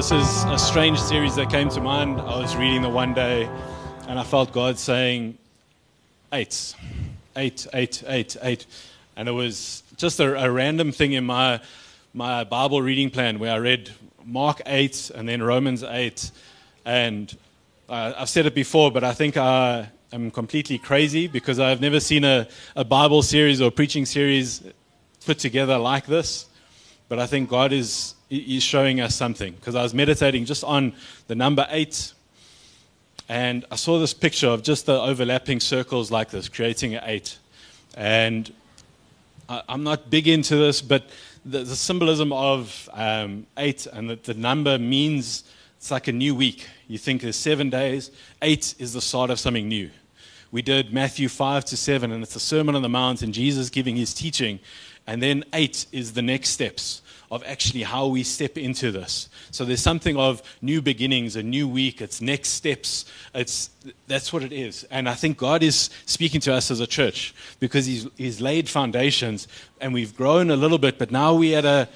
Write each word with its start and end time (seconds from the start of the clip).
This 0.00 0.12
is 0.12 0.44
a 0.44 0.58
strange 0.58 0.98
series 0.98 1.34
that 1.36 1.50
came 1.50 1.68
to 1.68 1.80
mind. 1.82 2.22
I 2.22 2.40
was 2.40 2.56
reading 2.56 2.80
the 2.80 2.88
one 2.88 3.12
day 3.12 3.44
and 4.08 4.18
I 4.18 4.22
felt 4.22 4.50
God 4.50 4.78
saying, 4.78 5.36
eight, 6.32 6.74
eight, 7.36 7.66
eight, 7.74 8.02
eight, 8.06 8.34
eight. 8.40 8.64
And 9.14 9.28
it 9.28 9.32
was 9.32 9.82
just 9.98 10.18
a, 10.18 10.42
a 10.42 10.50
random 10.50 10.90
thing 10.90 11.12
in 11.12 11.24
my, 11.24 11.60
my 12.14 12.44
Bible 12.44 12.80
reading 12.80 13.10
plan 13.10 13.38
where 13.38 13.52
I 13.52 13.58
read 13.58 13.90
Mark 14.24 14.62
8 14.64 15.10
and 15.16 15.28
then 15.28 15.42
Romans 15.42 15.82
8. 15.82 16.30
And 16.86 17.36
uh, 17.90 18.14
I've 18.16 18.30
said 18.30 18.46
it 18.46 18.54
before, 18.54 18.90
but 18.90 19.04
I 19.04 19.12
think 19.12 19.36
I 19.36 19.90
am 20.14 20.30
completely 20.30 20.78
crazy 20.78 21.26
because 21.26 21.58
I've 21.58 21.82
never 21.82 22.00
seen 22.00 22.24
a, 22.24 22.48
a 22.74 22.86
Bible 22.86 23.20
series 23.20 23.60
or 23.60 23.70
preaching 23.70 24.06
series 24.06 24.62
put 25.26 25.38
together 25.38 25.76
like 25.76 26.06
this. 26.06 26.46
But 27.10 27.18
I 27.18 27.26
think 27.26 27.50
God 27.50 27.72
is 27.72 28.14
He's 28.28 28.62
showing 28.62 29.00
us 29.00 29.16
something 29.16 29.54
because 29.54 29.74
I 29.74 29.82
was 29.82 29.92
meditating 29.92 30.44
just 30.44 30.62
on 30.62 30.92
the 31.26 31.34
number 31.34 31.66
eight, 31.70 32.12
and 33.28 33.64
I 33.72 33.74
saw 33.74 33.98
this 33.98 34.14
picture 34.14 34.46
of 34.46 34.62
just 34.62 34.86
the 34.86 34.92
overlapping 34.92 35.58
circles 35.58 36.12
like 36.12 36.30
this, 36.30 36.48
creating 36.48 36.94
an 36.94 37.02
eight. 37.04 37.36
And 37.96 38.52
I, 39.48 39.62
am 39.68 39.82
not 39.82 40.08
big 40.08 40.28
into 40.28 40.54
this, 40.54 40.80
but 40.80 41.10
the, 41.44 41.64
the 41.64 41.74
symbolism 41.74 42.32
of 42.32 42.88
um, 42.92 43.44
eight 43.56 43.86
and 43.86 44.08
the, 44.08 44.14
the 44.14 44.34
number 44.34 44.78
means 44.78 45.42
it's 45.78 45.90
like 45.90 46.06
a 46.06 46.12
new 46.12 46.36
week. 46.36 46.68
You 46.86 46.98
think 46.98 47.22
there's 47.22 47.34
seven 47.34 47.70
days, 47.70 48.12
eight 48.40 48.76
is 48.78 48.92
the 48.92 49.00
start 49.00 49.30
of 49.30 49.40
something 49.40 49.66
new. 49.66 49.90
We 50.52 50.62
did 50.62 50.92
Matthew 50.92 51.28
5 51.28 51.64
to 51.64 51.76
7, 51.76 52.12
and 52.12 52.22
it's 52.22 52.34
the 52.34 52.40
Sermon 52.40 52.76
on 52.76 52.82
the 52.82 52.88
Mount, 52.88 53.22
and 53.22 53.34
Jesus 53.34 53.70
giving 53.70 53.96
his 53.96 54.14
teaching. 54.14 54.60
And 55.06 55.20
then 55.20 55.44
eight 55.52 55.86
is 55.90 56.12
the 56.12 56.22
next 56.22 56.50
steps 56.50 57.02
of 57.30 57.44
actually 57.46 57.82
how 57.82 58.06
we 58.06 58.24
step 58.24 58.58
into 58.58 58.90
this. 58.90 59.28
So 59.52 59.64
there's 59.64 59.82
something 59.82 60.16
of 60.16 60.42
new 60.62 60.82
beginnings, 60.82 61.36
a 61.36 61.42
new 61.42 61.68
week, 61.68 62.00
it's 62.00 62.20
next 62.20 62.50
steps. 62.50 63.04
It's, 63.34 63.70
that's 64.08 64.32
what 64.32 64.42
it 64.42 64.52
is. 64.52 64.84
And 64.90 65.08
I 65.08 65.14
think 65.14 65.38
God 65.38 65.62
is 65.62 65.90
speaking 66.06 66.40
to 66.42 66.54
us 66.54 66.70
as 66.70 66.80
a 66.80 66.86
church 66.86 67.34
because 67.60 67.86
He's, 67.86 68.08
he's 68.16 68.40
laid 68.40 68.68
foundations 68.68 69.46
and 69.80 69.94
we've 69.94 70.16
grown 70.16 70.50
a 70.50 70.56
little 70.56 70.78
bit, 70.78 70.98
but 70.98 71.12
now 71.12 71.34
we're 71.34 71.58
at 71.58 71.64
a, 71.64 71.88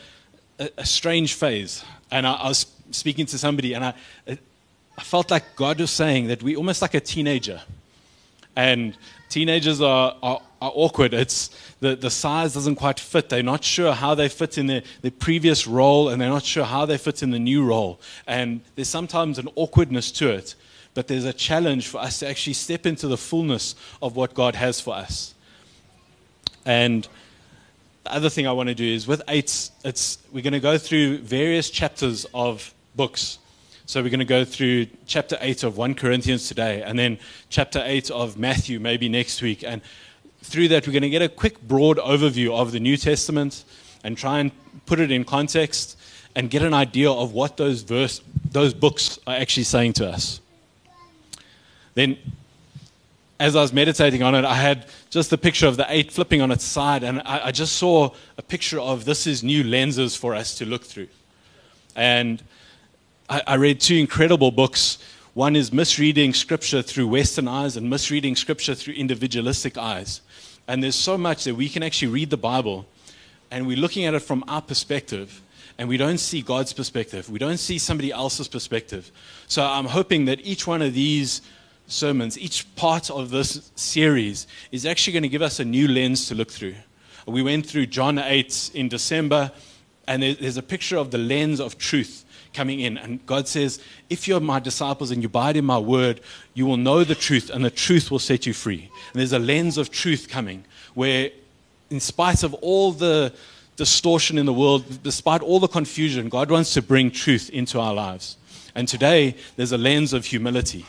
a, 0.61 0.71
a 0.79 0.87
strange 0.87 1.35
phase. 1.35 1.85
And 2.13 2.27
I, 2.27 2.35
I, 2.35 2.49
was 2.49 2.67
speaking 2.93 3.27
to 3.27 3.39
somebody 3.39 3.75
and 3.75 3.85
I, 3.85 3.95
I 4.29 5.03
felt 5.03 5.33
like 5.33 5.57
God 5.57 5.81
was 5.81 5.91
saying 5.91 6.29
that 6.29 6.45
we're 6.45 6.57
almost 6.57 6.81
like 6.81 6.95
a 6.95 7.01
teenager. 7.01 7.61
And 8.55 8.97
teenagers 9.35 9.81
are, 9.81 10.17
are, 10.23 10.41
are, 10.63 10.73
awkward. 10.75 11.13
It's 11.13 11.51
the, 11.81 11.97
the 11.97 12.09
size 12.09 12.55
doesn't 12.55 12.77
quite 12.77 13.01
fit. 13.01 13.29
They're 13.29 13.43
not 13.43 13.65
sure 13.65 13.93
how 13.93 14.15
they 14.15 14.29
fit 14.29 14.59
in 14.59 14.69
their, 14.69 14.83
their 15.03 15.11
previous 15.11 15.67
role, 15.67 16.09
and 16.09 16.23
they're 16.23 16.29
not 16.29 16.45
sure 16.45 16.65
how 16.65 16.87
they 16.87 16.97
fit 16.97 17.21
in 17.21 17.33
the 17.33 17.41
new 17.41 17.65
role. 17.65 18.01
And 18.29 18.61
there's 18.77 18.89
sometimes 18.89 19.41
an 19.41 19.49
awkwardness 19.57 20.13
to 20.13 20.31
it, 20.31 20.55
but 20.95 21.09
there's 21.09 21.25
a 21.25 21.33
challenge 21.33 21.89
for 21.89 21.99
us 21.99 22.21
to 22.21 22.29
actually 22.29 22.53
step 22.53 22.87
into 22.87 23.09
the 23.09 23.17
fullness 23.17 23.75
of 24.01 24.15
what 24.15 24.35
God 24.35 24.55
has 24.55 24.81
for 24.81 24.95
us. 24.95 25.35
And 26.65 27.09
the 28.05 28.15
other 28.15 28.31
thing 28.31 28.47
I 28.47 28.53
want 28.53 28.69
to 28.69 28.75
do 28.77 28.87
is 28.87 29.09
with 29.09 29.21
eight, 29.27 29.69
it's, 29.85 30.19
we're 30.31 30.45
going 30.45 30.53
to 30.53 30.61
go 30.61 30.79
through 30.79 31.19
various 31.19 31.71
chapters 31.71 32.25
of 32.33 32.73
books. 32.95 33.41
So 33.87 34.03
we're 34.03 34.09
going 34.09 34.21
to 34.21 34.25
go 34.25 34.47
through 34.47 34.87
chapter 35.05 35.37
8 35.43 35.63
of 35.63 35.77
1 35.77 35.95
Corinthians 35.95 36.49
today, 36.49 36.81
and 36.81 36.99
then 36.99 37.19
chapter 37.51 37.83
8 37.85 38.11
of 38.11 38.39
Matthew 38.39 38.81
maybe 38.81 39.11
next 39.11 39.43
week. 39.43 39.63
And 39.63 39.83
through 40.43 40.69
that, 40.69 40.87
we're 40.87 40.95
going 40.95 41.03
to 41.03 41.11
get 41.11 41.21
a 41.21 41.29
quick, 41.29 41.61
broad 41.61 41.99
overview 41.99 42.59
of 42.59 42.73
the 42.73 42.81
New 42.81 42.97
Testament 42.97 43.65
and 44.03 44.17
try 44.17 44.39
and 44.39 44.53
put 44.87 45.01
it 45.01 45.11
in 45.11 45.23
context 45.25 45.99
and 46.35 46.49
get 46.49 46.63
an 46.63 46.73
idea 46.73 47.11
of 47.11 47.35
what 47.35 47.59
those, 47.59 47.83
verse, 47.83 48.23
those 48.51 48.73
books 48.73 49.19
are 49.27 49.37
actually 49.37 49.65
saying 49.65 49.93
to 49.95 50.09
us. 50.09 50.41
Then, 51.93 52.17
as 53.39 53.55
I 53.55 53.61
was 53.61 53.75
meditating 53.75 54.23
on 54.23 54.35
it, 54.35 54.47
I 54.47 54.55
had 54.55 54.87
just 55.11 55.29
the 55.29 55.39
picture 55.39 55.67
of 55.67 55.77
the 55.77 55.85
eight 55.91 56.11
flipping 56.11 56.41
on 56.41 56.51
its 56.51 56.65
side, 56.65 57.03
and 57.03 57.21
I, 57.27 57.49
I 57.49 57.51
just 57.53 57.77
saw 57.77 58.15
a 58.39 58.43
picture 58.43 58.81
of 58.81 59.05
this 59.05 59.27
is 59.27 59.45
new 59.45 59.63
lenses 59.63 60.17
for 60.17 60.35
us 60.35 60.57
to 60.57 60.65
look 60.65 60.85
through. 60.85 61.09
And 61.95 62.43
I, 63.29 63.43
I 63.47 63.55
read 63.55 63.81
two 63.81 63.97
incredible 63.97 64.51
books. 64.51 64.99
One 65.33 65.57
is 65.57 65.73
misreading 65.73 66.35
scripture 66.35 66.83
through 66.83 67.09
Western 67.09 67.49
eyes 67.49 67.77
and 67.77 67.89
misreading 67.89 68.37
scripture 68.37 68.75
through 68.75 68.95
individualistic 68.95 69.79
eyes. 69.79 70.21
And 70.69 70.83
there's 70.83 70.95
so 70.95 71.17
much 71.17 71.45
that 71.45 71.55
we 71.55 71.69
can 71.69 71.83
actually 71.83 72.09
read 72.09 72.31
the 72.31 72.37
Bible 72.37 72.87
and 73.51 73.67
we're 73.67 73.79
looking 73.79 74.05
at 74.05 74.15
it 74.15 74.21
from 74.21 74.45
our 74.47 74.61
perspective 74.61 75.41
and 75.79 75.89
we 75.89 75.97
don't 75.97 76.19
see 76.19 76.43
God's 76.43 76.73
perspective. 76.73 77.29
We 77.31 77.39
don't 77.39 77.57
see 77.57 77.79
somebody 77.79 78.13
else's 78.13 78.47
perspective. 78.47 79.11
So 79.49 79.65
I'm 79.65 79.87
hoping 79.87 80.27
that 80.27 80.41
each 80.45 80.67
one 80.67 80.83
of 80.83 80.95
these 80.95 81.43
sermons, 81.87 82.39
each 82.39 82.73
part 82.77 83.11
of 83.11 83.31
this 83.31 83.71
series, 83.75 84.47
is 84.71 84.87
actually 84.87 85.15
going 85.15 85.25
to 85.25 85.29
give 85.29 85.43
us 85.43 85.61
a 85.61 85.65
new 85.65 85.89
lens 85.89 86.29
to 86.29 86.35
look 86.35 86.51
through. 86.51 86.75
We 87.27 87.43
went 87.43 87.67
through 87.67 87.87
John 87.87 88.19
8 88.19 88.73
in 88.75 88.89
December, 88.89 89.51
and 90.07 90.23
there's 90.23 90.59
a 90.59 90.63
picture 90.63 90.99
of 90.99 91.11
the 91.11 91.19
lens 91.19 91.59
of 91.59 91.79
truth 91.79 92.24
coming 92.55 92.81
in. 92.81 92.97
And 92.97 93.25
God 93.27 93.47
says, 93.49 93.81
If 94.09 94.27
you're 94.27 94.41
my 94.41 94.61
disciples 94.61 95.11
and 95.11 95.23
you 95.23 95.27
abide 95.27 95.57
in 95.57 95.65
my 95.65 95.79
word, 95.79 96.21
you 96.55 96.67
will 96.67 96.77
know 96.77 97.05
the 97.05 97.15
truth, 97.15 97.51
and 97.51 97.65
the 97.65 97.71
truth 97.71 98.11
will 98.11 98.19
set 98.19 98.47
you 98.47 98.55
free. 98.55 98.91
And 99.13 99.21
there's 99.21 99.33
a 99.33 99.39
lens 99.39 99.77
of 99.77 99.91
truth 99.91 100.29
coming 100.29 100.65
where, 100.95 101.31
in 101.91 102.01
spite 102.01 102.43
of 102.43 102.55
all 102.55 102.93
the 102.93 103.33
distortion 103.77 104.39
in 104.39 104.47
the 104.47 104.53
world, 104.53 105.03
despite 105.03 105.43
all 105.43 105.61
the 105.61 105.69
confusion, 105.69 106.29
God 106.29 106.51
wants 106.51 106.73
to 106.75 106.83
bring 106.83 107.11
truth 107.11 107.51
into 107.51 107.81
our 107.81 107.93
lives. 107.93 108.37
And 108.75 108.89
today, 108.89 109.37
there's 109.57 109.73
a 109.73 109.79
lens 109.79 110.13
of 110.13 110.25
humility. 110.25 110.87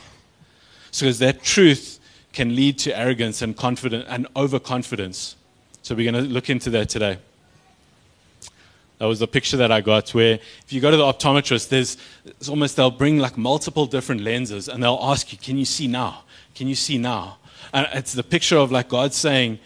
So 0.90 1.10
that 1.12 1.42
truth 1.42 2.00
can 2.32 2.54
lead 2.54 2.78
to 2.78 2.96
arrogance 2.96 3.42
and 3.42 3.56
confidence 3.56 4.06
and 4.08 4.26
overconfidence. 4.36 5.36
So 5.82 5.94
we're 5.94 6.10
going 6.10 6.24
to 6.24 6.30
look 6.30 6.50
into 6.50 6.70
that 6.70 6.88
today. 6.88 7.18
That 8.98 9.06
was 9.06 9.18
the 9.18 9.28
picture 9.28 9.58
that 9.58 9.70
I 9.70 9.82
got 9.82 10.10
where 10.14 10.34
if 10.34 10.72
you 10.72 10.80
go 10.80 10.90
to 10.90 10.96
the 10.96 11.02
optometrist, 11.02 11.68
there's 11.68 11.98
it's 12.24 12.48
almost 12.48 12.76
they'll 12.76 12.90
bring 12.90 13.18
like 13.18 13.36
multiple 13.36 13.86
different 13.86 14.22
lenses 14.22 14.68
and 14.68 14.82
they'll 14.82 14.98
ask 15.02 15.32
you, 15.32 15.38
Can 15.38 15.58
you 15.58 15.66
see 15.66 15.86
now? 15.86 16.24
Can 16.54 16.66
you 16.66 16.74
see 16.74 16.96
now? 16.96 17.38
And 17.74 17.86
it's 17.92 18.12
the 18.14 18.22
picture 18.22 18.56
of 18.56 18.72
like 18.72 18.88
God 18.88 19.12
saying, 19.12 19.58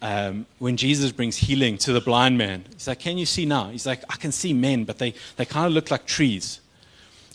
um, 0.00 0.46
when 0.58 0.76
Jesus 0.76 1.12
brings 1.12 1.36
healing 1.36 1.78
to 1.78 1.92
the 1.92 2.00
blind 2.00 2.38
man, 2.38 2.64
he's 2.72 2.88
like, 2.88 2.98
Can 2.98 3.18
you 3.18 3.26
see 3.26 3.44
now? 3.44 3.68
He's 3.68 3.86
like, 3.86 4.02
I 4.08 4.16
can 4.16 4.32
see 4.32 4.54
men, 4.54 4.84
but 4.84 4.98
they, 4.98 5.14
they 5.36 5.44
kind 5.44 5.66
of 5.66 5.72
look 5.72 5.90
like 5.90 6.06
trees. 6.06 6.60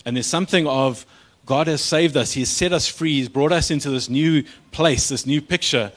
And 0.05 0.15
there's 0.15 0.27
something 0.27 0.65
of 0.67 1.05
God 1.45 1.67
has 1.67 1.81
saved 1.81 2.17
us, 2.17 2.33
He 2.33 2.41
has 2.41 2.49
set 2.49 2.73
us 2.73 2.87
free, 2.87 3.13
He's 3.13 3.29
brought 3.29 3.51
us 3.51 3.69
into 3.69 3.89
this 3.91 4.09
new 4.09 4.43
place, 4.71 5.09
this 5.09 5.25
new 5.25 5.41
picture, 5.41 5.91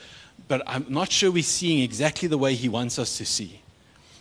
but 0.48 0.62
I'm 0.66 0.86
not 0.88 1.10
sure 1.10 1.30
we're 1.30 1.42
seeing 1.42 1.82
exactly 1.82 2.28
the 2.28 2.38
way 2.38 2.54
He 2.54 2.68
wants 2.68 2.98
us 2.98 3.16
to 3.18 3.24
see. 3.24 3.59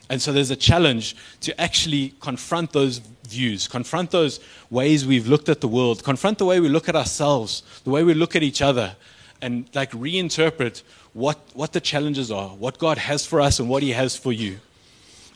And 0.10 0.20
so 0.22 0.34
there's 0.34 0.50
a 0.50 0.56
challenge 0.56 1.16
to 1.42 1.62
actually 1.62 2.16
confront 2.20 2.74
those 2.74 2.98
views, 3.28 3.68
confront 3.68 4.10
those 4.10 4.40
ways 4.72 5.06
we've 5.06 5.28
looked 5.28 5.50
at 5.50 5.62
the 5.62 5.68
world, 5.68 6.04
confront 6.04 6.40
the 6.40 6.46
way 6.46 6.60
we 6.60 6.68
look 6.68 6.90
at 6.90 6.96
ourselves, 6.96 7.62
the 7.84 7.92
way 7.92 8.04
we 8.04 8.16
look 8.16 8.36
at 8.36 8.42
each 8.42 8.62
other, 8.62 8.96
and 9.42 9.70
like 9.76 9.92
reinterpret 9.92 10.82
what, 11.14 11.40
what 11.54 11.74
the 11.74 11.80
challenges 11.80 12.32
are, 12.32 12.50
what 12.50 12.80
God 12.80 12.98
has 12.98 13.26
for 13.26 13.40
us 13.40 13.60
and 13.60 13.70
what 13.70 13.84
He 13.84 13.92
has 13.92 14.16
for 14.16 14.34
you. 14.34 14.60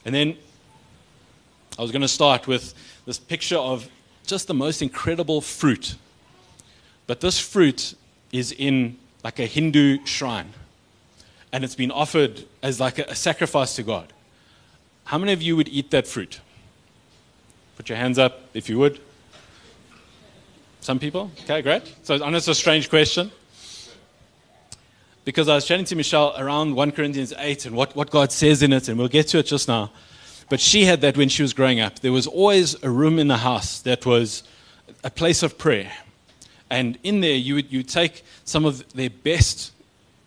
And 0.06 0.14
then 0.14 0.38
I 1.78 1.82
was 1.82 1.92
going 1.92 2.02
to 2.02 2.08
start 2.08 2.48
with 2.48 2.74
this 3.06 3.20
picture 3.20 3.58
of 3.58 3.88
just 4.26 4.48
the 4.48 4.54
most 4.54 4.82
incredible 4.82 5.42
fruit. 5.42 5.96
But 7.06 7.22
this 7.22 7.40
fruit 7.40 7.96
is 8.32 8.52
in 8.52 8.98
like 9.24 9.40
a 9.40 9.46
Hindu 9.46 10.06
shrine, 10.06 10.54
and 11.52 11.64
it's 11.64 11.76
been 11.76 11.92
offered 11.92 12.46
as 12.62 12.80
like 12.80 12.98
a, 13.00 13.04
a 13.04 13.16
sacrifice 13.16 13.76
to 13.76 13.84
God. 13.84 14.12
How 15.06 15.18
many 15.18 15.34
of 15.34 15.42
you 15.42 15.56
would 15.56 15.70
eat 15.70 15.92
that 15.92 16.08
fruit? 16.08 16.40
Put 17.76 17.90
your 17.90 17.98
hands 17.98 18.18
up 18.18 18.42
if 18.54 18.70
you 18.70 18.78
would. 18.80 19.00
Some 20.82 21.00
people? 21.00 21.32
Okay, 21.44 21.62
great. 21.62 21.96
So 22.04 22.16
I 22.16 22.30
know 22.30 22.38
it's 22.38 22.48
a 22.48 22.56
strange 22.56 22.90
question. 22.90 23.32
Because 25.26 25.48
I 25.48 25.56
was 25.56 25.66
chatting 25.66 25.86
to 25.86 25.96
Michelle 25.96 26.36
around 26.38 26.76
1 26.76 26.92
Corinthians 26.92 27.34
8 27.38 27.68
and 27.68 27.76
what, 27.76 27.96
what 27.96 28.10
God 28.10 28.32
says 28.32 28.62
in 28.62 28.74
it, 28.74 28.90
and 28.90 28.98
we'll 28.98 29.08
get 29.08 29.30
to 29.30 29.38
it 29.38 29.46
just 29.46 29.70
now. 29.70 29.92
But 30.50 30.60
she 30.60 30.84
had 30.84 31.02
that 31.02 31.16
when 31.16 31.30
she 31.30 31.42
was 31.42 31.54
growing 31.54 31.80
up. 31.80 32.00
There 32.00 32.12
was 32.12 32.28
always 32.28 32.82
a 32.84 32.90
room 32.90 33.18
in 33.18 33.30
the 33.30 33.38
house 33.38 33.80
that 33.82 34.06
was 34.06 34.44
a 35.04 35.10
place 35.10 35.42
of 35.42 35.58
prayer. 35.58 35.92
And 36.70 36.98
in 37.04 37.22
there, 37.22 37.36
you 37.36 37.56
would 37.56 37.72
you 37.72 37.84
take 37.84 38.24
some 38.44 38.66
of 38.66 38.94
their 38.94 39.10
best 39.10 39.72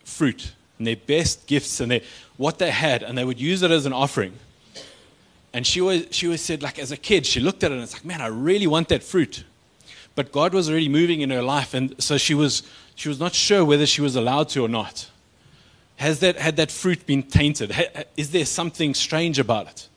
fruit 0.05 0.53
and 0.79 0.87
their 0.87 0.97
best 0.97 1.47
gifts 1.47 1.81
and 1.81 1.91
their, 1.91 2.01
what 2.37 2.59
they 2.59 2.71
had, 2.71 3.03
and 3.03 3.17
they 3.17 3.25
would 3.25 3.41
use 3.41 3.63
it 3.63 3.71
as 3.71 3.85
an 3.85 3.93
offering. 3.93 4.33
And 5.57 5.67
she 5.67 5.81
always, 5.81 6.09
she 6.11 6.27
always 6.27 6.43
said, 6.43 6.63
like, 6.63 6.79
as 6.79 6.93
a 6.93 6.99
kid, 6.99 7.25
she 7.25 7.41
looked 7.41 7.65
at 7.65 7.71
it 7.71 7.77
and 7.77 7.83
it's 7.83 7.95
like, 7.95 8.05
man, 8.05 8.21
I 8.21 8.27
really 8.27 8.67
want 8.67 8.91
that 8.91 9.03
fruit. 9.03 9.43
But 10.15 10.31
God 10.31 10.53
was 10.53 10.69
already 10.69 10.91
moving 10.91 11.23
in 11.23 11.31
her 11.31 11.41
life, 11.41 11.73
and 11.73 11.95
so 11.99 12.19
she 12.19 12.35
was, 12.35 12.63
she 12.95 13.09
was 13.09 13.19
not 13.19 13.33
sure 13.33 13.65
whether 13.65 13.87
she 13.87 14.03
was 14.03 14.17
allowed 14.17 14.51
to 14.51 14.67
or 14.67 14.69
not. 14.69 15.09
Has 15.97 16.21
that, 16.21 16.37
had 16.37 16.57
that 16.57 16.71
fruit 16.71 17.07
been 17.07 17.23
tainted? 17.23 17.75
Is 18.19 18.33
there 18.33 18.45
something 18.45 18.93
strange 18.93 19.39
about 19.39 19.69
it? 19.69 19.89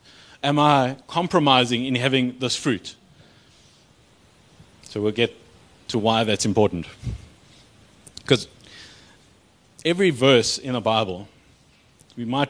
Am 0.42 0.58
I 0.58 0.96
compromising 1.06 1.84
in 1.84 1.94
having 1.94 2.38
this 2.38 2.56
fruit? 2.56 2.96
So 4.84 5.02
we'll 5.02 5.12
get 5.12 5.36
to 5.88 5.98
why 5.98 6.24
that's 6.24 6.46
important. 6.46 6.86
Because 8.16 8.48
every 9.84 10.08
verse 10.08 10.56
in 10.56 10.72
the 10.72 10.80
Bible, 10.80 11.28
we 12.16 12.24
might, 12.24 12.48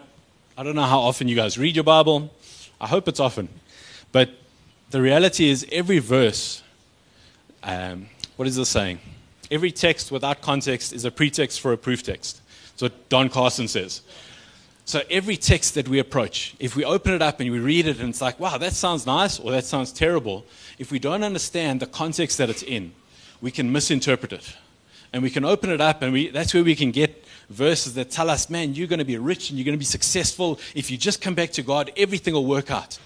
I 0.56 0.63
don't 0.63 0.77
know 0.77 0.83
how 0.83 1.01
often 1.01 1.27
you 1.27 1.35
guys 1.35 1.59
read 1.59 1.75
your 1.75 1.83
Bible. 1.83 2.31
I 2.81 2.87
hope 2.87 3.09
it's 3.09 3.21
often. 3.21 3.49
But 4.12 4.31
the 4.91 5.03
reality 5.03 5.49
is, 5.49 5.67
every 5.71 5.99
verse, 5.99 6.62
um, 7.62 8.09
what 8.37 8.49
is 8.49 8.56
the 8.56 8.67
saying? 8.67 9.00
Every 9.50 9.71
text 9.71 10.11
without 10.11 10.41
context 10.41 10.93
is 10.93 11.05
a 11.05 11.11
pretext 11.11 11.61
for 11.61 11.73
a 11.73 11.79
proof 11.79 12.03
text. 12.03 12.41
That's 12.73 12.82
what 12.82 13.09
Don 13.09 13.29
Carson 13.29 13.69
says. 13.69 14.03
So 14.85 15.03
every 15.11 15.37
text 15.37 15.75
that 15.75 15.88
we 15.88 15.99
approach, 15.99 16.56
if 16.59 16.75
we 16.75 16.85
open 16.85 17.12
it 17.12 17.23
up 17.23 17.38
and 17.38 17.50
we 17.50 17.61
read 17.61 17.87
it 17.87 18.00
and 18.00 18.09
it's 18.09 18.21
like, 18.21 18.41
wow, 18.41 18.59
that 18.59 18.73
sounds 18.73 19.06
nice 19.06 19.38
or 19.38 19.53
that 19.53 19.65
sounds 19.65 19.93
terrible, 19.93 20.44
if 20.79 20.91
we 20.91 20.99
don't 20.99 21.23
understand 21.23 21.81
the 21.81 21.87
context 21.87 22.38
that 22.38 22.50
it's 22.50 22.62
in, 22.62 22.93
we 23.41 23.50
can 23.50 23.71
misinterpret 23.71 24.32
it. 24.32 24.56
And 25.12 25.23
we 25.23 25.31
can 25.31 25.44
open 25.44 25.71
it 25.71 25.81
up 25.81 26.03
and 26.03 26.12
we, 26.12 26.31
that's 26.31 26.55
where 26.55 26.65
we 26.65 26.75
can 26.75 26.91
get 26.91 27.19
verses 27.50 27.94
that 27.94 28.11
tell 28.11 28.31
us, 28.31 28.49
man, 28.49 28.75
you're 28.75 28.87
going 28.87 29.00
to 29.00 29.05
be 29.05 29.19
rich 29.19 29.50
and 29.50 29.58
you're 29.58 29.64
going 29.64 29.75
to 29.75 29.79
be 29.79 29.85
successful. 29.85 30.58
If 30.75 30.91
you 30.91 30.97
just 30.97 31.20
come 31.20 31.35
back 31.35 31.50
to 31.52 31.62
God, 31.62 31.93
everything 31.97 32.32
will 32.32 32.47
work 32.47 32.70
out. 32.70 32.99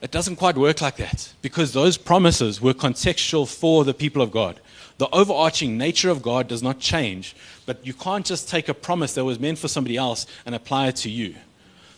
It 0.00 0.10
doesn't 0.10 0.36
quite 0.36 0.56
work 0.56 0.80
like 0.80 0.96
that 0.96 1.32
because 1.42 1.72
those 1.72 1.98
promises 1.98 2.60
were 2.60 2.72
contextual 2.72 3.46
for 3.46 3.84
the 3.84 3.92
people 3.92 4.22
of 4.22 4.30
God. 4.30 4.58
The 4.96 5.10
overarching 5.10 5.76
nature 5.76 6.10
of 6.10 6.22
God 6.22 6.48
does 6.48 6.62
not 6.62 6.78
change, 6.78 7.36
but 7.66 7.86
you 7.86 7.92
can't 7.92 8.24
just 8.24 8.48
take 8.48 8.68
a 8.68 8.74
promise 8.74 9.14
that 9.14 9.24
was 9.24 9.38
meant 9.38 9.58
for 9.58 9.68
somebody 9.68 9.96
else 9.96 10.26
and 10.46 10.54
apply 10.54 10.88
it 10.88 10.96
to 10.96 11.10
you. 11.10 11.34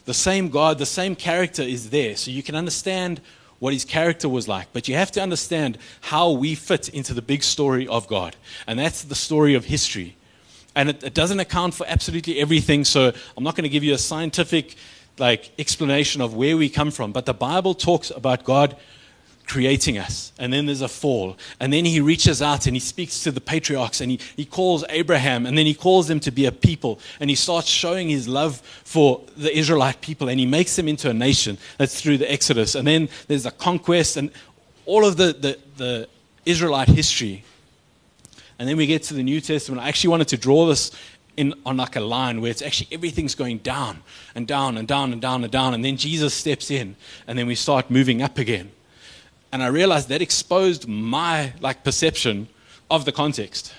The 0.04 0.14
same 0.14 0.48
God, 0.48 0.78
the 0.78 0.86
same 0.86 1.14
character 1.14 1.62
is 1.62 1.90
there, 1.90 2.16
so 2.16 2.32
you 2.32 2.42
can 2.42 2.56
understand 2.56 3.20
what 3.60 3.72
his 3.72 3.84
character 3.84 4.28
was 4.28 4.48
like, 4.48 4.66
but 4.72 4.88
you 4.88 4.96
have 4.96 5.12
to 5.12 5.22
understand 5.22 5.78
how 6.00 6.32
we 6.32 6.56
fit 6.56 6.88
into 6.88 7.14
the 7.14 7.22
big 7.22 7.44
story 7.44 7.86
of 7.86 8.08
God. 8.08 8.34
And 8.66 8.76
that's 8.80 9.04
the 9.04 9.14
story 9.14 9.54
of 9.54 9.66
history. 9.66 10.16
And 10.74 10.88
it, 10.90 11.02
it 11.02 11.14
doesn't 11.14 11.40
account 11.40 11.74
for 11.74 11.86
absolutely 11.86 12.38
everything, 12.38 12.84
so 12.84 13.12
I'm 13.36 13.44
not 13.44 13.56
going 13.56 13.64
to 13.64 13.69
give 13.69 13.84
you 13.84 13.94
a 13.94 13.98
scientific 13.98 14.76
like 15.19 15.50
explanation 15.58 16.20
of 16.20 16.34
where 16.34 16.56
we 16.56 16.69
come 16.69 16.90
from, 16.90 17.12
but 17.12 17.26
the 17.26 17.34
Bible 17.34 17.74
talks 17.74 18.10
about 18.10 18.44
God 18.44 18.76
creating 19.46 19.98
us. 19.98 20.32
And 20.38 20.52
then 20.52 20.66
there's 20.66 20.80
a 20.80 20.88
fall. 20.88 21.36
And 21.60 21.72
then 21.72 21.84
he 21.84 22.00
reaches 22.00 22.40
out 22.40 22.66
and 22.66 22.74
he 22.74 22.80
speaks 22.80 23.22
to 23.24 23.30
the 23.30 23.40
patriarchs 23.40 24.00
and 24.00 24.10
he, 24.10 24.20
he 24.36 24.44
calls 24.44 24.84
Abraham 24.88 25.46
and 25.46 25.58
then 25.58 25.66
he 25.66 25.74
calls 25.74 26.08
them 26.08 26.20
to 26.20 26.30
be 26.30 26.46
a 26.46 26.52
people. 26.52 27.00
And 27.20 27.28
he 27.28 27.36
starts 27.36 27.68
showing 27.68 28.08
his 28.08 28.26
love 28.28 28.60
for 28.84 29.20
the 29.36 29.56
Israelite 29.56 30.00
people 30.00 30.28
and 30.28 30.40
he 30.40 30.46
makes 30.46 30.76
them 30.76 30.88
into 30.88 31.10
a 31.10 31.14
nation. 31.14 31.58
That's 31.78 32.00
through 32.00 32.18
the 32.18 32.32
Exodus. 32.32 32.75
And 32.75 32.86
then 32.86 33.08
there's 33.28 33.42
the 33.42 33.50
conquest 33.50 34.16
and 34.16 34.30
all 34.86 35.04
of 35.04 35.16
the, 35.16 35.32
the, 35.32 35.58
the 35.76 36.08
Israelite 36.46 36.88
history. 36.88 37.44
And 38.62 38.69
then 38.69 38.76
we 38.76 38.87
get 38.87 39.03
to 39.05 39.14
the 39.14 39.25
New 39.25 39.41
Testament. 39.41 39.82
I 39.82 39.88
actually 39.88 40.11
wanted 40.11 40.29
to 40.29 40.37
draw 40.37 40.67
this 40.67 40.93
in, 41.37 41.53
on 41.67 41.79
like 41.79 41.97
a 41.97 42.00
line 42.00 42.41
where 42.41 42.49
it's 42.49 42.62
actually 42.62 42.87
everything's 42.93 43.35
going 43.35 43.59
down 43.59 44.05
and 44.37 44.47
down 44.47 44.79
and 44.79 44.87
down 44.87 45.12
and 45.12 45.20
down 45.20 45.43
and 45.43 45.50
down. 45.50 45.75
And 45.75 45.85
then 45.85 45.97
Jesus 45.97 46.32
steps 46.32 46.70
in 46.70 46.94
and 47.26 47.37
then 47.37 47.49
we 47.49 47.56
start 47.56 47.91
moving 47.91 48.23
up 48.23 48.38
again. 48.38 48.70
And 49.50 49.64
I 49.64 49.67
realized 49.67 50.11
that 50.11 50.23
exposed 50.23 50.87
my 50.87 51.55
like 51.59 51.82
perception 51.82 52.47
of 52.88 53.05
the 53.05 53.11
context. 53.11 53.75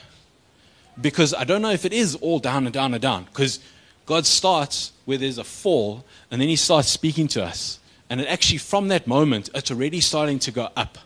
Because 1.00 1.34
I 1.34 1.46
don't 1.46 1.62
know 1.62 1.72
if 1.72 1.86
it 1.86 1.94
is 1.94 2.16
all 2.16 2.40
down 2.40 2.66
and 2.66 2.74
down 2.74 2.94
and 2.94 3.02
down. 3.02 3.24
Because 3.24 3.62
God 4.06 4.26
starts 4.26 4.92
where 5.06 5.18
there's 5.18 5.38
a 5.38 5.46
fall 5.46 6.04
and 6.30 6.42
then 6.42 6.50
he 6.50 6.58
starts 6.58 6.90
speaking 6.90 7.30
to 7.30 7.46
us. 7.46 7.80
And 8.10 8.20
it 8.20 8.28
actually, 8.28 8.58
from 8.58 8.90
that 8.90 9.08
moment, 9.08 9.50
it's 9.56 9.72
already 9.72 10.02
starting 10.02 10.40
to 10.40 10.52
go 10.52 10.68
up. 10.76 10.98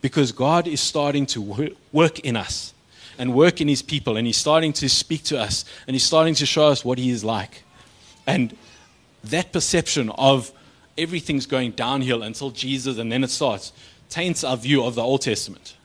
Because 0.00 0.32
God 0.32 0.66
is 0.66 0.80
starting 0.80 1.26
to 1.26 1.76
work 1.92 2.18
in 2.18 2.36
us 2.36 2.74
and 3.20 3.34
work 3.34 3.60
in 3.60 3.68
his 3.68 3.82
people. 3.82 4.16
And 4.16 4.26
he's 4.26 4.38
starting 4.38 4.72
to 4.72 4.88
speak 4.88 5.24
to 5.24 5.38
us 5.38 5.66
and 5.86 5.94
he's 5.94 6.04
starting 6.04 6.34
to 6.36 6.46
show 6.46 6.68
us 6.68 6.84
what 6.84 6.96
he 6.96 7.10
is 7.10 7.22
like. 7.22 7.62
And 8.26 8.56
that 9.24 9.52
perception 9.52 10.08
of 10.16 10.50
everything's 10.96 11.44
going 11.44 11.72
downhill 11.72 12.22
until 12.22 12.50
Jesus 12.50 12.96
and 12.96 13.12
then 13.12 13.22
it 13.22 13.28
starts 13.30 13.72
taints 14.08 14.42
our 14.42 14.56
view 14.56 14.82
of 14.82 14.94
the 14.94 15.02
Old 15.02 15.20
Testament. 15.20 15.76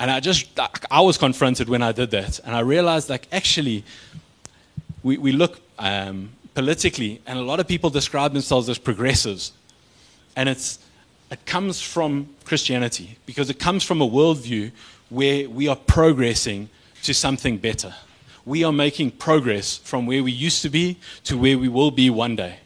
And 0.00 0.10
I 0.10 0.20
just, 0.20 0.48
I 0.90 1.02
was 1.02 1.18
confronted 1.18 1.68
when 1.68 1.82
I 1.82 1.92
did 1.92 2.10
that. 2.10 2.40
And 2.40 2.56
I 2.56 2.60
realized, 2.60 3.08
like, 3.08 3.28
actually, 3.30 3.84
we, 5.02 5.18
we 5.18 5.32
look 5.32 5.60
um, 5.78 6.30
politically, 6.54 7.22
and 7.26 7.38
a 7.38 7.42
lot 7.42 7.60
of 7.60 7.68
people 7.68 7.90
describe 7.90 8.32
themselves 8.32 8.68
as 8.68 8.76
progressives. 8.76 9.52
And 10.34 10.48
it's, 10.48 10.80
it 11.30 11.44
comes 11.46 11.80
from 11.80 12.28
Christianity 12.44 13.18
because 13.26 13.50
it 13.50 13.58
comes 13.58 13.82
from 13.82 14.00
a 14.00 14.08
worldview 14.08 14.70
where 15.08 15.48
we 15.48 15.68
are 15.68 15.76
progressing 15.76 16.68
to 17.02 17.14
something 17.14 17.58
better. 17.58 17.94
We 18.44 18.62
are 18.64 18.72
making 18.72 19.12
progress 19.12 19.78
from 19.78 20.06
where 20.06 20.22
we 20.22 20.32
used 20.32 20.62
to 20.62 20.68
be 20.68 20.98
to 21.24 21.36
where 21.38 21.58
we 21.58 21.68
will 21.68 21.90
be 21.90 22.10
one 22.10 22.36
day 22.36 22.58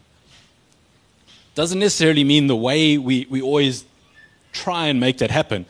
doesn't 1.59 1.81
necessarily 1.81 2.23
mean 2.23 2.47
the 2.47 2.55
way 2.55 2.99
we, 2.99 3.27
we 3.29 3.43
always 3.43 3.85
try 4.53 4.87
and 4.87 5.01
make 5.01 5.19
that 5.19 5.29
happen 5.29 5.67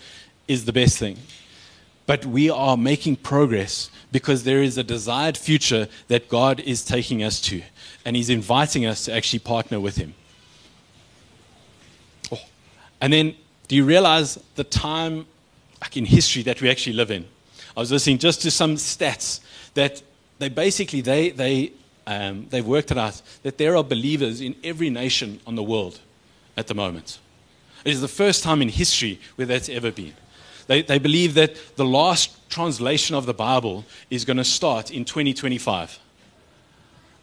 is 0.47 0.67
the 0.67 0.73
best 0.73 0.99
thing. 0.99 1.17
But 2.05 2.27
we 2.27 2.51
are 2.51 2.77
making 2.77 3.17
progress 3.17 3.91
because 4.13 4.45
there 4.45 4.63
is 4.63 4.77
a 4.77 4.85
desired 4.85 5.39
future 5.39 5.89
that 6.09 6.29
God 6.29 6.61
is 6.61 6.85
taking 6.85 7.23
us 7.23 7.41
to. 7.49 7.63
And 8.05 8.17
He's 8.17 8.29
inviting 8.29 8.85
us 8.85 9.07
to 9.07 9.15
actually 9.15 9.39
partner 9.39 9.81
with 9.81 9.97
Him. 9.97 10.13
And 13.01 13.13
then, 13.13 13.35
do 13.69 13.77
you 13.77 13.85
realize 13.85 14.39
the 14.57 14.65
time 14.65 15.27
like 15.81 15.97
in 15.97 16.05
history 16.05 16.43
that 16.43 16.61
we 16.61 16.71
actually 16.71 16.95
live 16.95 17.11
in? 17.11 17.25
I 17.77 17.81
was 17.81 17.93
listening 17.93 18.19
just 18.19 18.43
to 18.43 18.51
some 18.51 18.77
stats 18.77 19.41
that 19.75 20.03
they 20.39 20.49
basically 20.49 21.01
they, 21.01 21.31
they 21.31 21.73
um, 22.09 22.47
they've 22.49 22.67
worked 22.67 22.91
it 22.91 22.99
out 22.99 23.21
that 23.43 23.59
there 23.59 23.77
are 23.77 23.85
believers 23.85 24.41
in 24.41 24.57
every 24.65 24.89
nation 24.89 25.41
on 25.47 25.57
the 25.57 25.63
world 25.63 26.01
at 26.57 26.67
the 26.67 26.75
moment. 26.75 27.19
It 27.85 27.93
is 27.93 28.01
the 28.01 28.09
first 28.09 28.43
time 28.43 28.63
in 28.63 28.71
history 28.71 29.21
where 29.37 29.47
that's 29.47 29.69
ever 29.69 29.93
been. 29.93 30.15
They, 30.67 30.83
they 30.83 30.99
believe 30.99 31.35
that 31.35 31.55
the 31.77 31.85
last 31.85 32.51
translation 32.51 33.15
of 33.15 33.27
the 33.27 33.35
Bible 33.35 33.85
is 34.11 34.25
going 34.25 34.39
to 34.39 34.45
start 34.45 34.91
in 34.91 35.05
2025. 35.05 35.99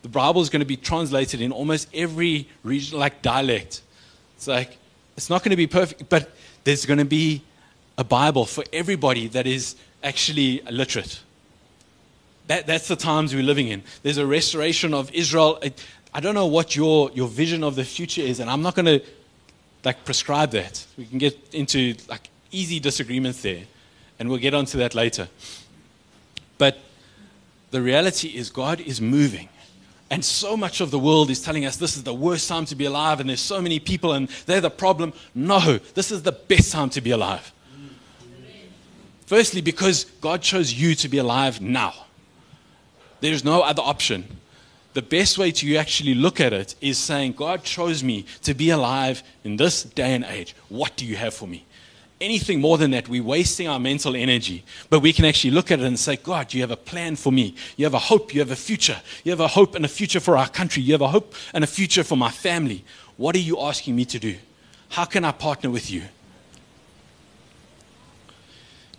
The 0.03 0.09
Bible 0.09 0.41
is 0.41 0.49
going 0.49 0.59
to 0.59 0.65
be 0.65 0.77
translated 0.77 1.41
in 1.41 1.51
almost 1.51 1.87
every 1.93 2.47
region, 2.63 2.99
like 2.99 3.21
dialect. 3.21 3.81
It's 4.35 4.47
like, 4.47 4.77
it's 5.15 5.29
not 5.29 5.43
going 5.43 5.51
to 5.51 5.55
be 5.55 5.67
perfect, 5.67 6.09
but 6.09 6.31
there's 6.63 6.85
going 6.85 6.99
to 6.99 7.05
be 7.05 7.41
a 7.97 8.03
Bible 8.03 8.45
for 8.45 8.63
everybody 8.73 9.27
that 9.29 9.47
is 9.47 9.75
actually 10.03 10.61
literate. 10.69 11.21
That, 12.47 12.67
that's 12.67 12.87
the 12.87 12.95
times 12.95 13.33
we're 13.33 13.43
living 13.43 13.69
in. 13.69 13.81
There's 14.03 14.17
a 14.17 14.25
restoration 14.25 14.93
of 14.93 15.11
Israel. 15.13 15.61
I, 16.13 16.19
don't 16.19 16.35
know 16.35 16.45
what 16.45 16.75
your, 16.75 17.09
your 17.13 17.27
vision 17.27 17.63
of 17.63 17.75
the 17.75 17.83
future 17.83 18.21
is, 18.21 18.39
and 18.39 18.49
I'm 18.49 18.61
not 18.61 18.75
going 18.75 18.85
to 18.85 19.01
like 19.83 20.03
prescribe 20.05 20.51
that. 20.51 20.85
We 20.97 21.05
can 21.05 21.17
get 21.17 21.37
into 21.53 21.95
like 22.07 22.29
easy 22.51 22.79
disagreements 22.79 23.41
there, 23.41 23.63
and 24.19 24.29
we'll 24.29 24.39
get 24.39 24.53
onto 24.53 24.77
that 24.79 24.93
later. 24.93 25.27
But 26.57 26.77
the 27.71 27.81
reality 27.81 28.29
is 28.29 28.49
God 28.49 28.79
is 28.79 29.01
moving. 29.01 29.49
And 30.09 30.23
so 30.23 30.55
much 30.55 30.81
of 30.81 30.91
the 30.91 30.99
world 30.99 31.29
is 31.29 31.41
telling 31.41 31.65
us 31.65 31.77
this 31.77 31.97
is 31.97 32.03
the 32.03 32.13
worst 32.13 32.47
time 32.47 32.65
to 32.65 32.75
be 32.75 32.85
alive, 32.85 33.19
and 33.19 33.29
there's 33.29 33.39
so 33.39 33.61
many 33.61 33.79
people, 33.79 34.13
and 34.13 34.29
they're 34.45 34.61
the 34.61 34.69
problem. 34.69 35.13
No, 35.33 35.79
this 35.95 36.11
is 36.11 36.21
the 36.21 36.31
best 36.31 36.71
time 36.71 36.89
to 36.91 37.01
be 37.01 37.11
alive. 37.11 37.51
Firstly, 39.25 39.61
because 39.61 40.05
God 40.21 40.41
chose 40.41 40.71
you 40.71 40.93
to 40.95 41.09
be 41.09 41.17
alive 41.17 41.59
now. 41.59 41.93
There's 43.21 43.43
no 43.43 43.61
other 43.61 43.81
option. 43.81 44.37
The 44.93 45.01
best 45.01 45.37
way 45.39 45.51
to 45.51 45.75
actually 45.77 46.13
look 46.13 46.39
at 46.39 46.53
it 46.53 46.75
is 46.79 46.99
saying, 46.99 47.33
God 47.33 47.63
chose 47.63 48.03
me 48.03 48.25
to 48.43 48.53
be 48.53 48.69
alive 48.69 49.23
in 49.43 49.57
this 49.57 49.83
day 49.83 50.13
and 50.13 50.23
age. 50.23 50.55
What 50.69 50.95
do 50.95 51.05
you 51.05 51.15
have 51.15 51.33
for 51.33 51.47
me? 51.47 51.65
Anything 52.21 52.61
more 52.61 52.77
than 52.77 52.91
that, 52.91 53.09
we're 53.09 53.23
wasting 53.23 53.67
our 53.67 53.79
mental 53.79 54.15
energy. 54.15 54.63
But 54.89 55.01
we 55.01 55.11
can 55.11 55.25
actually 55.25 55.51
look 55.51 55.69
at 55.69 55.79
it 55.79 55.85
and 55.85 55.99
say, 55.99 56.15
God, 56.15 56.53
you 56.53 56.61
have 56.61 56.71
a 56.71 56.77
plan 56.77 57.17
for 57.17 57.31
me. 57.31 57.55
You 57.75 57.85
have 57.85 57.93
a 57.93 57.99
hope. 57.99 58.33
You 58.33 58.39
have 58.39 58.51
a 58.51 58.55
future. 58.55 59.01
You 59.25 59.31
have 59.31 59.41
a 59.41 59.49
hope 59.49 59.75
and 59.75 59.83
a 59.83 59.89
future 59.89 60.21
for 60.21 60.37
our 60.37 60.47
country. 60.47 60.81
You 60.81 60.93
have 60.93 61.01
a 61.01 61.09
hope 61.09 61.33
and 61.53 61.63
a 61.63 61.67
future 61.67 62.05
for 62.05 62.15
my 62.15 62.31
family. 62.31 62.85
What 63.17 63.35
are 63.35 63.39
you 63.39 63.59
asking 63.59 63.95
me 63.97 64.05
to 64.05 64.19
do? 64.19 64.35
How 64.89 65.03
can 65.03 65.25
I 65.25 65.31
partner 65.31 65.69
with 65.69 65.91
you? 65.91 66.03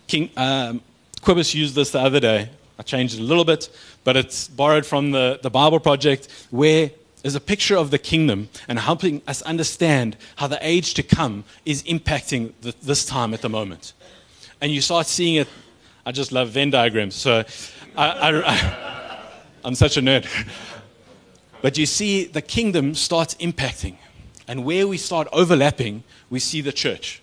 King 0.07 0.31
um, 0.37 0.83
Quibus 1.23 1.55
used 1.55 1.75
this 1.75 1.91
the 1.91 2.01
other 2.01 2.21
day. 2.21 2.51
I 2.79 2.83
changed 2.83 3.15
it 3.15 3.21
a 3.21 3.25
little 3.25 3.45
bit, 3.45 3.71
but 4.05 4.17
it's 4.17 4.49
borrowed 4.49 4.85
from 4.85 5.11
the, 5.11 5.41
the 5.43 5.51
Bible 5.51 5.81
Project, 5.81 6.29
where 6.51 6.91
there's 7.27 7.35
a 7.35 7.41
picture 7.41 7.77
of 7.77 7.91
the 7.91 7.99
kingdom 7.99 8.49
and 8.69 8.79
helping 8.79 9.21
us 9.27 9.43
understand 9.43 10.17
how 10.37 10.47
the 10.47 10.61
age 10.61 10.95
to 10.95 11.03
come 11.03 11.43
is 11.65 11.83
impacting 11.83 12.53
the, 12.61 12.73
this 12.83 13.05
time 13.05 13.35
at 13.35 13.43
the 13.43 13.49
moment. 13.49 13.95
And 14.61 14.71
you 14.71 14.81
start 14.81 15.09
seeing 15.09 15.35
it. 15.35 15.49
I 16.07 16.13
just 16.13 16.31
love 16.31 16.51
Venn 16.51 16.71
diagrams, 16.71 17.17
so 17.17 17.43
I, 17.97 19.29
I'm 19.65 19.75
such 19.75 19.97
a 19.97 20.01
nerd. 20.01 20.25
But 21.63 21.77
you 21.77 21.85
see, 21.85 22.27
the 22.27 22.41
kingdom 22.41 22.95
starts 22.95 23.35
impacting. 23.41 23.97
And 24.47 24.65
where 24.65 24.87
we 24.87 24.97
start 24.97 25.27
overlapping, 25.33 26.05
we 26.31 26.39
see 26.39 26.61
the 26.61 26.71
church. 26.71 27.21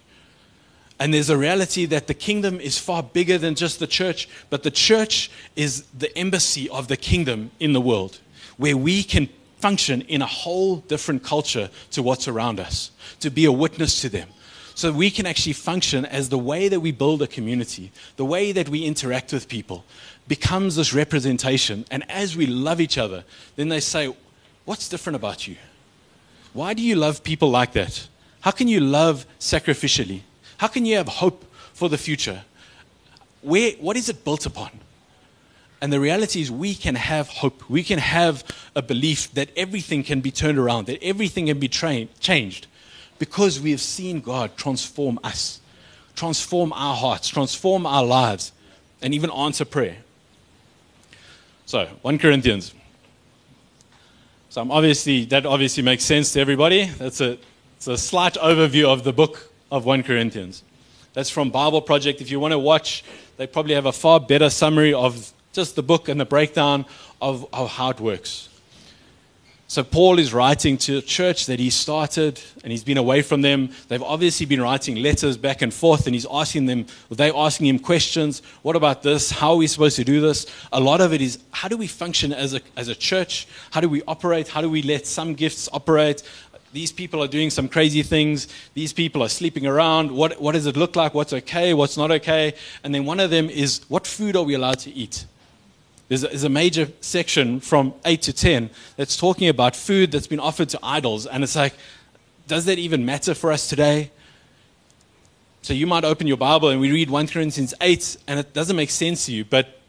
And 0.99 1.13
there's 1.13 1.29
a 1.29 1.37
reality 1.37 1.85
that 1.85 2.07
the 2.07 2.13
kingdom 2.13 2.59
is 2.59 2.77
far 2.77 3.03
bigger 3.03 3.37
than 3.37 3.55
just 3.55 3.79
the 3.79 3.87
church, 3.87 4.27
but 4.49 4.63
the 4.63 4.71
church 4.71 5.31
is 5.55 5.83
the 5.97 6.13
embassy 6.17 6.67
of 6.67 6.89
the 6.89 6.97
kingdom 6.97 7.51
in 7.61 7.71
the 7.71 7.79
world, 7.79 8.19
where 8.57 8.75
we 8.75 9.01
can 9.01 9.29
function 9.63 10.01
in 10.09 10.21
a 10.21 10.25
whole 10.25 10.75
different 10.93 11.23
culture 11.23 11.69
to 11.89 12.03
what's 12.03 12.27
around 12.27 12.59
us, 12.59 12.91
to 13.21 13.29
be 13.29 13.45
a 13.45 13.51
witness 13.51 14.01
to 14.01 14.09
them. 14.09 14.27
So 14.75 14.91
we 14.91 15.09
can 15.09 15.25
actually 15.25 15.53
function 15.53 16.05
as 16.05 16.27
the 16.27 16.37
way 16.37 16.67
that 16.67 16.81
we 16.81 16.91
build 16.91 17.21
a 17.21 17.27
community, 17.27 17.93
the 18.17 18.25
way 18.25 18.51
that 18.51 18.67
we 18.67 18.83
interact 18.83 19.31
with 19.31 19.47
people 19.47 19.85
becomes 20.27 20.75
this 20.75 20.93
representation. 20.93 21.85
And 21.91 22.03
as 22.11 22.35
we 22.35 22.45
love 22.45 22.81
each 22.81 22.97
other, 22.97 23.23
then 23.55 23.69
they 23.69 23.79
say, 23.79 24.13
What's 24.65 24.89
different 24.89 25.15
about 25.15 25.47
you? 25.47 25.55
Why 26.51 26.73
do 26.73 26.81
you 26.81 26.97
love 26.97 27.23
people 27.23 27.49
like 27.49 27.71
that? 27.73 28.07
How 28.41 28.51
can 28.51 28.67
you 28.67 28.81
love 28.81 29.25
sacrificially? 29.39 30.21
How 30.57 30.67
can 30.67 30.85
you 30.85 30.97
have 30.97 31.07
hope 31.07 31.45
for 31.73 31.87
the 31.87 31.97
future? 31.97 32.43
Where, 33.41 33.71
what 33.79 33.95
is 33.95 34.09
it 34.09 34.25
built 34.25 34.45
upon? 34.45 34.71
And 35.83 35.91
the 35.91 35.99
reality 35.99 36.39
is, 36.39 36.49
we 36.49 36.75
can 36.75 36.95
have 36.95 37.27
hope. 37.27 37.69
We 37.69 37.83
can 37.83 37.99
have 37.99 38.45
a 38.73 38.81
belief 38.81 39.33
that 39.33 39.49
everything 39.57 40.01
can 40.01 40.21
be 40.21 40.31
turned 40.31 40.57
around, 40.57 40.85
that 40.85 41.03
everything 41.03 41.47
can 41.47 41.59
be 41.59 41.67
changed, 41.67 42.67
because 43.19 43.59
we 43.59 43.71
have 43.71 43.81
seen 43.81 44.21
God 44.21 44.55
transform 44.55 45.19
us, 45.25 45.59
transform 46.15 46.71
our 46.71 46.95
hearts, 46.95 47.27
transform 47.27 47.85
our 47.85 48.05
lives, 48.05 48.53
and 49.01 49.13
even 49.13 49.29
answer 49.29 49.65
prayer. 49.65 49.97
So, 51.65 51.87
1 52.01 52.17
Corinthians. 52.17 52.73
So, 54.51 54.61
I'm 54.61 54.71
obviously, 54.71 55.25
that 55.25 55.45
obviously 55.45 55.83
makes 55.83 56.05
sense 56.05 56.31
to 56.31 56.39
everybody. 56.39 56.85
That's 56.85 57.19
a, 57.19 57.37
it's 57.75 57.87
a 57.87 57.97
slight 57.97 58.35
overview 58.35 58.85
of 58.85 59.03
the 59.03 59.11
book 59.11 59.51
of 59.69 59.83
1 59.83 60.03
Corinthians. 60.03 60.63
That's 61.11 61.29
from 61.29 61.49
Bible 61.49 61.81
Project. 61.81 62.21
If 62.21 62.31
you 62.31 62.39
want 62.39 62.53
to 62.53 62.59
watch, 62.59 63.03
they 63.35 63.47
probably 63.47 63.75
have 63.75 63.85
a 63.85 63.91
far 63.91 64.21
better 64.21 64.49
summary 64.49 64.93
of 64.93 65.33
just 65.53 65.75
the 65.75 65.83
book 65.83 66.09
and 66.09 66.19
the 66.19 66.25
breakdown 66.25 66.85
of, 67.21 67.47
of 67.53 67.69
how 67.69 67.91
it 67.91 67.99
works. 67.99 68.49
So, 69.67 69.83
Paul 69.83 70.19
is 70.19 70.35
writing 70.35 70.77
to 70.79 70.99
a 70.99 71.01
church 71.01 71.47
that 71.47 71.59
he 71.59 71.71
started 71.71 72.39
and 72.63 72.71
he's 72.71 72.83
been 72.83 72.99
away 72.99 73.23
from 73.23 73.41
them. 73.41 73.71
They've 73.87 74.03
obviously 74.03 74.45
been 74.45 74.61
writing 74.61 74.97
letters 74.97 75.35
back 75.35 75.63
and 75.63 75.73
forth, 75.73 76.05
and 76.05 76.13
he's 76.13 76.27
asking 76.29 76.67
them, 76.67 76.85
they're 77.09 77.35
asking 77.35 77.67
him 77.67 77.79
questions. 77.79 78.43
What 78.61 78.75
about 78.75 79.01
this? 79.01 79.31
How 79.31 79.51
are 79.51 79.55
we 79.55 79.65
supposed 79.65 79.95
to 79.95 80.03
do 80.03 80.21
this? 80.21 80.45
A 80.71 80.79
lot 80.79 81.01
of 81.01 81.11
it 81.11 81.21
is 81.21 81.39
how 81.49 81.69
do 81.69 81.77
we 81.77 81.87
function 81.87 82.33
as 82.33 82.53
a, 82.53 82.61
as 82.77 82.87
a 82.87 82.93
church? 82.93 83.47
How 83.71 83.81
do 83.81 83.89
we 83.89 84.03
operate? 84.07 84.47
How 84.47 84.61
do 84.61 84.69
we 84.69 84.83
let 84.83 85.07
some 85.07 85.33
gifts 85.33 85.67
operate? 85.73 86.21
these 86.73 86.91
people 86.91 87.23
are 87.23 87.27
doing 87.27 87.51
some 87.51 87.69
crazy 87.69 88.01
things. 88.01 88.47
These 88.73 88.93
people 88.93 89.21
are 89.21 89.29
sleeping 89.29 89.67
around. 89.67 90.11
What, 90.11 90.41
what 90.41 90.53
does 90.53 90.65
it 90.65 90.75
look 90.75 90.95
like? 90.95 91.13
What's 91.13 91.31
okay? 91.31 91.73
What's 91.73 91.97
not 91.97 92.11
okay? 92.11 92.55
And 92.83 92.93
then 92.93 93.05
one 93.05 93.19
of 93.19 93.29
them 93.29 93.49
is 93.49 93.81
what 93.87 94.07
food 94.07 94.35
are 94.35 94.43
we 94.43 94.55
allowed 94.55 94.79
to 94.79 94.91
eat? 94.91 95.25
There's 96.07 96.23
a, 96.23 96.27
there's 96.27 96.43
a 96.43 96.49
major 96.49 96.89
section 97.01 97.59
from 97.59 97.93
8 98.05 98.21
to 98.23 98.33
10 98.33 98.69
that's 98.97 99.17
talking 99.17 99.47
about 99.47 99.75
food 99.75 100.11
that's 100.11 100.27
been 100.27 100.39
offered 100.39 100.69
to 100.69 100.79
idols. 100.83 101.25
And 101.25 101.43
it's 101.43 101.55
like, 101.55 101.73
does 102.47 102.65
that 102.65 102.77
even 102.77 103.05
matter 103.05 103.33
for 103.33 103.51
us 103.51 103.67
today? 103.67 104.11
So 105.61 105.73
you 105.73 105.87
might 105.87 106.03
open 106.03 106.27
your 106.27 106.37
Bible 106.37 106.69
and 106.69 106.81
we 106.81 106.91
read 106.91 107.09
1 107.09 107.27
Corinthians 107.27 107.73
8, 107.79 108.17
and 108.27 108.39
it 108.39 108.53
doesn't 108.53 108.75
make 108.75 108.89
sense 108.89 109.25
to 109.27 109.31
you, 109.31 109.45
but 109.45 109.79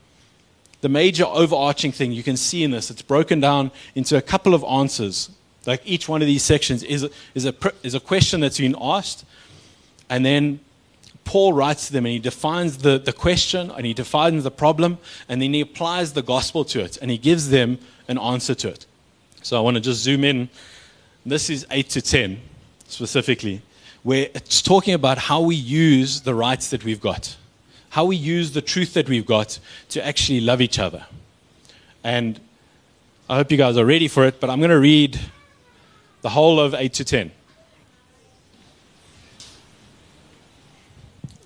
the 0.83 0.89
major 0.89 1.25
overarching 1.25 1.91
thing 1.91 2.13
you 2.13 2.23
can 2.23 2.37
see 2.37 2.63
in 2.63 2.71
this, 2.71 2.91
it's 2.91 3.03
broken 3.03 3.41
down 3.41 3.73
into 3.95 4.17
a 4.17 4.23
couple 4.23 4.55
of 4.55 4.63
answers 4.65 5.31
like 5.67 5.83
each 5.85 6.09
one 6.09 6.21
of 6.21 6.27
these 6.27 6.43
sections 6.43 6.83
is, 6.83 7.09
is, 7.35 7.47
a, 7.47 7.55
is 7.83 7.95
a 7.95 8.01
question 8.01 8.41
that's 8.41 8.59
been 8.59 8.77
asked, 8.81 9.25
and 10.11 10.25
then 10.25 10.61
Paul 11.25 11.53
writes 11.53 11.87
to 11.87 11.93
them 11.93 12.07
and 12.07 12.13
he 12.13 12.19
defines 12.19 12.79
the, 12.79 12.99
the 12.99 13.13
question 13.13 13.71
and 13.71 13.87
he 13.87 13.95
defines 13.95 14.45
the 14.45 14.51
problem, 14.51 14.99
and 15.29 15.41
then 15.41 15.55
he 15.55 15.61
applies 15.61 16.13
the 16.13 16.23
gospel 16.23 16.65
to 16.67 16.81
it 16.81 16.99
and 17.01 17.11
he 17.11 17.19
gives 17.19 17.51
them 17.51 17.79
an 18.09 18.19
answer 18.19 18.55
to 18.55 18.69
it. 18.69 18.87
So 19.43 19.57
I 19.57 19.61
want 19.61 19.77
to 19.77 19.81
just 19.81 20.01
zoom 20.01 20.25
in. 20.25 20.49
This 21.27 21.51
is 21.51 21.67
8 21.71 21.89
to 21.91 22.03
10 22.03 22.41
specifically, 22.87 23.63
where 24.03 24.29
it's 24.35 24.63
talking 24.63 24.95
about 24.95 25.19
how 25.19 25.41
we 25.41 25.57
use 25.57 26.21
the 26.21 26.35
rights 26.35 26.71
that 26.71 26.85
we've 26.85 27.01
got, 27.01 27.37
how 27.91 28.05
we 28.05 28.17
use 28.17 28.53
the 28.53 28.63
truth 28.63 28.95
that 28.95 29.09
we've 29.09 29.27
got 29.27 29.59
to 29.91 30.07
actually 30.07 30.41
love 30.41 30.61
each 30.61 30.79
other. 30.79 31.07
And 32.03 32.39
I 33.29 33.37
hope 33.37 33.51
you 33.51 33.57
guys 33.57 33.79
are 33.79 33.87
ready 33.87 34.09
for 34.09 34.27
it, 34.27 34.39
but 34.41 34.51
I'm 34.51 34.59
going 34.59 34.71
to 34.71 34.79
read 34.79 35.19
the 36.21 36.29
whole 36.29 36.61
of 36.61 36.75
8 36.75 36.93
to 36.95 37.05
10. 37.05 37.31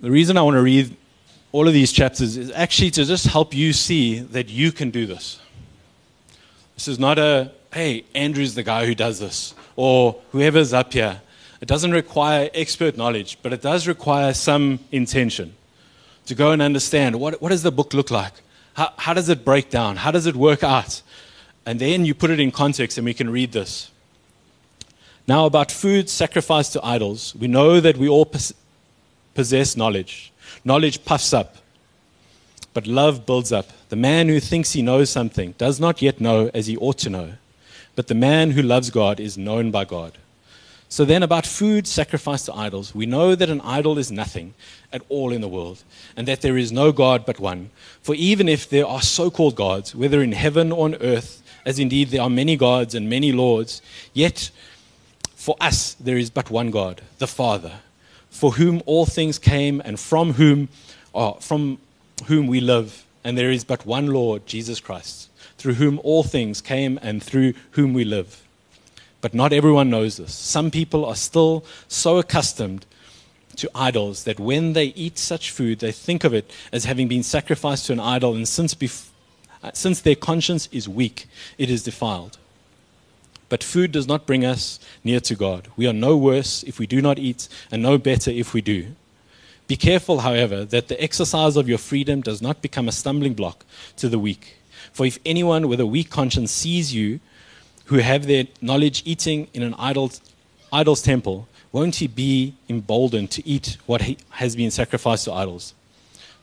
The 0.00 0.12
reason 0.12 0.36
I 0.36 0.42
want 0.42 0.54
to 0.54 0.62
read 0.62 0.96
all 1.50 1.66
of 1.66 1.74
these 1.74 1.90
chapters 1.90 2.36
is 2.36 2.52
actually 2.52 2.92
to 2.92 3.04
just 3.04 3.26
help 3.26 3.52
you 3.52 3.72
see 3.72 4.20
that 4.20 4.48
you 4.48 4.70
can 4.70 4.90
do 4.90 5.06
this. 5.06 5.40
This 6.76 6.86
is 6.86 7.00
not 7.00 7.18
a, 7.18 7.50
hey, 7.72 8.04
Andrew's 8.14 8.54
the 8.54 8.62
guy 8.62 8.86
who 8.86 8.94
does 8.94 9.18
this, 9.18 9.54
or 9.74 10.20
whoever's 10.30 10.72
up 10.72 10.92
here. 10.92 11.20
It 11.60 11.66
doesn't 11.66 11.90
require 11.90 12.48
expert 12.54 12.96
knowledge, 12.96 13.38
but 13.42 13.52
it 13.52 13.60
does 13.60 13.88
require 13.88 14.32
some 14.34 14.78
intention 14.92 15.56
to 16.26 16.36
go 16.36 16.52
and 16.52 16.62
understand 16.62 17.18
what, 17.18 17.42
what 17.42 17.48
does 17.48 17.64
the 17.64 17.72
book 17.72 17.92
look 17.92 18.12
like? 18.12 18.34
How, 18.74 18.92
how 18.98 19.14
does 19.14 19.28
it 19.28 19.44
break 19.44 19.68
down? 19.68 19.96
How 19.96 20.12
does 20.12 20.26
it 20.26 20.36
work 20.36 20.62
out? 20.62 21.02
And 21.66 21.80
then 21.80 22.04
you 22.04 22.14
put 22.14 22.30
it 22.30 22.38
in 22.38 22.52
context 22.52 22.98
and 22.98 23.04
we 23.04 23.14
can 23.14 23.30
read 23.30 23.50
this. 23.50 23.90
Now, 25.26 25.46
about 25.46 25.72
food 25.72 26.08
sacrificed 26.08 26.74
to 26.74 26.86
idols, 26.86 27.34
we 27.34 27.48
know 27.48 27.80
that 27.80 27.96
we 27.96 28.08
all 28.08 28.24
possess 29.38 29.76
knowledge. 29.76 30.32
Knowledge 30.64 31.04
puffs 31.04 31.32
up, 31.32 31.58
but 32.74 32.88
love 32.88 33.24
builds 33.24 33.52
up. 33.52 33.68
The 33.88 33.94
man 34.10 34.26
who 34.26 34.40
thinks 34.40 34.72
he 34.72 34.82
knows 34.82 35.10
something 35.10 35.54
does 35.58 35.78
not 35.78 36.02
yet 36.02 36.20
know 36.20 36.50
as 36.52 36.66
he 36.66 36.76
ought 36.76 36.98
to 36.98 37.08
know, 37.08 37.34
but 37.94 38.08
the 38.08 38.16
man 38.16 38.50
who 38.50 38.62
loves 38.62 38.90
God 38.90 39.20
is 39.20 39.38
known 39.38 39.70
by 39.70 39.84
God. 39.84 40.18
So, 40.88 41.04
then, 41.04 41.22
about 41.22 41.46
food 41.46 41.86
sacrificed 41.86 42.46
to 42.46 42.54
idols, 42.54 42.96
we 42.96 43.06
know 43.06 43.36
that 43.36 43.48
an 43.48 43.60
idol 43.60 43.96
is 43.96 44.10
nothing 44.10 44.54
at 44.92 45.02
all 45.08 45.30
in 45.30 45.40
the 45.40 45.54
world, 45.56 45.84
and 46.16 46.26
that 46.26 46.40
there 46.40 46.58
is 46.58 46.72
no 46.72 46.90
God 46.90 47.24
but 47.24 47.38
one. 47.38 47.70
For 48.02 48.16
even 48.16 48.48
if 48.48 48.68
there 48.68 48.88
are 48.88 49.02
so 49.02 49.30
called 49.30 49.54
gods, 49.54 49.94
whether 49.94 50.20
in 50.20 50.32
heaven 50.32 50.72
or 50.72 50.86
on 50.86 50.96
earth, 50.96 51.44
as 51.64 51.78
indeed 51.78 52.08
there 52.08 52.22
are 52.22 52.30
many 52.42 52.56
gods 52.56 52.92
and 52.92 53.08
many 53.08 53.30
lords, 53.30 53.82
yet 54.14 54.50
for 55.36 55.54
us, 55.60 55.94
there 55.94 56.18
is 56.18 56.28
but 56.28 56.50
one 56.50 56.72
God, 56.72 57.02
the 57.18 57.28
Father, 57.28 57.74
for 58.38 58.52
whom 58.52 58.80
all 58.86 59.04
things 59.04 59.36
came 59.36 59.82
and 59.84 59.98
from 59.98 60.34
whom, 60.34 60.68
uh, 61.12 61.32
from 61.32 61.76
whom 62.26 62.46
we 62.46 62.60
live. 62.60 63.04
And 63.24 63.36
there 63.36 63.50
is 63.50 63.64
but 63.64 63.84
one 63.84 64.06
Lord, 64.06 64.46
Jesus 64.46 64.78
Christ, 64.78 65.28
through 65.56 65.74
whom 65.74 65.98
all 66.04 66.22
things 66.22 66.60
came 66.60 67.00
and 67.02 67.20
through 67.20 67.54
whom 67.72 67.94
we 67.94 68.04
live. 68.04 68.44
But 69.20 69.34
not 69.34 69.52
everyone 69.52 69.90
knows 69.90 70.18
this. 70.18 70.32
Some 70.32 70.70
people 70.70 71.04
are 71.04 71.16
still 71.16 71.64
so 71.88 72.18
accustomed 72.18 72.86
to 73.56 73.68
idols 73.74 74.22
that 74.22 74.38
when 74.38 74.72
they 74.72 74.86
eat 74.86 75.18
such 75.18 75.50
food, 75.50 75.80
they 75.80 75.90
think 75.90 76.22
of 76.22 76.32
it 76.32 76.48
as 76.72 76.84
having 76.84 77.08
been 77.08 77.24
sacrificed 77.24 77.86
to 77.86 77.92
an 77.92 77.98
idol, 77.98 78.36
and 78.36 78.46
since, 78.46 78.72
bef- 78.72 79.08
since 79.72 80.00
their 80.00 80.14
conscience 80.14 80.68
is 80.70 80.88
weak, 80.88 81.26
it 81.58 81.68
is 81.70 81.82
defiled. 81.82 82.38
But 83.48 83.64
food 83.64 83.92
does 83.92 84.06
not 84.06 84.26
bring 84.26 84.44
us 84.44 84.78
near 85.02 85.20
to 85.20 85.34
God. 85.34 85.68
We 85.76 85.86
are 85.86 85.92
no 85.92 86.16
worse 86.16 86.62
if 86.64 86.78
we 86.78 86.86
do 86.86 87.00
not 87.00 87.18
eat, 87.18 87.48
and 87.70 87.82
no 87.82 87.96
better 87.98 88.30
if 88.30 88.52
we 88.52 88.60
do. 88.60 88.94
Be 89.66 89.76
careful, 89.76 90.20
however, 90.20 90.64
that 90.64 90.88
the 90.88 91.02
exercise 91.02 91.56
of 91.56 91.68
your 91.68 91.78
freedom 91.78 92.20
does 92.20 92.40
not 92.40 92.62
become 92.62 92.88
a 92.88 92.92
stumbling 92.92 93.34
block 93.34 93.64
to 93.96 94.08
the 94.08 94.18
weak. 94.18 94.56
For 94.92 95.06
if 95.06 95.18
anyone 95.24 95.68
with 95.68 95.80
a 95.80 95.86
weak 95.86 96.10
conscience 96.10 96.50
sees 96.52 96.94
you, 96.94 97.20
who 97.86 97.96
have 97.96 98.26
their 98.26 98.44
knowledge 98.60 99.02
eating 99.06 99.48
in 99.54 99.62
an 99.62 99.74
idol's, 99.78 100.20
idol's 100.72 101.00
temple, 101.00 101.48
won't 101.72 101.96
he 101.96 102.06
be 102.06 102.54
emboldened 102.68 103.30
to 103.30 103.46
eat 103.46 103.78
what 103.86 104.02
he, 104.02 104.18
has 104.30 104.56
been 104.56 104.70
sacrificed 104.70 105.24
to 105.24 105.32
idols? 105.32 105.74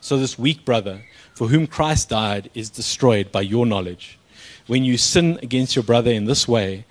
So 0.00 0.16
this 0.16 0.38
weak 0.38 0.64
brother, 0.64 1.02
for 1.34 1.48
whom 1.48 1.66
Christ 1.66 2.08
died, 2.08 2.50
is 2.54 2.70
destroyed 2.70 3.30
by 3.30 3.42
your 3.42 3.64
knowledge. 3.64 4.18
When 4.66 4.84
you 4.84 4.98
sin 4.98 5.38
against 5.42 5.76
your 5.76 5.84
brother 5.84 6.10
in 6.10 6.24
this 6.24 6.48
way, 6.48 6.84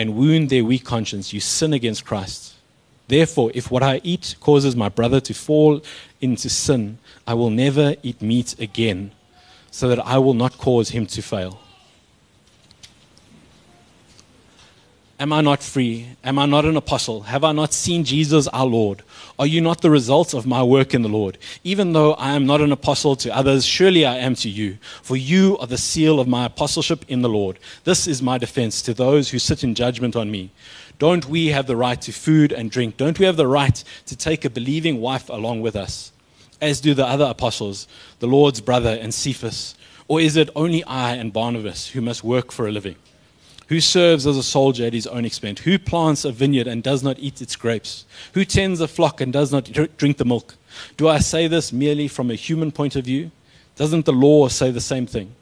and 0.00 0.16
wound 0.16 0.48
their 0.48 0.64
weak 0.64 0.82
conscience, 0.82 1.34
you 1.34 1.40
sin 1.40 1.74
against 1.74 2.06
Christ. 2.06 2.54
Therefore, 3.06 3.50
if 3.52 3.70
what 3.70 3.82
I 3.82 4.00
eat 4.02 4.34
causes 4.40 4.74
my 4.74 4.88
brother 4.88 5.20
to 5.20 5.34
fall 5.34 5.82
into 6.22 6.48
sin, 6.48 6.96
I 7.26 7.34
will 7.34 7.50
never 7.50 7.94
eat 8.02 8.22
meat 8.22 8.58
again, 8.58 9.10
so 9.70 9.88
that 9.90 9.98
I 10.06 10.16
will 10.16 10.32
not 10.32 10.56
cause 10.56 10.88
him 10.88 11.04
to 11.08 11.20
fail. 11.20 11.60
Am 15.20 15.34
I 15.34 15.42
not 15.42 15.62
free? 15.62 16.06
Am 16.24 16.38
I 16.38 16.46
not 16.46 16.64
an 16.64 16.78
apostle? 16.78 17.20
Have 17.24 17.44
I 17.44 17.52
not 17.52 17.74
seen 17.74 18.04
Jesus 18.04 18.48
our 18.48 18.64
Lord? 18.64 19.02
Are 19.38 19.46
you 19.46 19.60
not 19.60 19.82
the 19.82 19.90
result 19.90 20.32
of 20.32 20.46
my 20.46 20.62
work 20.62 20.94
in 20.94 21.02
the 21.02 21.10
Lord? 21.10 21.36
Even 21.62 21.92
though 21.92 22.14
I 22.14 22.30
am 22.30 22.46
not 22.46 22.62
an 22.62 22.72
apostle 22.72 23.16
to 23.16 23.36
others, 23.36 23.66
surely 23.66 24.06
I 24.06 24.16
am 24.16 24.34
to 24.36 24.48
you. 24.48 24.78
For 25.02 25.18
you 25.18 25.58
are 25.58 25.66
the 25.66 25.76
seal 25.76 26.20
of 26.20 26.26
my 26.26 26.46
apostleship 26.46 27.04
in 27.06 27.20
the 27.20 27.28
Lord. 27.28 27.58
This 27.84 28.06
is 28.06 28.22
my 28.22 28.38
defense 28.38 28.80
to 28.80 28.94
those 28.94 29.28
who 29.28 29.38
sit 29.38 29.62
in 29.62 29.74
judgment 29.74 30.16
on 30.16 30.30
me. 30.30 30.52
Don't 30.98 31.26
we 31.26 31.48
have 31.48 31.66
the 31.66 31.76
right 31.76 32.00
to 32.00 32.12
food 32.12 32.50
and 32.50 32.70
drink? 32.70 32.96
Don't 32.96 33.18
we 33.18 33.26
have 33.26 33.36
the 33.36 33.46
right 33.46 33.84
to 34.06 34.16
take 34.16 34.46
a 34.46 34.50
believing 34.50 35.02
wife 35.02 35.28
along 35.28 35.60
with 35.60 35.76
us? 35.76 36.12
As 36.62 36.80
do 36.80 36.94
the 36.94 37.06
other 37.06 37.26
apostles, 37.26 37.86
the 38.20 38.26
Lord's 38.26 38.62
brother 38.62 38.98
and 38.98 39.12
Cephas. 39.12 39.74
Or 40.08 40.18
is 40.18 40.38
it 40.38 40.48
only 40.56 40.82
I 40.84 41.16
and 41.16 41.30
Barnabas 41.30 41.88
who 41.88 42.00
must 42.00 42.24
work 42.24 42.50
for 42.50 42.66
a 42.66 42.72
living? 42.72 42.96
Who 43.70 43.80
serves 43.80 44.26
as 44.26 44.36
a 44.36 44.42
soldier 44.42 44.84
at 44.86 44.92
his 44.92 45.06
own 45.06 45.24
expense? 45.24 45.60
Who 45.60 45.78
plants 45.78 46.24
a 46.24 46.32
vineyard 46.32 46.66
and 46.66 46.82
does 46.82 47.04
not 47.04 47.20
eat 47.20 47.40
its 47.40 47.54
grapes? 47.54 48.04
Who 48.34 48.44
tends 48.44 48.80
a 48.80 48.88
flock 48.88 49.20
and 49.20 49.32
does 49.32 49.52
not 49.52 49.70
drink 49.96 50.16
the 50.16 50.24
milk? 50.24 50.56
Do 50.96 51.06
I 51.06 51.20
say 51.20 51.46
this 51.46 51.72
merely 51.72 52.08
from 52.08 52.32
a 52.32 52.34
human 52.34 52.72
point 52.72 52.96
of 52.96 53.04
view? 53.04 53.30
Doesn't 53.76 54.06
the 54.06 54.12
law 54.12 54.48
say 54.48 54.72
the 54.72 54.80
same 54.80 55.06
thing? 55.06 55.36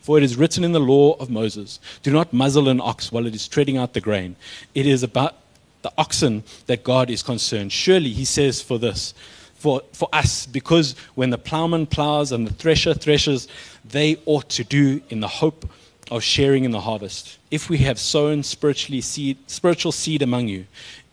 For 0.00 0.16
it 0.16 0.22
is 0.22 0.36
written 0.36 0.62
in 0.62 0.70
the 0.70 0.78
law 0.78 1.14
of 1.14 1.28
Moses 1.28 1.80
Do 2.04 2.12
not 2.12 2.32
muzzle 2.32 2.68
an 2.68 2.80
ox 2.80 3.10
while 3.10 3.26
it 3.26 3.34
is 3.34 3.48
treading 3.48 3.78
out 3.78 3.94
the 3.94 4.00
grain. 4.00 4.36
It 4.76 4.86
is 4.86 5.02
about 5.02 5.34
the 5.82 5.92
oxen 5.98 6.44
that 6.66 6.84
God 6.84 7.10
is 7.10 7.24
concerned. 7.24 7.72
Surely, 7.72 8.10
he 8.10 8.24
says 8.24 8.62
for 8.62 8.78
this, 8.78 9.12
for, 9.56 9.82
for 9.92 10.08
us, 10.12 10.46
because 10.46 10.94
when 11.16 11.30
the 11.30 11.38
plowman 11.38 11.86
plows 11.86 12.30
and 12.30 12.46
the 12.46 12.54
thresher 12.54 12.94
threshes, 12.94 13.48
they 13.84 14.18
ought 14.24 14.48
to 14.50 14.62
do 14.62 15.02
in 15.08 15.18
the 15.18 15.26
hope 15.26 15.68
of 16.12 16.22
sharing 16.22 16.62
in 16.62 16.70
the 16.70 16.80
harvest. 16.80 17.38
If 17.52 17.68
we 17.68 17.78
have 17.78 18.00
sown 18.00 18.42
seed, 18.42 19.36
spiritual 19.46 19.92
seed 19.92 20.22
among 20.22 20.48
you, 20.48 20.66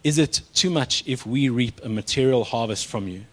is 0.06 0.18
it 0.18 0.42
too 0.54 0.70
much 0.70 1.04
if 1.06 1.26
we 1.26 1.50
reap 1.50 1.82
a 1.84 1.90
material 1.90 2.46
harvest 2.46 2.88
from 2.88 3.10
you? 3.10 3.26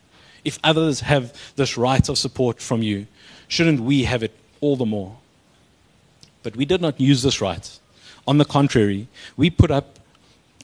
If 0.44 0.58
others 0.64 1.00
have 1.02 1.32
this 1.54 1.76
right 1.76 2.08
of 2.08 2.18
support 2.18 2.60
from 2.60 2.82
you, 2.82 3.06
shouldn't 3.46 3.78
we 3.78 4.02
have 4.04 4.25
it 4.25 4.34
all 4.60 4.75
the 4.75 4.84
more? 4.84 5.16
But 6.42 6.56
we 6.56 6.64
did 6.64 6.80
not 6.80 7.00
use 7.00 7.22
this 7.22 7.40
right. 7.40 7.78
On 8.26 8.38
the 8.38 8.44
contrary, 8.44 9.06
we 9.36 9.50
put 9.50 9.70
up 9.70 10.00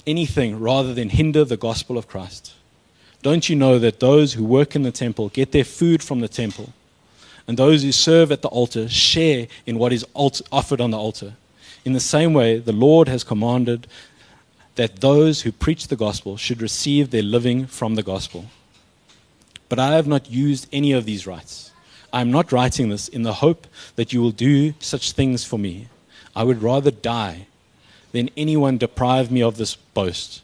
anything 0.05 0.59
rather 0.59 0.93
than 0.93 1.11
hinder 1.11 1.45
the 1.45 1.57
gospel 1.57 1.97
of 1.97 2.09
Christ. 2.09 2.55
Don't 3.23 3.49
you 3.49 3.55
know 3.55 3.79
that 3.79 4.01
those 4.01 4.33
who 4.33 4.45
work 4.45 4.75
in 4.75 4.83
the 4.83 4.91
temple 4.91 5.29
get 5.29 5.53
their 5.53 5.65
food 5.65 6.03
from 6.03 6.19
the 6.19 6.29
temple? 6.29 6.73
and 7.47 7.59
those 7.59 7.83
who 7.83 7.93
serve 7.93 8.31
at 8.31 8.43
the 8.43 8.49
altar 8.49 8.89
share 8.89 9.49
in 9.67 9.79
what 9.79 9.93
is 9.93 10.07
offered 10.15 10.81
on 10.81 10.91
the 10.91 10.97
altar. 10.97 11.35
In 11.85 11.93
the 11.93 12.01
same 12.01 12.33
way, 12.33 12.59
the 12.59 12.73
Lord 12.73 13.09
has 13.09 13.25
commanded 13.25 13.89
that 14.77 15.01
those 15.01 15.43
who 15.43 15.53
preach 15.53 15.89
the 15.89 15.97
gospel 15.97 16.37
should 16.37 16.63
receive 16.63 17.11
their 17.11 17.23
living 17.23 17.67
from 17.67 17.97
the 17.97 18.03
gospel. 18.03 18.47
But 19.69 19.79
I 19.79 19.97
have 19.97 20.07
not 20.07 20.31
used 20.31 20.69
any 20.73 20.93
of 20.93 21.05
these 21.05 21.27
rights. 21.27 21.73
I 22.13 22.21
am 22.21 22.31
not 22.31 22.53
writing 22.53 22.89
this 22.89 23.09
in 23.09 23.23
the 23.23 23.35
hope 23.35 23.67
that 23.97 24.13
you 24.13 24.21
will 24.21 24.31
do 24.31 24.75
such 24.79 25.13
things 25.13 25.45
for 25.45 25.59
me. 25.59 25.89
I 26.37 26.45
would 26.45 26.63
rather 26.63 26.91
die 26.91 27.47
than 28.13 28.31
anyone 28.37 28.79
deprive 28.79 29.31
me 29.31 29.43
of 29.43 29.57
this 29.57 29.75
boast. 29.75 30.43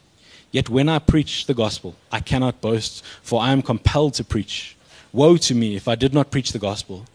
Yet 0.51 0.69
when 0.69 0.89
I 0.89 0.99
preach 0.99 1.45
the 1.45 1.53
gospel, 1.53 1.95
I 2.11 2.19
cannot 2.19 2.61
boast, 2.61 3.03
for 3.21 3.41
I 3.41 3.51
am 3.51 3.61
compelled 3.61 4.15
to 4.15 4.23
preach. 4.23 4.75
Woe 5.13 5.37
to 5.37 5.55
me 5.55 5.75
if 5.75 5.87
I 5.87 5.95
did 5.95 6.13
not 6.13 6.31
preach 6.31 6.51
the 6.51 6.59
gospel. 6.59 7.05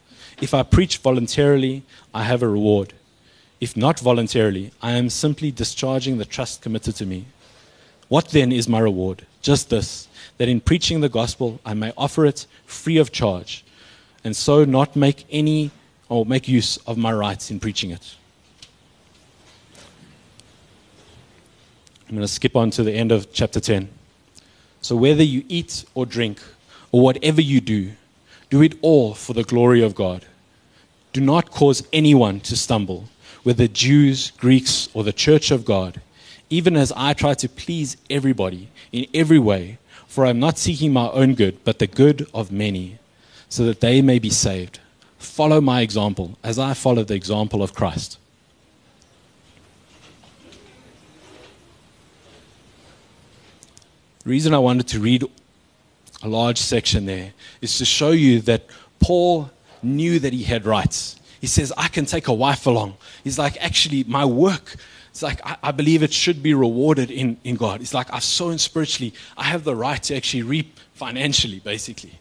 If 0.40 0.54
I 0.54 0.62
preach 0.62 0.98
voluntarily, 0.98 1.82
I 2.12 2.22
have 2.24 2.42
a 2.42 2.48
reward. 2.48 2.92
If 3.60 3.76
not 3.76 4.00
voluntarily, 4.00 4.72
I 4.82 4.92
am 4.92 5.08
simply 5.10 5.50
discharging 5.50 6.18
the 6.18 6.24
trust 6.24 6.62
committed 6.62 6.96
to 6.96 7.06
me. 7.06 7.26
What 8.08 8.28
then 8.28 8.52
is 8.52 8.68
my 8.68 8.80
reward? 8.80 9.26
Just 9.42 9.70
this 9.70 10.08
that 10.38 10.48
in 10.48 10.60
preaching 10.60 11.00
the 11.00 11.08
gospel, 11.08 11.60
I 11.64 11.74
may 11.74 11.92
offer 11.96 12.26
it 12.26 12.46
free 12.66 12.98
of 12.98 13.12
charge, 13.12 13.64
and 14.24 14.34
so 14.34 14.64
not 14.64 14.96
make 14.96 15.24
any 15.30 15.70
or 16.08 16.26
make 16.26 16.48
use 16.48 16.76
of 16.86 16.98
my 16.98 17.12
rights 17.12 17.50
in 17.50 17.60
preaching 17.60 17.90
it. 17.90 18.16
I'm 22.08 22.16
going 22.16 22.26
to 22.26 22.28
skip 22.28 22.54
on 22.54 22.70
to 22.72 22.82
the 22.82 22.92
end 22.92 23.12
of 23.12 23.32
chapter 23.32 23.60
10. 23.60 23.88
So, 24.82 24.94
whether 24.94 25.22
you 25.22 25.44
eat 25.48 25.84
or 25.94 26.04
drink, 26.04 26.40
or 26.92 27.00
whatever 27.00 27.40
you 27.40 27.60
do, 27.60 27.90
do 28.50 28.62
it 28.62 28.78
all 28.82 29.14
for 29.14 29.32
the 29.32 29.42
glory 29.42 29.82
of 29.82 29.96
God. 29.96 30.24
Do 31.12 31.20
not 31.20 31.50
cause 31.50 31.82
anyone 31.92 32.38
to 32.40 32.56
stumble, 32.56 33.08
whether 33.44 33.68
Jews, 33.68 34.32
Greeks, 34.32 34.88
or 34.92 35.04
the 35.04 35.12
church 35.12 35.50
of 35.50 35.64
God, 35.64 36.00
even 36.50 36.76
as 36.76 36.92
I 36.96 37.14
try 37.14 37.34
to 37.34 37.48
please 37.48 37.96
everybody 38.10 38.68
in 38.90 39.06
every 39.14 39.38
way, 39.38 39.78
for 40.06 40.26
I 40.26 40.30
am 40.30 40.40
not 40.40 40.58
seeking 40.58 40.92
my 40.92 41.08
own 41.10 41.34
good, 41.34 41.62
but 41.64 41.78
the 41.78 41.86
good 41.86 42.28
of 42.34 42.50
many, 42.50 42.98
so 43.48 43.64
that 43.66 43.80
they 43.80 44.02
may 44.02 44.18
be 44.18 44.30
saved. 44.30 44.80
Follow 45.18 45.60
my 45.60 45.80
example 45.80 46.36
as 46.42 46.58
I 46.58 46.74
follow 46.74 47.04
the 47.04 47.14
example 47.14 47.62
of 47.62 47.72
Christ. 47.72 48.18
The 54.24 54.30
reason 54.30 54.54
I 54.54 54.58
wanted 54.58 54.88
to 54.88 55.00
read 55.00 55.24
a 56.24 56.28
large 56.28 56.58
section 56.58 57.04
there, 57.04 57.32
is 57.60 57.76
to 57.78 57.84
show 57.84 58.10
you 58.10 58.40
that 58.40 58.64
Paul 58.98 59.50
knew 59.82 60.18
that 60.18 60.32
he 60.32 60.44
had 60.44 60.64
rights. 60.64 61.16
He 61.44 61.48
says, 61.48 61.74
I 61.76 61.88
can 61.88 62.06
take 62.06 62.28
a 62.28 62.32
wife 62.32 62.64
along. 62.64 62.96
He's 63.22 63.38
like, 63.38 63.58
actually, 63.62 64.02
my 64.04 64.24
work, 64.24 64.76
it's 65.10 65.22
like, 65.22 65.44
I, 65.44 65.58
I 65.64 65.72
believe 65.72 66.02
it 66.02 66.10
should 66.10 66.42
be 66.42 66.54
rewarded 66.54 67.10
in, 67.10 67.36
in 67.44 67.56
God. 67.56 67.82
It's 67.82 67.92
like, 67.92 68.10
I've 68.10 68.24
sown 68.24 68.56
spiritually. 68.56 69.12
I 69.36 69.42
have 69.42 69.62
the 69.62 69.76
right 69.76 70.02
to 70.04 70.16
actually 70.16 70.42
reap 70.42 70.80
financially, 70.94 71.60
basically. 71.60 72.18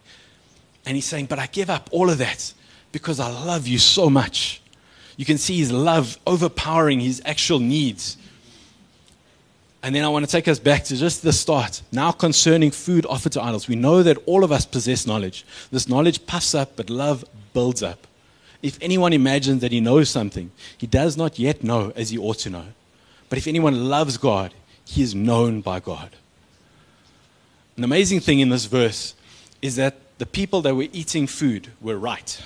And 0.84 0.94
he's 0.94 1.06
saying, 1.06 1.24
but 1.24 1.38
I 1.38 1.46
give 1.46 1.70
up 1.70 1.88
all 1.90 2.10
of 2.10 2.18
that 2.18 2.52
because 2.92 3.18
I 3.18 3.30
love 3.30 3.66
you 3.66 3.78
so 3.78 4.10
much. 4.10 4.60
You 5.16 5.24
can 5.24 5.38
see 5.38 5.56
his 5.56 5.72
love 5.72 6.18
overpowering 6.26 7.00
his 7.00 7.22
actual 7.24 7.60
needs. 7.60 8.18
And 9.82 9.94
then 9.94 10.04
I 10.04 10.08
want 10.08 10.26
to 10.26 10.30
take 10.30 10.48
us 10.48 10.58
back 10.58 10.84
to 10.84 10.96
just 10.98 11.22
the 11.22 11.32
start. 11.32 11.80
Now, 11.92 12.12
concerning 12.12 12.72
food 12.72 13.06
offered 13.06 13.32
to 13.32 13.42
idols, 13.42 13.68
we 13.68 13.76
know 13.76 14.02
that 14.02 14.18
all 14.26 14.44
of 14.44 14.52
us 14.52 14.66
possess 14.66 15.06
knowledge. 15.06 15.46
This 15.70 15.88
knowledge 15.88 16.26
puffs 16.26 16.54
up, 16.54 16.76
but 16.76 16.90
love 16.90 17.24
builds 17.54 17.82
up. 17.82 18.06
If 18.64 18.78
anyone 18.80 19.12
imagines 19.12 19.60
that 19.60 19.72
he 19.72 19.80
knows 19.80 20.08
something, 20.08 20.50
he 20.78 20.86
does 20.86 21.18
not 21.18 21.38
yet 21.38 21.62
know 21.62 21.92
as 21.94 22.08
he 22.08 22.16
ought 22.16 22.38
to 22.38 22.50
know. 22.50 22.64
But 23.28 23.36
if 23.36 23.46
anyone 23.46 23.90
loves 23.90 24.16
God, 24.16 24.54
he 24.86 25.02
is 25.02 25.14
known 25.14 25.60
by 25.60 25.80
God. 25.80 26.16
An 27.76 27.84
amazing 27.84 28.20
thing 28.20 28.40
in 28.40 28.48
this 28.48 28.64
verse 28.64 29.14
is 29.60 29.76
that 29.76 29.96
the 30.16 30.24
people 30.24 30.62
that 30.62 30.74
were 30.74 30.86
eating 30.94 31.26
food 31.26 31.72
were 31.82 31.98
right. 31.98 32.40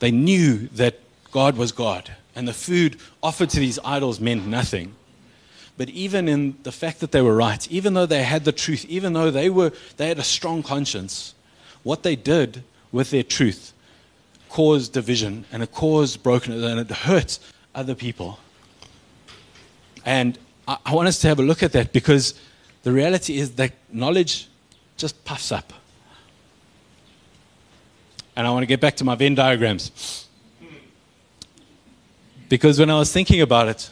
They 0.00 0.10
knew 0.10 0.66
that 0.72 0.98
God 1.30 1.56
was 1.56 1.70
God, 1.70 2.10
and 2.34 2.48
the 2.48 2.52
food 2.52 2.96
offered 3.22 3.50
to 3.50 3.60
these 3.60 3.78
idols 3.84 4.18
meant 4.18 4.44
nothing. 4.44 4.96
But 5.76 5.88
even 5.90 6.26
in 6.26 6.56
the 6.64 6.72
fact 6.72 6.98
that 6.98 7.12
they 7.12 7.22
were 7.22 7.36
right, 7.36 7.70
even 7.70 7.94
though 7.94 8.06
they 8.06 8.24
had 8.24 8.44
the 8.44 8.50
truth, 8.50 8.84
even 8.86 9.12
though 9.12 9.30
they, 9.30 9.50
were, 9.50 9.70
they 9.98 10.08
had 10.08 10.18
a 10.18 10.24
strong 10.24 10.64
conscience, 10.64 11.36
what 11.84 12.02
they 12.02 12.16
did 12.16 12.64
with 12.90 13.12
their 13.12 13.22
truth 13.22 13.72
caused 14.48 14.92
division 14.92 15.44
and 15.52 15.62
it 15.62 15.72
caused 15.72 16.22
brokenness 16.22 16.62
and 16.62 16.80
it 16.80 16.90
hurt 16.90 17.38
other 17.74 17.94
people. 17.94 18.38
And 20.04 20.38
I, 20.66 20.78
I 20.86 20.94
want 20.94 21.08
us 21.08 21.18
to 21.20 21.28
have 21.28 21.38
a 21.38 21.42
look 21.42 21.62
at 21.62 21.72
that 21.72 21.92
because 21.92 22.34
the 22.82 22.92
reality 22.92 23.38
is 23.38 23.52
that 23.56 23.72
knowledge 23.92 24.48
just 24.96 25.24
puffs 25.24 25.52
up. 25.52 25.72
And 28.36 28.46
I 28.46 28.50
want 28.50 28.62
to 28.62 28.66
get 28.66 28.80
back 28.80 28.96
to 28.96 29.04
my 29.04 29.14
Venn 29.14 29.34
diagrams. 29.34 30.26
Because 32.48 32.78
when 32.78 32.90
I 32.90 32.98
was 32.98 33.12
thinking 33.12 33.40
about 33.40 33.68
it, 33.68 33.90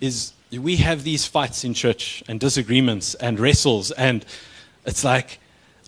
is 0.00 0.32
we 0.50 0.76
have 0.76 1.04
these 1.04 1.26
fights 1.26 1.64
in 1.64 1.74
church 1.74 2.22
and 2.26 2.40
disagreements 2.40 3.14
and 3.14 3.38
wrestles, 3.38 3.90
and 3.92 4.24
it's 4.86 5.04
like, 5.04 5.38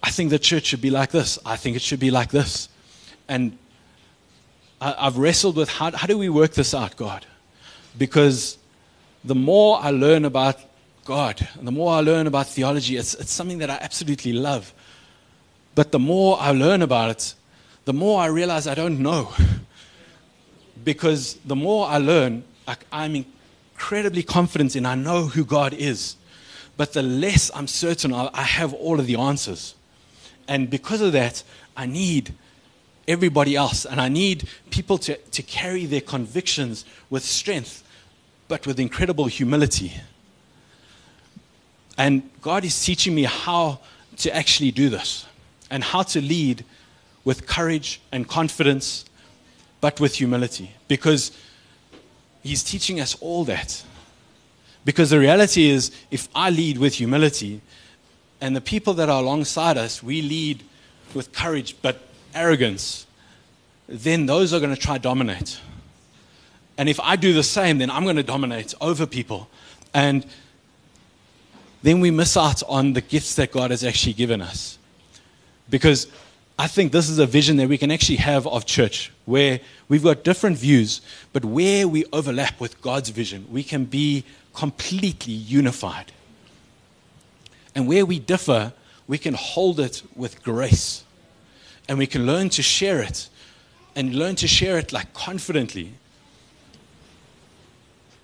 I 0.02 0.10
think 0.10 0.30
the 0.30 0.38
church 0.38 0.66
should 0.66 0.82
be 0.82 0.90
like 0.90 1.10
this. 1.10 1.38
I 1.46 1.56
think 1.56 1.76
it 1.76 1.82
should 1.82 2.00
be 2.00 2.10
like 2.10 2.30
this. 2.30 2.68
And 3.28 3.56
I, 4.82 5.04
have 5.04 5.16
wrestled 5.16 5.54
with 5.54 5.68
how, 5.68 5.92
how 5.92 6.08
do 6.08 6.18
we 6.18 6.28
work 6.28 6.54
this 6.54 6.74
out, 6.74 6.96
God? 6.96 7.24
Because 7.96 8.58
the 9.24 9.34
more 9.34 9.78
I 9.80 9.90
learn 9.90 10.24
about 10.24 10.58
God, 11.04 11.46
and 11.54 11.66
the 11.66 11.72
more 11.72 11.92
I 11.92 12.00
learn 12.00 12.26
about 12.26 12.48
theology, 12.48 12.96
it's, 12.96 13.14
it's 13.14 13.30
something 13.30 13.58
that 13.58 13.70
I 13.70 13.78
absolutely 13.80 14.32
love. 14.32 14.74
But 15.76 15.92
the 15.92 16.00
more 16.00 16.36
I 16.40 16.50
learn 16.50 16.82
about 16.82 17.10
it, 17.10 17.34
the 17.84 17.92
more 17.92 18.20
I 18.20 18.26
realize 18.26 18.66
I 18.66 18.74
don't 18.74 18.98
know. 18.98 19.32
because 20.84 21.34
the 21.44 21.56
more 21.56 21.86
I 21.86 21.98
learn, 21.98 22.42
I, 22.66 22.76
I'm 22.90 23.14
incredibly 23.14 24.24
confident 24.24 24.74
in 24.74 24.84
I 24.84 24.96
know 24.96 25.26
who 25.26 25.44
God 25.44 25.74
is. 25.74 26.16
But 26.76 26.92
the 26.92 27.02
less 27.02 27.52
I'm 27.54 27.68
certain 27.68 28.12
I 28.12 28.42
have 28.42 28.74
all 28.74 28.98
of 28.98 29.06
the 29.06 29.14
answers. 29.16 29.76
And 30.48 30.68
because 30.68 31.00
of 31.00 31.12
that, 31.12 31.44
I 31.76 31.86
need 31.86 32.34
everybody 33.08 33.56
else. 33.56 33.84
And 33.84 34.00
I 34.00 34.08
need 34.08 34.48
people 34.70 34.98
to, 34.98 35.16
to 35.16 35.42
carry 35.42 35.86
their 35.86 36.00
convictions 36.00 36.84
with 37.10 37.24
strength, 37.24 37.82
but 38.48 38.66
with 38.66 38.78
incredible 38.78 39.26
humility. 39.26 39.92
And 41.98 42.28
God 42.40 42.64
is 42.64 42.84
teaching 42.84 43.14
me 43.14 43.24
how 43.24 43.80
to 44.18 44.34
actually 44.34 44.70
do 44.70 44.88
this 44.88 45.26
and 45.70 45.82
how 45.82 46.02
to 46.02 46.20
lead 46.20 46.64
with 47.24 47.46
courage 47.46 48.00
and 48.10 48.26
confidence, 48.26 49.04
but 49.80 50.00
with 50.00 50.16
humility. 50.16 50.70
Because 50.88 51.32
He's 52.42 52.64
teaching 52.64 53.00
us 53.00 53.16
all 53.20 53.44
that. 53.44 53.82
Because 54.84 55.10
the 55.10 55.18
reality 55.18 55.70
is, 55.70 55.92
if 56.10 56.28
I 56.34 56.50
lead 56.50 56.78
with 56.78 56.94
humility, 56.94 57.60
and 58.40 58.56
the 58.56 58.60
people 58.60 58.94
that 58.94 59.08
are 59.08 59.22
alongside 59.22 59.78
us, 59.78 60.02
we 60.02 60.20
lead 60.20 60.64
with 61.14 61.32
courage 61.32 61.76
but 61.80 62.00
arrogance, 62.34 63.06
then 63.88 64.26
those 64.26 64.52
are 64.52 64.60
going 64.60 64.74
to 64.74 64.80
try 64.80 64.98
dominate. 64.98 65.60
And 66.78 66.88
if 66.88 66.98
I 67.00 67.16
do 67.16 67.32
the 67.32 67.42
same, 67.42 67.78
then 67.78 67.90
I'm 67.90 68.04
going 68.04 68.16
to 68.16 68.22
dominate 68.22 68.74
over 68.80 69.06
people. 69.06 69.48
And 69.92 70.26
then 71.82 72.00
we 72.00 72.10
miss 72.10 72.36
out 72.36 72.62
on 72.68 72.92
the 72.94 73.00
gifts 73.00 73.34
that 73.34 73.52
God 73.52 73.70
has 73.70 73.84
actually 73.84 74.14
given 74.14 74.40
us. 74.40 74.78
Because 75.68 76.06
I 76.58 76.66
think 76.68 76.92
this 76.92 77.08
is 77.08 77.18
a 77.18 77.26
vision 77.26 77.56
that 77.56 77.68
we 77.68 77.78
can 77.78 77.90
actually 77.90 78.16
have 78.16 78.46
of 78.46 78.66
church 78.66 79.10
where 79.24 79.60
we've 79.88 80.02
got 80.02 80.22
different 80.22 80.58
views, 80.58 81.00
but 81.32 81.44
where 81.44 81.88
we 81.88 82.04
overlap 82.12 82.60
with 82.60 82.80
God's 82.82 83.08
vision, 83.08 83.46
we 83.50 83.62
can 83.62 83.84
be 83.84 84.24
completely 84.54 85.32
unified. 85.32 86.12
And 87.74 87.88
where 87.88 88.04
we 88.04 88.18
differ, 88.18 88.72
we 89.08 89.18
can 89.18 89.34
hold 89.34 89.80
it 89.80 90.02
with 90.14 90.42
grace. 90.42 91.04
And 91.88 91.98
we 91.98 92.06
can 92.06 92.26
learn 92.26 92.48
to 92.50 92.62
share 92.62 93.00
it 93.02 93.28
and 93.94 94.14
learn 94.14 94.36
to 94.36 94.48
share 94.48 94.78
it 94.78 94.92
like 94.92 95.12
confidently. 95.12 95.92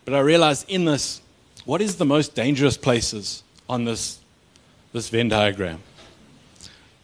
But 0.05 0.14
I 0.14 0.21
realized 0.21 0.68
in 0.68 0.85
this, 0.87 1.21
what 1.64 1.83
is 1.83 1.97
the 1.97 2.05
most 2.05 2.35
dangerous 2.35 2.77
places 2.77 3.42
on 3.68 3.85
this, 3.85 4.18
this 4.92 5.11
Venn 5.11 5.29
diagram? 5.29 5.81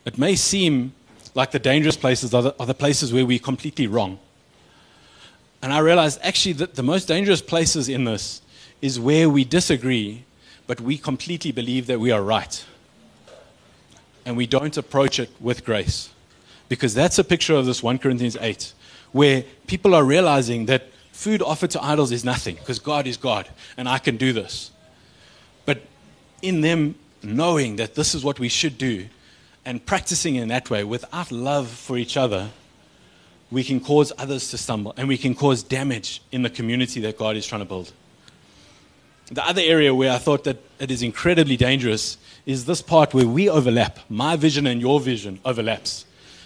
It 0.04 0.16
may 0.16 0.36
seem 0.36 0.94
like 1.34 1.50
the 1.50 1.58
dangerous 1.58 1.96
places 1.96 2.32
are 2.32 2.42
the, 2.42 2.54
are 2.58 2.66
the 2.66 2.74
places 2.74 3.12
where 3.12 3.26
we're 3.26 3.38
completely 3.38 3.86
wrong. 3.86 4.18
And 5.60 5.72
I 5.72 5.78
realized 5.80 6.20
actually 6.22 6.52
that 6.54 6.74
the 6.76 6.82
most 6.82 7.08
dangerous 7.08 7.42
places 7.42 7.88
in 7.88 8.04
this 8.04 8.42
is 8.80 9.00
where 9.00 9.28
we 9.28 9.44
disagree, 9.44 10.24
but 10.66 10.80
we 10.80 10.96
completely 10.96 11.52
believe 11.52 11.86
that 11.86 11.98
we 11.98 12.10
are 12.10 12.22
right. 12.22 12.64
And 14.24 14.36
we 14.36 14.46
don't 14.46 14.76
approach 14.76 15.18
it 15.18 15.30
with 15.40 15.64
grace. 15.64 16.10
Because 16.74 16.94
that's 16.94 17.18
a 17.18 17.24
picture 17.24 17.54
of 17.54 17.66
this 17.66 17.82
1 17.82 17.98
Corinthians 17.98 18.36
8, 18.40 18.72
where 19.12 19.44
people 19.66 19.94
are 19.94 20.04
realizing 20.04 20.66
that 20.66 20.88
food 21.12 21.40
offered 21.40 21.70
to 21.70 21.82
idols 21.82 22.10
is 22.10 22.24
nothing, 22.24 22.56
because 22.56 22.80
God 22.80 23.06
is 23.06 23.16
God, 23.16 23.48
and 23.76 23.88
I 23.88 23.98
can 23.98 24.16
do 24.16 24.32
this. 24.32 24.72
But 25.66 25.82
in 26.42 26.62
them 26.62 26.96
knowing 27.22 27.76
that 27.76 27.94
this 27.94 28.14
is 28.14 28.24
what 28.24 28.40
we 28.40 28.48
should 28.48 28.76
do, 28.76 29.06
and 29.64 29.86
practicing 29.86 30.34
in 30.34 30.48
that 30.48 30.68
way 30.68 30.82
without 30.84 31.30
love 31.30 31.68
for 31.68 31.96
each 31.96 32.16
other, 32.16 32.50
we 33.52 33.62
can 33.62 33.78
cause 33.78 34.12
others 34.18 34.50
to 34.50 34.58
stumble 34.58 34.92
and 34.96 35.06
we 35.06 35.16
can 35.16 35.34
cause 35.34 35.62
damage 35.62 36.20
in 36.32 36.42
the 36.42 36.50
community 36.50 37.00
that 37.00 37.16
God 37.16 37.36
is 37.36 37.46
trying 37.46 37.60
to 37.60 37.64
build. 37.64 37.92
The 39.30 39.46
other 39.46 39.62
area 39.64 39.94
where 39.94 40.12
I 40.12 40.18
thought 40.18 40.44
that 40.44 40.58
it 40.80 40.90
is 40.90 41.02
incredibly 41.02 41.56
dangerous 41.56 42.18
is 42.44 42.66
this 42.66 42.82
part 42.82 43.14
where 43.14 43.26
we 43.26 43.48
overlap. 43.48 44.00
My 44.10 44.36
vision 44.36 44.66
and 44.66 44.80
your 44.80 45.00
vision 45.00 45.40
overlaps. 45.44 46.04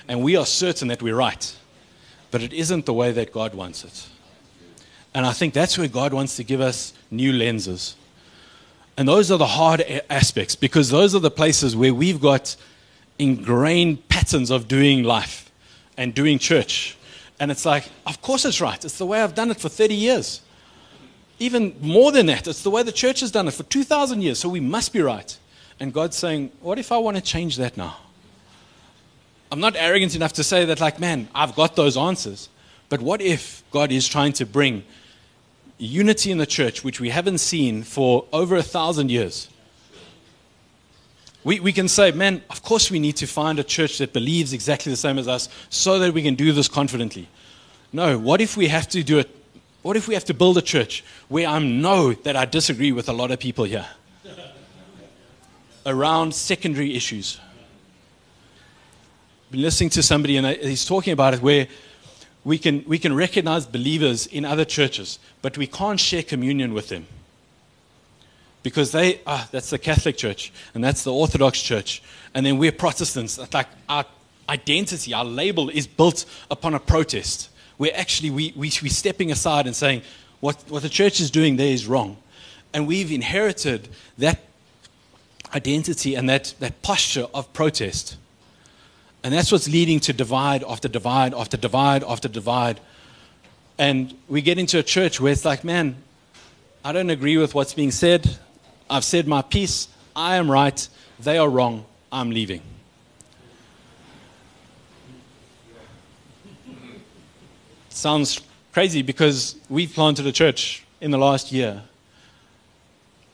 And 0.08 0.22
we 0.22 0.36
are 0.36 0.46
certain 0.46 0.88
that 0.88 1.02
we're 1.02 1.14
right. 1.14 1.54
But 2.30 2.42
it 2.42 2.52
isn't 2.52 2.86
the 2.86 2.94
way 2.94 3.12
that 3.12 3.32
God 3.32 3.54
wants 3.54 3.84
it. 3.84 4.08
And 5.14 5.26
I 5.26 5.32
think 5.32 5.54
that's 5.54 5.78
where 5.78 5.88
God 5.88 6.12
wants 6.12 6.36
to 6.36 6.44
give 6.44 6.60
us 6.60 6.92
new 7.10 7.32
lenses. 7.32 7.96
And 8.96 9.08
those 9.08 9.30
are 9.30 9.38
the 9.38 9.46
hard 9.46 9.82
aspects 10.10 10.56
because 10.56 10.90
those 10.90 11.14
are 11.14 11.20
the 11.20 11.30
places 11.30 11.76
where 11.76 11.94
we've 11.94 12.20
got 12.20 12.56
ingrained 13.18 14.08
patterns 14.08 14.50
of 14.50 14.68
doing 14.68 15.04
life 15.04 15.50
and 15.96 16.14
doing 16.14 16.38
church. 16.38 16.96
And 17.40 17.50
it's 17.50 17.64
like, 17.64 17.88
of 18.06 18.20
course 18.20 18.44
it's 18.44 18.60
right. 18.60 18.84
It's 18.84 18.98
the 18.98 19.06
way 19.06 19.22
I've 19.22 19.34
done 19.34 19.50
it 19.50 19.60
for 19.60 19.68
30 19.68 19.94
years. 19.94 20.40
Even 21.38 21.76
more 21.80 22.10
than 22.10 22.26
that, 22.26 22.48
it's 22.48 22.62
the 22.62 22.70
way 22.70 22.82
the 22.82 22.92
church 22.92 23.20
has 23.20 23.30
done 23.30 23.46
it 23.46 23.54
for 23.54 23.62
2,000 23.62 24.22
years, 24.22 24.40
so 24.40 24.48
we 24.48 24.58
must 24.58 24.92
be 24.92 25.00
right. 25.00 25.38
And 25.78 25.92
God's 25.92 26.16
saying, 26.16 26.50
what 26.60 26.78
if 26.78 26.90
I 26.90 26.98
want 26.98 27.16
to 27.16 27.22
change 27.22 27.56
that 27.58 27.76
now? 27.76 27.96
I'm 29.50 29.60
not 29.60 29.76
arrogant 29.76 30.14
enough 30.14 30.34
to 30.34 30.44
say 30.44 30.64
that, 30.66 30.80
like, 30.80 31.00
man, 31.00 31.28
I've 31.34 31.54
got 31.54 31.76
those 31.76 31.96
answers. 31.96 32.48
But 32.88 33.00
what 33.00 33.20
if 33.20 33.62
God 33.70 33.92
is 33.92 34.06
trying 34.06 34.32
to 34.34 34.46
bring 34.46 34.84
unity 35.78 36.30
in 36.30 36.38
the 36.38 36.46
church, 36.46 36.84
which 36.84 37.00
we 37.00 37.10
haven't 37.10 37.38
seen 37.38 37.82
for 37.82 38.26
over 38.32 38.56
a 38.56 38.62
thousand 38.62 39.10
years? 39.10 39.48
We, 41.44 41.60
we 41.60 41.72
can 41.72 41.88
say, 41.88 42.10
man, 42.10 42.42
of 42.50 42.62
course 42.62 42.90
we 42.90 42.98
need 42.98 43.16
to 43.16 43.26
find 43.26 43.58
a 43.58 43.64
church 43.64 43.98
that 43.98 44.12
believes 44.12 44.52
exactly 44.52 44.90
the 44.90 44.96
same 44.96 45.18
as 45.18 45.28
us 45.28 45.48
so 45.70 45.98
that 46.00 46.12
we 46.12 46.22
can 46.22 46.34
do 46.34 46.52
this 46.52 46.68
confidently. 46.68 47.28
No, 47.92 48.18
what 48.18 48.40
if 48.40 48.56
we 48.56 48.68
have 48.68 48.88
to 48.88 49.02
do 49.02 49.18
it? 49.18 49.34
What 49.82 49.96
if 49.96 50.08
we 50.08 50.14
have 50.14 50.24
to 50.26 50.34
build 50.34 50.58
a 50.58 50.62
church 50.62 51.04
where 51.28 51.48
I 51.48 51.58
know 51.60 52.12
that 52.12 52.36
I 52.36 52.44
disagree 52.44 52.92
with 52.92 53.08
a 53.08 53.12
lot 53.12 53.30
of 53.30 53.38
people 53.38 53.64
here 53.64 53.86
around 55.86 56.34
secondary 56.34 56.94
issues? 56.94 57.40
Been 59.50 59.62
listening 59.62 59.90
to 59.90 60.02
somebody 60.02 60.36
and 60.36 60.46
he's 60.46 60.84
talking 60.84 61.12
about 61.12 61.34
it 61.34 61.40
where 61.40 61.66
we 62.44 62.58
can, 62.58 62.84
we 62.86 62.98
can 62.98 63.14
recognize 63.14 63.66
believers 63.66 64.26
in 64.26 64.44
other 64.44 64.64
churches, 64.64 65.18
but 65.42 65.56
we 65.56 65.66
can't 65.66 65.98
share 65.98 66.22
communion 66.22 66.74
with 66.74 66.88
them 66.88 67.06
because 68.62 68.92
they 68.92 69.20
ah, 69.26 69.48
that's 69.50 69.70
the 69.70 69.78
Catholic 69.78 70.16
Church 70.16 70.52
and 70.74 70.84
that's 70.84 71.04
the 71.04 71.12
Orthodox 71.12 71.62
Church, 71.62 72.02
and 72.34 72.44
then 72.44 72.58
we're 72.58 72.72
Protestants. 72.72 73.38
It's 73.38 73.54
like 73.54 73.68
our 73.88 74.04
identity, 74.48 75.14
our 75.14 75.24
label 75.24 75.68
is 75.68 75.86
built 75.86 76.24
upon 76.50 76.74
a 76.74 76.80
protest. 76.80 77.50
Where 77.76 77.92
actually 77.94 78.30
we, 78.30 78.52
we, 78.56 78.72
we're 78.82 78.90
stepping 78.90 79.30
aside 79.30 79.66
and 79.66 79.76
saying, 79.76 80.02
what, 80.40 80.62
what 80.68 80.82
the 80.82 80.88
church 80.88 81.20
is 81.20 81.30
doing 81.30 81.56
there 81.56 81.72
is 81.72 81.86
wrong. 81.86 82.16
And 82.72 82.86
we've 82.86 83.12
inherited 83.12 83.88
that 84.18 84.40
identity 85.54 86.14
and 86.14 86.28
that, 86.28 86.54
that 86.58 86.82
posture 86.82 87.26
of 87.32 87.52
protest. 87.52 88.16
And 89.22 89.34
that's 89.34 89.50
what's 89.50 89.68
leading 89.68 90.00
to 90.00 90.12
divide 90.12 90.64
after 90.64 90.88
divide 90.88 91.34
after 91.34 91.56
divide 91.56 92.04
after 92.04 92.28
divide. 92.28 92.80
And 93.76 94.14
we 94.28 94.42
get 94.42 94.58
into 94.58 94.78
a 94.78 94.82
church 94.82 95.20
where 95.20 95.32
it's 95.32 95.44
like, 95.44 95.64
man, 95.64 95.96
I 96.84 96.92
don't 96.92 97.10
agree 97.10 97.36
with 97.36 97.54
what's 97.54 97.74
being 97.74 97.90
said. 97.90 98.38
I've 98.88 99.04
said 99.04 99.26
my 99.26 99.42
piece. 99.42 99.88
I 100.14 100.36
am 100.36 100.50
right. 100.50 100.88
They 101.20 101.38
are 101.38 101.48
wrong. 101.48 101.84
I'm 102.10 102.30
leaving. 102.30 102.62
Sounds 107.88 108.40
crazy 108.72 109.02
because 109.02 109.56
we've 109.68 109.92
planted 109.92 110.26
a 110.26 110.32
church 110.32 110.84
in 111.00 111.10
the 111.10 111.18
last 111.18 111.52
year. 111.52 111.82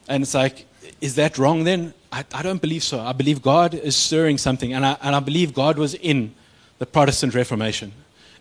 And 0.08 0.22
it's 0.22 0.34
like, 0.34 0.66
is 1.00 1.16
that 1.16 1.38
wrong 1.38 1.64
then? 1.64 1.92
I, 2.14 2.24
I 2.32 2.42
don't 2.42 2.62
believe 2.62 2.84
so. 2.84 3.00
I 3.00 3.12
believe 3.12 3.42
God 3.42 3.74
is 3.74 3.96
stirring 3.96 4.38
something. 4.38 4.72
And 4.72 4.86
I, 4.86 4.96
and 5.02 5.16
I 5.16 5.20
believe 5.20 5.52
God 5.52 5.76
was 5.76 5.94
in 5.94 6.32
the 6.78 6.86
Protestant 6.86 7.34
Reformation. 7.34 7.92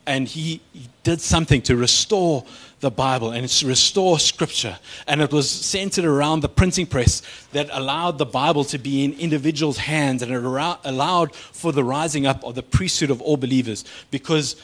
And 0.06 0.28
he, 0.28 0.62
he 0.74 0.90
did 1.02 1.22
something 1.22 1.60
to 1.64 1.76
restore 1.76 2.46
the 2.82 2.92
Bible 2.92 3.32
and 3.32 3.44
it's 3.44 3.64
restore 3.64 4.20
Scripture. 4.20 4.78
And 5.08 5.22
it 5.22 5.32
was 5.32 5.50
centered 5.50 6.06
around 6.06 6.42
the 6.42 6.50
printing 6.50 6.86
press 6.86 7.24
that 7.54 7.68
allowed 7.72 8.20
the 8.20 8.28
Bible 8.28 8.64
to 8.66 8.78
be 8.78 9.04
in 9.06 9.14
individuals' 9.14 9.78
hands 9.78 10.22
and 10.22 10.32
it 10.32 10.44
allowed 10.84 11.34
for 11.36 11.72
the 11.72 11.84
rising 11.84 12.28
up 12.28 12.44
of 12.44 12.54
the 12.54 12.64
priesthood 12.64 13.10
of 13.10 13.24
all 13.24 13.38
believers 13.38 13.86
because 14.12 14.56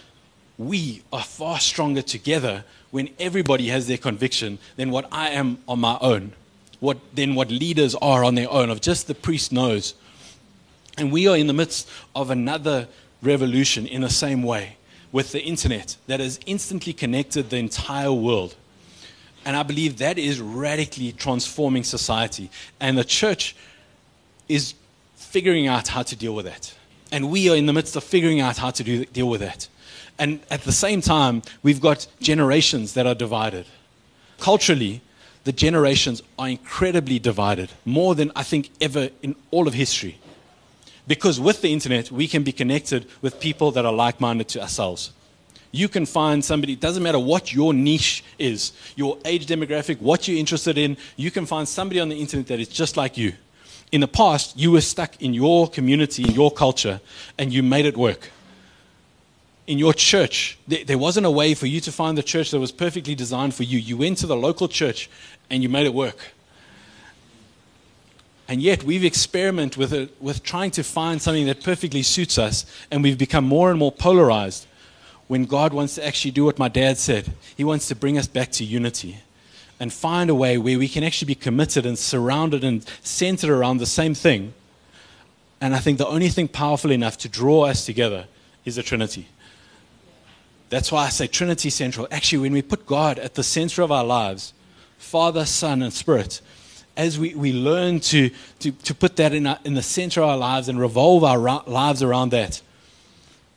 we 0.59 1.01
are 1.11 1.23
far 1.23 1.59
stronger 1.59 2.03
together 2.03 2.63
when 2.91 3.09
everybody 3.17 3.69
has 3.69 3.87
their 3.87 3.97
conviction 3.97 4.59
than 4.75 4.91
what 4.91 5.07
I 5.11 5.29
am 5.29 5.57
on 5.67 5.79
my 5.79 5.97
own, 5.99 6.33
what, 6.79 6.97
than 7.13 7.35
what 7.35 7.49
leaders 7.49 7.95
are 7.95 8.23
on 8.23 8.35
their 8.35 8.49
own, 8.49 8.69
of 8.69 8.81
just 8.81 9.07
the 9.07 9.15
priest 9.15 9.51
knows. 9.51 9.93
And 10.97 11.11
we 11.11 11.27
are 11.27 11.37
in 11.37 11.47
the 11.47 11.53
midst 11.53 11.89
of 12.15 12.29
another 12.29 12.87
revolution 13.21 13.85
in 13.85 14.01
the 14.01 14.09
same 14.09 14.43
way 14.43 14.77
with 15.11 15.31
the 15.31 15.41
internet 15.41 15.97
that 16.07 16.19
has 16.19 16.39
instantly 16.45 16.93
connected 16.93 17.49
the 17.49 17.57
entire 17.57 18.13
world. 18.13 18.55
And 19.45 19.55
I 19.55 19.63
believe 19.63 19.97
that 19.97 20.17
is 20.17 20.39
radically 20.39 21.11
transforming 21.11 21.83
society. 21.83 22.49
And 22.79 22.97
the 22.97 23.03
church 23.03 23.55
is 24.47 24.73
figuring 25.15 25.67
out 25.67 25.87
how 25.87 26.03
to 26.03 26.15
deal 26.15 26.35
with 26.35 26.45
that. 26.45 26.75
And 27.11 27.31
we 27.31 27.49
are 27.49 27.55
in 27.55 27.65
the 27.65 27.73
midst 27.73 27.95
of 27.95 28.03
figuring 28.03 28.39
out 28.39 28.57
how 28.57 28.71
to 28.71 28.83
do, 28.83 29.05
deal 29.05 29.29
with 29.29 29.41
that. 29.41 29.67
And 30.17 30.41
at 30.51 30.63
the 30.63 30.71
same 30.71 31.01
time, 31.01 31.41
we've 31.63 31.79
got 31.79 32.05
generations 32.19 32.93
that 32.93 33.07
are 33.07 33.15
divided. 33.15 33.65
Culturally, 34.39 35.01
the 35.49 35.53
generations 35.53 36.21
are 36.37 36.47
incredibly 36.47 37.17
divided, 37.17 37.71
more 37.83 38.13
than 38.13 38.31
I 38.35 38.43
think 38.43 38.69
ever 38.79 39.09
in 39.23 39.35
all 39.49 39.67
of 39.67 39.73
history. 39.73 40.19
Because 41.07 41.39
with 41.39 41.63
the 41.63 41.73
internet, 41.73 42.11
we 42.11 42.27
can 42.27 42.43
be 42.43 42.51
connected 42.51 43.07
with 43.23 43.39
people 43.39 43.71
that 43.71 43.83
are 43.83 43.91
like 43.91 44.21
minded 44.21 44.47
to 44.49 44.61
ourselves. 44.61 45.11
You 45.71 45.89
can 45.89 46.05
find 46.05 46.45
somebody, 46.45 46.73
it 46.73 46.79
doesn't 46.79 47.01
matter 47.01 47.17
what 47.17 47.51
your 47.51 47.73
niche 47.73 48.23
is, 48.37 48.73
your 48.95 49.17
age 49.25 49.47
demographic, 49.47 49.99
what 49.99 50.27
you're 50.27 50.37
interested 50.37 50.77
in, 50.77 50.97
you 51.15 51.31
can 51.31 51.47
find 51.47 51.67
somebody 51.67 51.99
on 51.99 52.09
the 52.09 52.19
internet 52.21 52.45
that 52.45 52.59
is 52.59 52.67
just 52.67 52.95
like 52.95 53.17
you. 53.17 53.33
In 53.91 54.01
the 54.01 54.07
past, 54.07 54.55
you 54.55 54.69
were 54.69 54.81
stuck 54.81 55.19
in 55.19 55.33
your 55.33 55.67
community, 55.67 56.25
in 56.25 56.35
your 56.35 56.51
culture, 56.51 57.01
and 57.39 57.51
you 57.51 57.63
made 57.63 57.87
it 57.87 57.97
work. 57.97 58.29
In 59.69 59.77
your 59.77 59.93
church, 59.93 60.57
there, 60.67 60.83
there 60.83 60.97
wasn't 60.97 61.27
a 61.27 61.31
way 61.31 61.53
for 61.53 61.67
you 61.67 61.79
to 61.81 61.91
find 61.91 62.17
the 62.17 62.23
church 62.23 62.49
that 62.49 62.59
was 62.59 62.71
perfectly 62.71 63.13
designed 63.13 63.53
for 63.53 63.61
you. 63.61 63.77
You 63.77 63.97
went 63.97 64.17
to 64.17 64.25
the 64.25 64.35
local 64.35 64.67
church 64.67 65.11
and 65.47 65.61
you 65.61 65.69
made 65.69 65.85
it 65.85 65.93
work. 65.93 66.17
And 68.47 68.63
yet 68.63 68.83
we've 68.83 69.05
experimented 69.05 69.77
with 69.77 69.93
it, 69.93 70.19
with 70.19 70.41
trying 70.41 70.71
to 70.71 70.83
find 70.83 71.21
something 71.21 71.45
that 71.45 71.63
perfectly 71.63 72.01
suits 72.01 72.39
us, 72.39 72.65
and 72.89 73.03
we've 73.03 73.19
become 73.19 73.45
more 73.45 73.69
and 73.69 73.77
more 73.77 73.91
polarized 73.91 74.65
when 75.27 75.45
God 75.45 75.71
wants 75.71 75.93
to 75.95 76.03
actually 76.07 76.31
do 76.31 76.45
what 76.45 76.57
my 76.57 76.67
dad 76.67 76.97
said. 76.97 77.31
He 77.55 77.63
wants 77.63 77.87
to 77.89 77.95
bring 77.95 78.17
us 78.17 78.25
back 78.25 78.51
to 78.53 78.65
unity 78.65 79.19
and 79.79 79.93
find 79.93 80.31
a 80.31 80.35
way 80.35 80.57
where 80.57 80.79
we 80.79 80.87
can 80.87 81.03
actually 81.03 81.27
be 81.27 81.35
committed 81.35 81.85
and 81.85 81.95
surrounded 81.95 82.63
and 82.63 82.83
centered 83.03 83.51
around 83.51 83.77
the 83.77 83.85
same 83.85 84.15
thing. 84.15 84.55
And 85.61 85.75
I 85.75 85.77
think 85.77 85.99
the 85.99 86.07
only 86.07 86.29
thing 86.29 86.47
powerful 86.47 86.89
enough 86.89 87.19
to 87.19 87.29
draw 87.29 87.65
us 87.65 87.85
together 87.85 88.25
is 88.65 88.77
the 88.77 88.81
Trinity. 88.81 89.27
That's 90.69 90.91
why 90.91 91.05
I 91.05 91.09
say 91.09 91.27
Trinity 91.27 91.69
Central. 91.69 92.07
Actually, 92.11 92.39
when 92.39 92.53
we 92.53 92.61
put 92.61 92.85
God 92.85 93.17
at 93.17 93.33
the 93.33 93.43
center 93.43 93.81
of 93.81 93.91
our 93.91 94.03
lives, 94.03 94.53
Father, 94.97 95.45
Son, 95.45 95.81
and 95.81 95.91
Spirit, 95.91 96.41
as 96.95 97.17
we, 97.17 97.33
we 97.33 97.53
learn 97.53 97.99
to, 98.01 98.29
to, 98.59 98.71
to 98.71 98.93
put 98.93 99.15
that 99.15 99.33
in, 99.33 99.47
our, 99.47 99.57
in 99.63 99.73
the 99.73 99.81
center 99.81 100.21
of 100.21 100.29
our 100.29 100.37
lives 100.37 100.69
and 100.69 100.79
revolve 100.79 101.23
our 101.23 101.39
ra- 101.39 101.63
lives 101.65 102.03
around 102.03 102.29
that, 102.29 102.61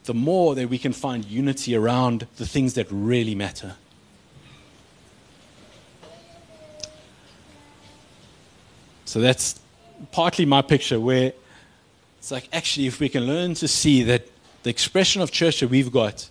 the 0.05 0.14
more 0.14 0.55
that 0.55 0.68
we 0.68 0.79
can 0.79 0.92
find 0.92 1.25
unity 1.25 1.77
around 1.77 2.27
the 2.37 2.46
things 2.46 2.75
that 2.75 2.87
really 2.90 3.35
matter. 3.35 3.75
So 9.05 9.20
that's 9.20 9.61
partly 10.12 10.46
my 10.46 10.62
picture 10.62 10.98
where 10.98 11.35
it's 12.18 12.31
like 12.31 12.48
actually, 12.53 12.87
if 12.87 12.98
we 13.01 13.09
can 13.09 13.27
learn 13.27 13.55
to 13.55 13.68
see 13.68 14.03
that 14.05 14.29
the 14.62 14.70
expression 14.70 15.20
of 15.20 15.31
church 15.31 15.61
that 15.61 15.68
we've 15.68 15.92
got 15.92 16.31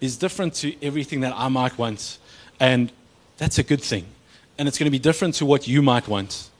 is 0.00 0.16
different 0.16 0.54
to 0.54 0.74
everything 0.84 1.20
that 1.20 1.34
I 1.36 1.48
might 1.48 1.76
want, 1.78 2.18
and 2.60 2.92
that's 3.38 3.58
a 3.58 3.62
good 3.62 3.82
thing 3.82 4.06
and 4.58 4.68
it's 4.68 4.78
going 4.78 4.86
to 4.86 4.90
be 4.90 4.98
different 4.98 5.34
to 5.34 5.46
what 5.46 5.68
you 5.68 5.82
might 5.82 6.08
want. 6.08 6.50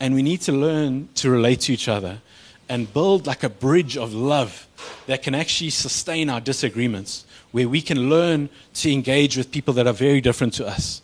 And 0.00 0.14
we 0.14 0.22
need 0.22 0.40
to 0.42 0.52
learn 0.52 1.08
to 1.16 1.30
relate 1.30 1.60
to 1.62 1.72
each 1.72 1.88
other 1.88 2.20
and 2.68 2.92
build 2.92 3.26
like 3.26 3.44
a 3.44 3.48
bridge 3.48 3.96
of 3.96 4.12
love 4.12 4.66
that 5.06 5.22
can 5.22 5.34
actually 5.34 5.70
sustain 5.70 6.28
our 6.28 6.40
disagreements, 6.40 7.24
where 7.52 7.68
we 7.68 7.80
can 7.80 8.10
learn 8.10 8.48
to 8.74 8.92
engage 8.92 9.36
with 9.36 9.52
people 9.52 9.72
that 9.74 9.86
are 9.86 9.92
very 9.92 10.20
different 10.20 10.54
to 10.54 10.66
us, 10.66 11.02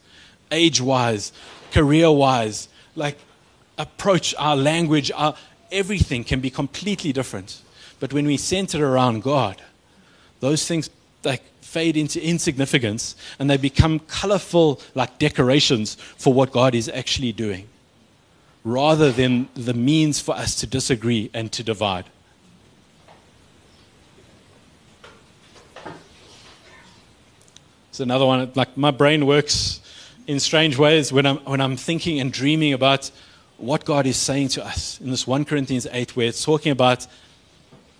age 0.50 0.80
wise, 0.80 1.32
career 1.70 2.10
wise, 2.10 2.68
like 2.96 3.18
approach, 3.78 4.34
our 4.38 4.56
language, 4.56 5.10
our 5.14 5.34
everything 5.70 6.24
can 6.24 6.40
be 6.40 6.50
completely 6.50 7.12
different. 7.12 7.62
But 8.00 8.12
when 8.12 8.26
we 8.26 8.36
center 8.36 8.86
around 8.86 9.22
God, 9.22 9.62
those 10.40 10.66
things 10.66 10.90
like 11.24 11.42
fade 11.60 11.96
into 11.96 12.22
insignificance 12.22 13.16
and 13.38 13.48
they 13.48 13.56
become 13.56 13.98
colorful 14.00 14.80
like 14.94 15.18
decorations 15.18 15.94
for 15.94 16.32
what 16.32 16.52
God 16.52 16.74
is 16.74 16.88
actually 16.88 17.32
doing 17.32 17.68
rather 18.64 19.10
than 19.10 19.48
the 19.54 19.74
means 19.74 20.20
for 20.20 20.34
us 20.34 20.54
to 20.56 20.66
disagree 20.66 21.30
and 21.34 21.50
to 21.52 21.62
divide. 21.62 22.04
It's 27.90 28.00
another 28.00 28.24
one. 28.24 28.50
Like 28.54 28.76
my 28.76 28.90
brain 28.90 29.26
works 29.26 29.80
in 30.26 30.40
strange 30.40 30.78
ways 30.78 31.12
when 31.12 31.26
I'm, 31.26 31.38
when 31.38 31.60
I'm 31.60 31.76
thinking 31.76 32.20
and 32.20 32.32
dreaming 32.32 32.72
about 32.72 33.10
what 33.58 33.84
God 33.84 34.06
is 34.06 34.16
saying 34.16 34.48
to 34.48 34.64
us 34.64 35.00
in 35.00 35.10
this 35.10 35.26
1 35.26 35.44
Corinthians 35.44 35.86
8, 35.90 36.16
where 36.16 36.26
it's 36.26 36.44
talking 36.44 36.72
about 36.72 37.06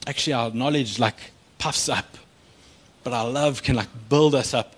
actually 0.06 0.32
our 0.32 0.50
knowledge 0.50 0.98
like 0.98 1.32
puffs 1.58 1.88
up 1.88 2.16
but 3.03 3.12
our 3.12 3.29
love 3.29 3.62
can 3.62 3.77
like 3.77 3.88
build 4.09 4.35
us 4.35 4.55
up. 4.55 4.75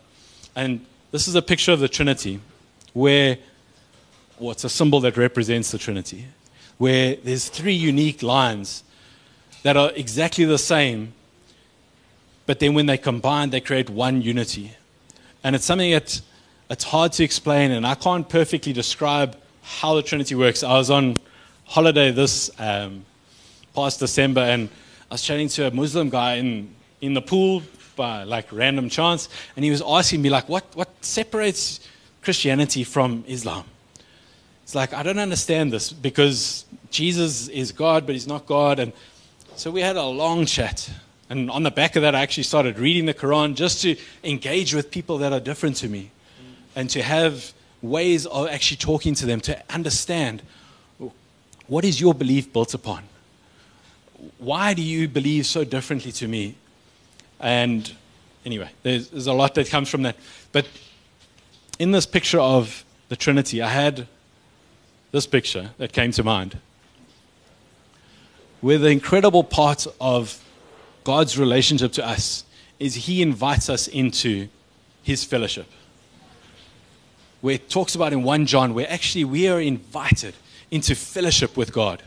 And 0.56 0.84
this 1.10 1.28
is 1.28 1.34
a 1.34 1.42
picture 1.42 1.72
of 1.72 1.80
the 1.80 1.88
Trinity 1.88 2.40
where, 2.92 3.38
well, 4.38 4.52
it's 4.52 4.64
a 4.64 4.68
symbol 4.68 5.00
that 5.00 5.16
represents 5.16 5.70
the 5.70 5.78
Trinity, 5.78 6.26
where 6.78 7.16
there's 7.16 7.48
three 7.48 7.74
unique 7.74 8.22
lines 8.22 8.84
that 9.62 9.76
are 9.76 9.90
exactly 9.94 10.44
the 10.44 10.58
same, 10.58 11.12
but 12.46 12.60
then 12.60 12.74
when 12.74 12.86
they 12.86 12.98
combine, 12.98 13.50
they 13.50 13.60
create 13.60 13.90
one 13.90 14.22
unity. 14.22 14.72
And 15.42 15.56
it's 15.56 15.64
something 15.64 15.90
that 15.90 16.20
it's 16.70 16.84
hard 16.84 17.12
to 17.12 17.24
explain, 17.24 17.70
and 17.70 17.86
I 17.86 17.94
can't 17.94 18.28
perfectly 18.28 18.72
describe 18.72 19.36
how 19.62 19.94
the 19.94 20.02
Trinity 20.02 20.34
works. 20.34 20.62
I 20.62 20.74
was 20.74 20.90
on 20.90 21.16
holiday 21.64 22.10
this 22.10 22.50
um, 22.58 23.04
past 23.74 24.00
December, 24.00 24.40
and 24.40 24.68
I 25.10 25.14
was 25.14 25.22
chatting 25.22 25.48
to 25.48 25.66
a 25.68 25.70
Muslim 25.70 26.10
guy 26.10 26.34
in, 26.34 26.74
in 27.00 27.14
the 27.14 27.22
pool 27.22 27.62
by 27.96 28.24
like 28.24 28.52
random 28.52 28.88
chance, 28.88 29.28
and 29.56 29.64
he 29.64 29.70
was 29.70 29.82
asking 29.82 30.22
me 30.22 30.30
like, 30.30 30.48
what, 30.48 30.64
what 30.74 30.88
separates 31.00 31.80
Christianity 32.22 32.84
from 32.84 33.24
Islam? 33.26 33.64
It's 34.64 34.74
like, 34.74 34.94
I 34.94 35.02
don't 35.02 35.18
understand 35.18 35.72
this 35.72 35.92
because 35.92 36.64
Jesus 36.90 37.48
is 37.48 37.70
God, 37.70 38.06
but 38.06 38.14
he's 38.14 38.26
not 38.26 38.46
God. 38.46 38.78
And 38.78 38.92
so 39.56 39.70
we 39.70 39.82
had 39.82 39.96
a 39.96 40.04
long 40.04 40.46
chat. 40.46 40.90
And 41.28 41.50
on 41.50 41.62
the 41.62 41.70
back 41.70 41.96
of 41.96 42.02
that, 42.02 42.14
I 42.14 42.22
actually 42.22 42.44
started 42.44 42.78
reading 42.78 43.04
the 43.04 43.14
Quran 43.14 43.56
just 43.56 43.82
to 43.82 43.96
engage 44.22 44.74
with 44.74 44.90
people 44.90 45.18
that 45.18 45.32
are 45.32 45.40
different 45.40 45.76
to 45.76 45.88
me 45.88 46.10
and 46.74 46.88
to 46.90 47.02
have 47.02 47.52
ways 47.82 48.24
of 48.26 48.48
actually 48.48 48.78
talking 48.78 49.14
to 49.16 49.26
them 49.26 49.40
to 49.42 49.62
understand 49.72 50.42
what 51.66 51.84
is 51.84 52.00
your 52.00 52.14
belief 52.14 52.52
built 52.52 52.74
upon? 52.74 53.04
Why 54.38 54.74
do 54.74 54.82
you 54.82 55.08
believe 55.08 55.46
so 55.46 55.64
differently 55.64 56.12
to 56.12 56.28
me? 56.28 56.56
And 57.40 57.90
anyway, 58.44 58.70
there's, 58.82 59.08
there's 59.08 59.26
a 59.26 59.32
lot 59.32 59.54
that 59.54 59.68
comes 59.68 59.88
from 59.88 60.02
that. 60.02 60.16
But 60.52 60.66
in 61.78 61.90
this 61.90 62.06
picture 62.06 62.40
of 62.40 62.84
the 63.08 63.16
Trinity, 63.16 63.62
I 63.62 63.68
had 63.68 64.06
this 65.12 65.26
picture 65.26 65.70
that 65.78 65.92
came 65.92 66.10
to 66.12 66.24
mind. 66.24 66.58
Where 68.60 68.78
the 68.78 68.88
incredible 68.88 69.44
part 69.44 69.86
of 70.00 70.42
God's 71.04 71.38
relationship 71.38 71.92
to 71.92 72.06
us 72.06 72.44
is 72.78 72.94
He 72.94 73.22
invites 73.22 73.68
us 73.68 73.88
into 73.88 74.48
His 75.02 75.22
fellowship. 75.22 75.70
Where 77.42 77.56
it 77.56 77.68
talks 77.68 77.94
about 77.94 78.12
in 78.12 78.22
1 78.22 78.46
John, 78.46 78.72
where 78.72 78.90
actually 78.90 79.24
we 79.24 79.48
are 79.48 79.60
invited 79.60 80.34
into 80.70 80.94
fellowship 80.94 81.56
with 81.56 81.72
God, 81.72 82.02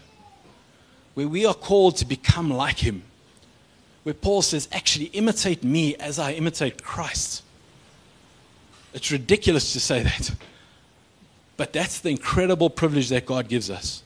where 1.13 1.28
we 1.28 1.46
are 1.46 1.54
called 1.54 1.96
to 1.98 2.06
become 2.06 2.50
like 2.52 2.80
Him 2.80 3.04
where 4.08 4.13
Paul 4.13 4.41
says, 4.41 4.70
actually, 4.72 5.08
imitate 5.08 5.65
me 5.65 5.93
as 5.98 6.17
I 6.17 6.32
imitate 6.32 6.82
Christ. 6.82 7.43
It's 8.93 9.12
ridiculous 9.12 9.74
to 9.74 9.82
say 9.82 10.02
that. 10.02 10.32
But 11.58 11.74
that's 11.74 12.00
the 12.00 12.12
incredible 12.12 12.70
privilege 12.70 13.10
that 13.10 13.26
God 13.26 13.50
gives 13.50 13.70
us. 13.70 14.04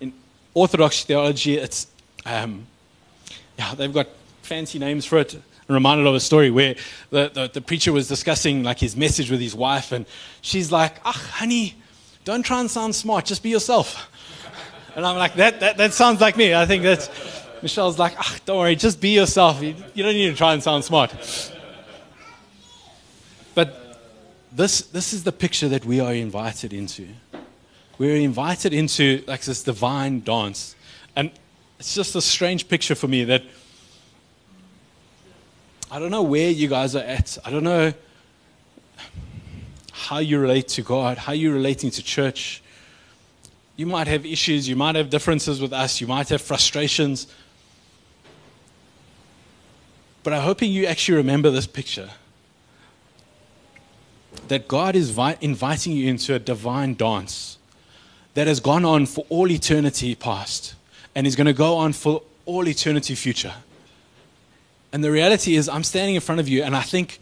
In 0.00 0.12
Orthodox 0.54 1.04
theology, 1.04 1.56
it's, 1.56 1.86
um, 2.26 2.66
yeah, 3.56 3.76
they've 3.76 3.94
got 3.94 4.08
fancy 4.42 4.80
names 4.80 5.04
for 5.04 5.18
it. 5.18 5.34
I'm 5.36 5.74
reminded 5.76 6.08
of 6.08 6.16
a 6.16 6.18
story 6.18 6.50
where 6.50 6.74
the, 7.10 7.30
the, 7.32 7.46
the 7.46 7.60
preacher 7.60 7.92
was 7.92 8.08
discussing 8.08 8.64
like 8.64 8.80
his 8.80 8.96
message 8.96 9.30
with 9.30 9.40
his 9.40 9.54
wife, 9.54 9.92
and 9.92 10.04
she's 10.40 10.72
like, 10.72 10.96
ah, 11.04 11.12
honey, 11.12 11.76
don't 12.24 12.42
try 12.42 12.58
and 12.58 12.68
sound 12.68 12.96
smart, 12.96 13.24
just 13.24 13.44
be 13.44 13.50
yourself. 13.50 14.08
And 14.94 15.06
I'm 15.06 15.16
like, 15.16 15.36
that, 15.36 15.60
that, 15.60 15.78
that 15.78 15.94
sounds 15.94 16.20
like 16.20 16.36
me. 16.36 16.54
I 16.54 16.66
think 16.66 16.82
that's, 16.82 17.08
Michelle's 17.62 17.98
like, 17.98 18.14
ah, 18.18 18.36
don't 18.44 18.58
worry, 18.58 18.74
just 18.74 19.00
be 19.00 19.10
yourself. 19.10 19.62
You, 19.62 19.74
you 19.94 20.02
don't 20.02 20.14
need 20.14 20.30
to 20.30 20.36
try 20.36 20.52
and 20.52 20.62
sound 20.62 20.84
smart. 20.84 21.14
But 23.54 24.00
this, 24.50 24.82
this 24.82 25.12
is 25.12 25.22
the 25.22 25.32
picture 25.32 25.68
that 25.68 25.84
we 25.84 26.00
are 26.00 26.12
invited 26.12 26.72
into. 26.72 27.08
We're 27.98 28.16
invited 28.16 28.72
into 28.72 29.22
like 29.26 29.42
this 29.42 29.62
divine 29.62 30.20
dance. 30.22 30.74
And 31.14 31.30
it's 31.78 31.94
just 31.94 32.16
a 32.16 32.20
strange 32.20 32.68
picture 32.68 32.96
for 32.96 33.06
me 33.06 33.24
that 33.24 33.44
I 35.90 35.98
don't 35.98 36.10
know 36.10 36.22
where 36.22 36.50
you 36.50 36.68
guys 36.68 36.96
are 36.96 37.04
at. 37.04 37.38
I 37.44 37.50
don't 37.50 37.64
know 37.64 37.92
how 39.92 40.18
you 40.18 40.38
relate 40.38 40.68
to 40.68 40.82
God, 40.82 41.16
how 41.18 41.32
you're 41.32 41.52
relating 41.52 41.90
to 41.90 42.02
church. 42.02 42.62
You 43.76 43.86
might 43.86 44.08
have 44.08 44.26
issues, 44.26 44.68
you 44.68 44.74
might 44.74 44.96
have 44.96 45.10
differences 45.10 45.60
with 45.60 45.72
us, 45.72 46.00
you 46.00 46.06
might 46.06 46.28
have 46.30 46.42
frustrations. 46.42 47.28
But 50.22 50.32
I'm 50.32 50.42
hoping 50.42 50.70
you 50.70 50.86
actually 50.86 51.16
remember 51.16 51.50
this 51.50 51.66
picture 51.66 52.10
that 54.48 54.68
God 54.68 54.96
is 54.96 55.10
vi- 55.10 55.36
inviting 55.40 55.92
you 55.92 56.08
into 56.08 56.34
a 56.34 56.38
divine 56.38 56.94
dance 56.94 57.58
that 58.34 58.46
has 58.46 58.60
gone 58.60 58.84
on 58.84 59.06
for 59.06 59.26
all 59.28 59.50
eternity 59.50 60.14
past 60.14 60.74
and 61.14 61.26
is 61.26 61.36
going 61.36 61.46
to 61.46 61.52
go 61.52 61.76
on 61.76 61.92
for 61.92 62.22
all 62.46 62.66
eternity 62.66 63.14
future. 63.14 63.54
And 64.92 65.02
the 65.02 65.10
reality 65.10 65.56
is, 65.56 65.68
I'm 65.68 65.84
standing 65.84 66.14
in 66.14 66.20
front 66.20 66.40
of 66.40 66.48
you, 66.48 66.62
and 66.62 66.76
I 66.76 66.82
think, 66.82 67.20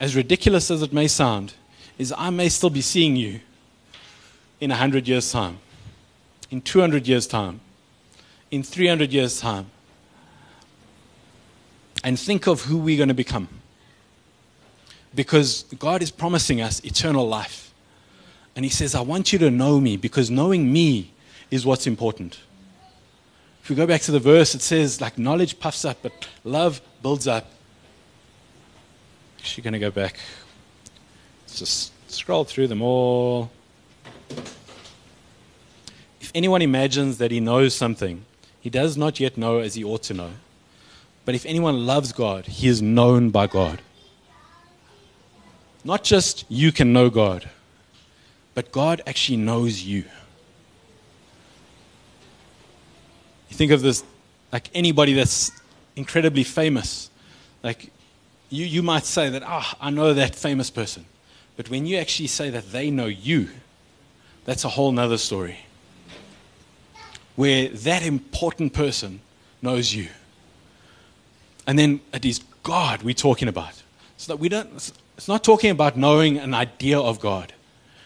as 0.00 0.14
ridiculous 0.14 0.70
as 0.70 0.82
it 0.82 0.92
may 0.92 1.08
sound, 1.08 1.54
is 1.98 2.12
I 2.16 2.30
may 2.30 2.48
still 2.48 2.70
be 2.70 2.82
seeing 2.82 3.16
you 3.16 3.40
in 4.60 4.70
a 4.70 4.76
hundred 4.76 5.08
years' 5.08 5.32
time. 5.32 5.58
in 6.50 6.60
200 6.60 7.08
years' 7.08 7.26
time, 7.26 7.60
in 8.50 8.62
300 8.62 9.12
years' 9.12 9.40
time, 9.40 9.66
and 12.06 12.16
think 12.16 12.46
of 12.46 12.62
who 12.62 12.78
we're 12.78 12.96
going 12.96 13.08
to 13.08 13.14
become. 13.14 13.48
Because 15.12 15.64
God 15.76 16.02
is 16.02 16.12
promising 16.12 16.60
us 16.60 16.78
eternal 16.84 17.26
life. 17.26 17.74
And 18.54 18.64
He 18.64 18.70
says, 18.70 18.94
I 18.94 19.00
want 19.00 19.32
you 19.32 19.40
to 19.40 19.50
know 19.50 19.80
me 19.80 19.96
because 19.96 20.30
knowing 20.30 20.72
me 20.72 21.10
is 21.50 21.66
what's 21.66 21.84
important. 21.84 22.38
If 23.60 23.70
we 23.70 23.74
go 23.74 23.88
back 23.88 24.02
to 24.02 24.12
the 24.12 24.20
verse, 24.20 24.54
it 24.54 24.62
says, 24.62 25.00
like 25.00 25.18
knowledge 25.18 25.58
puffs 25.58 25.84
up, 25.84 25.98
but 26.00 26.28
love 26.44 26.80
builds 27.02 27.26
up. 27.26 27.50
Actually, 29.40 29.64
going 29.64 29.72
to 29.72 29.80
go 29.80 29.90
back. 29.90 30.20
Let's 31.42 31.58
just 31.58 31.92
scroll 32.08 32.44
through 32.44 32.68
them 32.68 32.82
all. 32.82 33.50
If 36.20 36.30
anyone 36.36 36.62
imagines 36.62 37.18
that 37.18 37.32
he 37.32 37.40
knows 37.40 37.74
something, 37.74 38.24
he 38.60 38.70
does 38.70 38.96
not 38.96 39.18
yet 39.18 39.36
know 39.36 39.58
as 39.58 39.74
he 39.74 39.82
ought 39.82 40.04
to 40.04 40.14
know. 40.14 40.30
But 41.26 41.34
if 41.34 41.44
anyone 41.44 41.84
loves 41.84 42.12
God, 42.12 42.46
he 42.46 42.68
is 42.68 42.80
known 42.80 43.30
by 43.30 43.48
God. 43.48 43.82
Not 45.84 46.04
just 46.04 46.44
you 46.48 46.72
can 46.72 46.92
know 46.92 47.10
God, 47.10 47.50
but 48.54 48.72
God 48.72 49.02
actually 49.06 49.36
knows 49.36 49.82
you. 49.82 50.04
You 53.48 53.56
think 53.56 53.72
of 53.72 53.82
this 53.82 54.04
like 54.52 54.70
anybody 54.72 55.14
that's 55.14 55.50
incredibly 55.96 56.44
famous. 56.44 57.10
Like 57.62 57.90
you, 58.48 58.64
you 58.64 58.82
might 58.82 59.04
say 59.04 59.28
that, 59.28 59.42
ah, 59.44 59.74
oh, 59.74 59.78
I 59.80 59.90
know 59.90 60.14
that 60.14 60.36
famous 60.36 60.70
person. 60.70 61.06
But 61.56 61.68
when 61.70 61.86
you 61.86 61.96
actually 61.96 62.28
say 62.28 62.50
that 62.50 62.70
they 62.70 62.90
know 62.90 63.06
you, 63.06 63.48
that's 64.44 64.64
a 64.64 64.68
whole 64.68 64.92
nother 64.92 65.18
story. 65.18 65.58
Where 67.34 67.68
that 67.68 68.04
important 68.04 68.72
person 68.72 69.20
knows 69.60 69.92
you. 69.92 70.08
And 71.66 71.78
then 71.78 72.00
it 72.12 72.24
is 72.24 72.40
God 72.62 73.02
we're 73.02 73.14
talking 73.14 73.48
about. 73.48 73.82
So 74.16 74.32
that 74.32 74.38
we 74.38 74.48
don't, 74.48 74.72
it's 75.16 75.28
not 75.28 75.44
talking 75.44 75.70
about 75.70 75.96
knowing 75.96 76.38
an 76.38 76.54
idea 76.54 76.98
of 76.98 77.20
God. 77.20 77.52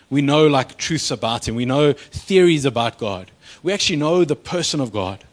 We 0.08 0.22
know 0.22 0.46
like 0.46 0.76
truths 0.76 1.10
about 1.10 1.46
Him, 1.46 1.54
we 1.54 1.64
know 1.64 1.92
theories 1.92 2.64
about 2.64 2.98
God. 2.98 3.30
We 3.62 3.72
actually 3.72 3.96
know 3.96 4.24
the 4.24 4.36
person 4.36 4.80
of 4.80 4.92
God. 4.92 5.24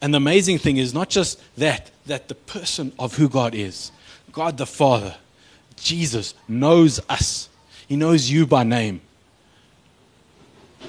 And 0.00 0.12
the 0.12 0.18
amazing 0.18 0.58
thing 0.58 0.78
is 0.78 0.92
not 0.92 1.08
just 1.08 1.40
that, 1.56 1.90
that 2.06 2.28
the 2.28 2.34
person 2.34 2.92
of 2.98 3.16
who 3.16 3.28
God 3.28 3.54
is, 3.54 3.92
God 4.32 4.58
the 4.58 4.66
Father, 4.66 5.16
Jesus, 5.76 6.34
knows 6.48 7.00
us. 7.08 7.48
He 7.86 7.96
knows 7.96 8.30
you 8.30 8.46
by 8.46 8.64
name. 8.64 9.00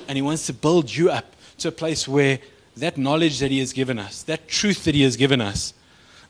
And 0.08 0.18
He 0.18 0.22
wants 0.22 0.48
to 0.48 0.54
build 0.54 0.94
you 0.94 1.12
up 1.12 1.36
to 1.60 1.68
a 1.68 1.72
place 1.72 2.08
where 2.08 2.40
that 2.78 2.98
knowledge 2.98 3.40
that 3.40 3.52
He 3.52 3.60
has 3.60 3.72
given 3.72 4.00
us, 4.00 4.24
that 4.24 4.48
truth 4.48 4.84
that 4.86 4.96
He 4.96 5.04
has 5.04 5.16
given 5.16 5.42
us, 5.42 5.74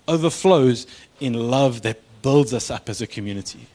overflows 0.07 0.87
in 1.19 1.33
love 1.33 1.81
that 1.83 1.99
builds 2.21 2.53
us 2.53 2.69
up 2.71 2.89
as 2.89 3.01
a 3.01 3.07
community. 3.07 3.67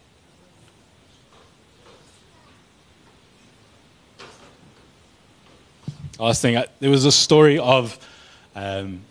I 6.19 6.25
was 6.25 6.41
thinking, 6.41 6.64
there 6.81 6.91
was 6.91 7.05
a 7.05 7.12
story 7.12 7.61
of, 7.61 7.97
um, 8.57 9.03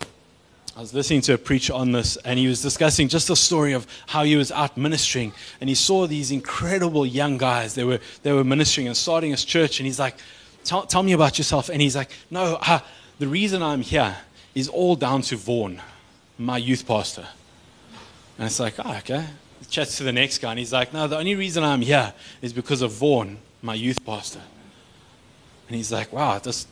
I 0.75 0.81
was 0.81 0.93
listening 0.93 1.21
to 1.21 1.33
a 1.35 1.37
preacher 1.37 1.73
on 1.73 1.93
this, 1.93 2.17
and 2.17 2.37
he 2.37 2.47
was 2.47 2.61
discussing 2.61 3.07
just 3.07 3.29
the 3.29 3.35
story 3.35 3.71
of 3.71 3.87
how 4.07 4.23
he 4.23 4.35
was 4.35 4.51
out 4.51 4.75
ministering, 4.75 5.31
and 5.61 5.69
he 5.69 5.75
saw 5.75 6.05
these 6.05 6.31
incredible 6.31 7.05
young 7.05 7.37
guys. 7.37 7.75
They 7.75 7.85
were, 7.85 7.99
they 8.23 8.33
were 8.33 8.43
ministering 8.43 8.87
and 8.87 8.97
starting 8.97 9.31
his 9.31 9.45
church, 9.45 9.79
and 9.79 9.87
he's 9.87 9.99
like, 9.99 10.17
tell, 10.65 10.85
tell 10.85 11.01
me 11.01 11.13
about 11.13 11.37
yourself. 11.37 11.69
And 11.69 11.81
he's 11.81 11.95
like, 11.95 12.11
no, 12.29 12.57
uh, 12.61 12.79
the 13.19 13.27
reason 13.27 13.63
I'm 13.63 13.81
here 13.81 14.17
is 14.53 14.67
all 14.67 14.97
down 14.97 15.21
to 15.23 15.37
Vaughan 15.37 15.81
my 16.37 16.57
youth 16.57 16.87
pastor. 16.87 17.27
And 18.37 18.45
it's 18.45 18.59
like, 18.59 18.75
oh, 18.83 18.97
okay. 18.97 19.25
Chats 19.69 19.97
to 19.97 20.03
the 20.03 20.13
next 20.13 20.37
guy, 20.37 20.51
and 20.51 20.59
he's 20.59 20.71
like, 20.71 20.93
no, 20.93 21.07
the 21.07 21.17
only 21.17 21.35
reason 21.35 21.63
I'm 21.63 21.81
here 21.81 22.13
is 22.41 22.53
because 22.53 22.81
of 22.81 22.91
Vaughn, 22.91 23.37
my 23.61 23.73
youth 23.73 24.05
pastor. 24.05 24.41
And 25.67 25.75
he's 25.75 25.91
like, 25.91 26.13
wow, 26.13 26.39
this. 26.39 26.67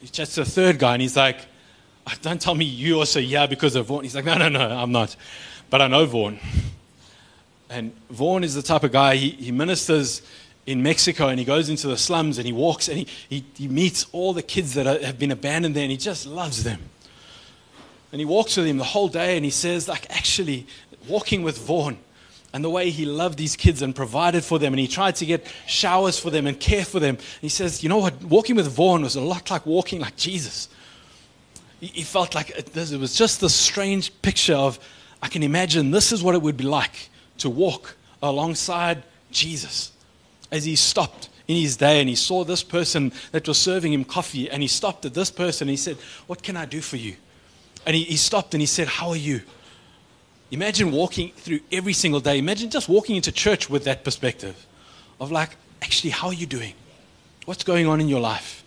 He 0.00 0.08
chats 0.08 0.34
to 0.34 0.44
the 0.44 0.50
third 0.50 0.78
guy, 0.78 0.94
and 0.94 1.02
he's 1.02 1.16
like, 1.16 1.38
oh, 2.06 2.12
don't 2.22 2.40
tell 2.40 2.54
me 2.54 2.64
you 2.64 2.98
also 2.98 3.20
here 3.20 3.46
because 3.46 3.76
of 3.76 3.86
Vaughn. 3.86 4.02
He's 4.02 4.16
like, 4.16 4.24
no, 4.24 4.36
no, 4.36 4.48
no, 4.48 4.68
I'm 4.68 4.90
not. 4.90 5.14
But 5.70 5.82
I 5.82 5.86
know 5.86 6.04
Vaughn. 6.06 6.40
And 7.70 7.92
Vaughn 8.10 8.44
is 8.44 8.54
the 8.54 8.62
type 8.62 8.82
of 8.82 8.92
guy, 8.92 9.16
he, 9.16 9.30
he 9.30 9.52
ministers 9.52 10.22
in 10.66 10.82
Mexico 10.82 11.28
and 11.28 11.38
he 11.38 11.44
goes 11.44 11.68
into 11.68 11.88
the 11.88 11.96
slums 11.96 12.38
and 12.38 12.46
he 12.46 12.52
walks 12.52 12.88
and 12.88 12.98
he, 12.98 13.06
he, 13.28 13.44
he 13.56 13.68
meets 13.68 14.06
all 14.12 14.32
the 14.32 14.42
kids 14.42 14.74
that 14.74 14.86
are, 14.86 15.04
have 15.04 15.18
been 15.18 15.30
abandoned 15.30 15.74
there 15.74 15.82
and 15.82 15.90
he 15.90 15.96
just 15.96 16.26
loves 16.26 16.64
them. 16.64 16.80
And 18.12 18.20
he 18.20 18.26
walks 18.26 18.56
with 18.56 18.66
him 18.66 18.76
the 18.76 18.84
whole 18.84 19.08
day 19.08 19.36
and 19.36 19.44
he 19.44 19.50
says, 19.50 19.88
like, 19.88 20.06
actually, 20.10 20.66
walking 21.08 21.42
with 21.42 21.58
Vaughan 21.58 21.98
and 22.52 22.62
the 22.62 22.70
way 22.70 22.90
he 22.90 23.06
loved 23.06 23.38
these 23.38 23.56
kids 23.56 23.80
and 23.80 23.96
provided 23.96 24.44
for 24.44 24.58
them 24.58 24.74
and 24.74 24.80
he 24.80 24.86
tried 24.86 25.16
to 25.16 25.26
get 25.26 25.46
showers 25.66 26.18
for 26.18 26.30
them 26.30 26.46
and 26.46 26.60
care 26.60 26.84
for 26.84 27.00
them. 27.00 27.16
He 27.40 27.48
says, 27.48 27.82
you 27.82 27.88
know 27.88 27.98
what? 27.98 28.22
Walking 28.22 28.54
with 28.54 28.68
Vaughan 28.68 29.02
was 29.02 29.16
a 29.16 29.20
lot 29.20 29.50
like 29.50 29.64
walking 29.64 30.00
like 30.00 30.16
Jesus. 30.16 30.68
He, 31.80 32.02
felt 32.02 32.34
like 32.34 32.50
it, 32.50 32.76
it 32.76 33.00
was 33.00 33.16
just 33.16 33.40
this 33.40 33.54
strange 33.54 34.12
picture 34.22 34.54
of, 34.54 34.78
I 35.20 35.28
can 35.28 35.42
imagine 35.42 35.90
this 35.90 36.12
is 36.12 36.22
what 36.22 36.34
it 36.34 36.42
would 36.42 36.56
be 36.56 36.64
like 36.64 37.08
to 37.38 37.50
walk 37.50 37.96
alongside 38.22 39.02
Jesus 39.32 39.90
as 40.52 40.64
he 40.64 40.76
stopped 40.76 41.28
in 41.48 41.56
his 41.56 41.76
day 41.76 41.98
and 41.98 42.08
he 42.08 42.14
saw 42.14 42.44
this 42.44 42.62
person 42.62 43.12
that 43.32 43.48
was 43.48 43.58
serving 43.58 43.92
him 43.92 44.04
coffee 44.04 44.48
and 44.48 44.62
he 44.62 44.68
stopped 44.68 45.04
at 45.06 45.14
this 45.14 45.30
person 45.30 45.66
and 45.66 45.70
he 45.70 45.76
said, 45.76 45.96
What 46.26 46.42
can 46.42 46.56
I 46.56 46.66
do 46.66 46.80
for 46.80 46.96
you? 46.98 47.16
And 47.86 47.96
he, 47.96 48.04
he 48.04 48.16
stopped 48.16 48.54
and 48.54 48.60
he 48.60 48.66
said, 48.66 48.88
How 48.88 49.10
are 49.10 49.16
you? 49.16 49.42
Imagine 50.50 50.92
walking 50.92 51.32
through 51.32 51.60
every 51.70 51.94
single 51.94 52.20
day. 52.20 52.38
Imagine 52.38 52.68
just 52.68 52.88
walking 52.88 53.16
into 53.16 53.32
church 53.32 53.70
with 53.70 53.84
that 53.84 54.04
perspective 54.04 54.66
of 55.18 55.32
like, 55.32 55.56
actually, 55.80 56.10
how 56.10 56.28
are 56.28 56.34
you 56.34 56.46
doing? 56.46 56.74
What's 57.46 57.64
going 57.64 57.86
on 57.86 58.00
in 58.00 58.08
your 58.08 58.20
life? 58.20 58.62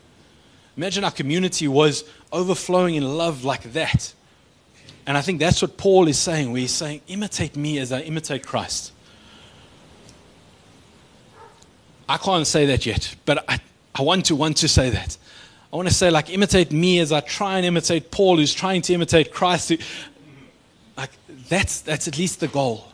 Imagine 0.77 1.03
our 1.03 1.11
community 1.11 1.67
was 1.67 2.03
overflowing 2.31 2.95
in 2.95 3.03
love 3.17 3.45
like 3.45 3.63
that. 3.73 4.13
And 5.05 5.15
I 5.15 5.21
think 5.21 5.39
that's 5.39 5.61
what 5.61 5.77
Paul 5.77 6.07
is 6.07 6.17
saying, 6.17 6.51
where 6.51 6.61
he's 6.61 6.71
saying, 6.71 7.01
imitate 7.07 7.55
me 7.55 7.77
as 7.77 7.91
I 7.91 8.01
imitate 8.01 8.45
Christ. 8.45 8.91
I 12.09 12.17
can't 12.17 12.45
say 12.45 12.65
that 12.67 12.85
yet, 12.85 13.15
but 13.25 13.47
I, 13.49 13.59
I 13.93 14.01
want 14.01 14.25
to 14.25 14.35
want 14.35 14.57
to 14.57 14.67
say 14.67 14.89
that. 14.89 15.17
I 15.75 15.77
want 15.77 15.89
to 15.89 15.93
say, 15.93 16.09
like, 16.09 16.29
imitate 16.29 16.71
me 16.71 16.99
as 16.99 17.11
I 17.11 17.19
try 17.19 17.57
and 17.57 17.65
imitate 17.65 18.09
Paul, 18.09 18.37
who's 18.37 18.53
trying 18.53 18.81
to 18.83 18.93
imitate 18.93 19.33
Christ. 19.33 19.73
Like, 20.95 21.09
that's, 21.49 21.81
that's 21.81 22.07
at 22.07 22.17
least 22.17 22.39
the 22.39 22.47
goal. 22.47 22.87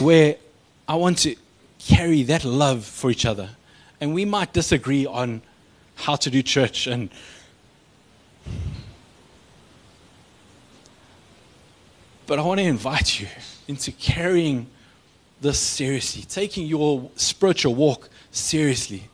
Where 0.00 0.34
I 0.88 0.96
want 0.96 1.18
to 1.18 1.36
carry 1.78 2.24
that 2.24 2.44
love 2.44 2.84
for 2.84 3.12
each 3.12 3.24
other. 3.24 3.48
And 4.00 4.12
we 4.12 4.24
might 4.24 4.52
disagree 4.52 5.06
on 5.06 5.40
how 5.94 6.16
to 6.16 6.30
do 6.30 6.42
church 6.42 6.88
and 6.88 7.10
but 12.26 12.40
I 12.40 12.42
want 12.42 12.58
to 12.58 12.66
invite 12.66 13.20
you 13.20 13.28
into 13.68 13.92
carrying 13.92 14.66
this 15.40 15.60
seriously, 15.60 16.22
taking 16.22 16.66
your 16.66 17.08
spiritual 17.14 17.76
walk 17.76 18.08
seriously, 18.32 19.04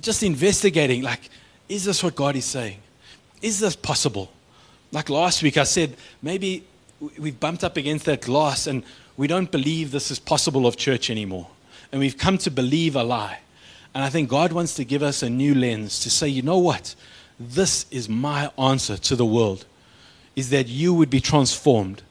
just 0.00 0.22
investigating 0.22 1.02
like 1.02 1.30
is 1.68 1.84
this 1.84 2.02
what 2.02 2.14
God 2.14 2.36
is 2.36 2.44
saying? 2.44 2.78
Is 3.42 3.60
this 3.60 3.76
possible? 3.76 4.30
Like 4.90 5.10
last 5.10 5.42
week, 5.42 5.56
I 5.56 5.64
said 5.64 5.96
maybe 6.22 6.64
we've 7.18 7.38
bumped 7.38 7.62
up 7.62 7.76
against 7.76 8.06
that 8.06 8.22
glass 8.22 8.66
and 8.66 8.82
we 9.16 9.26
don't 9.26 9.50
believe 9.50 9.90
this 9.90 10.10
is 10.10 10.18
possible 10.18 10.66
of 10.66 10.76
church 10.76 11.10
anymore. 11.10 11.48
And 11.92 12.00
we've 12.00 12.16
come 12.16 12.38
to 12.38 12.50
believe 12.50 12.96
a 12.96 13.02
lie. 13.02 13.40
And 13.94 14.04
I 14.04 14.10
think 14.10 14.28
God 14.28 14.52
wants 14.52 14.74
to 14.74 14.84
give 14.84 15.02
us 15.02 15.22
a 15.22 15.30
new 15.30 15.54
lens 15.54 16.00
to 16.00 16.10
say, 16.10 16.28
you 16.28 16.42
know 16.42 16.58
what? 16.58 16.94
This 17.40 17.86
is 17.90 18.08
my 18.08 18.50
answer 18.58 18.96
to 18.96 19.16
the 19.16 19.26
world 19.26 19.64
is 20.36 20.50
that 20.50 20.68
you 20.68 20.94
would 20.94 21.10
be 21.10 21.20
transformed. 21.20 22.02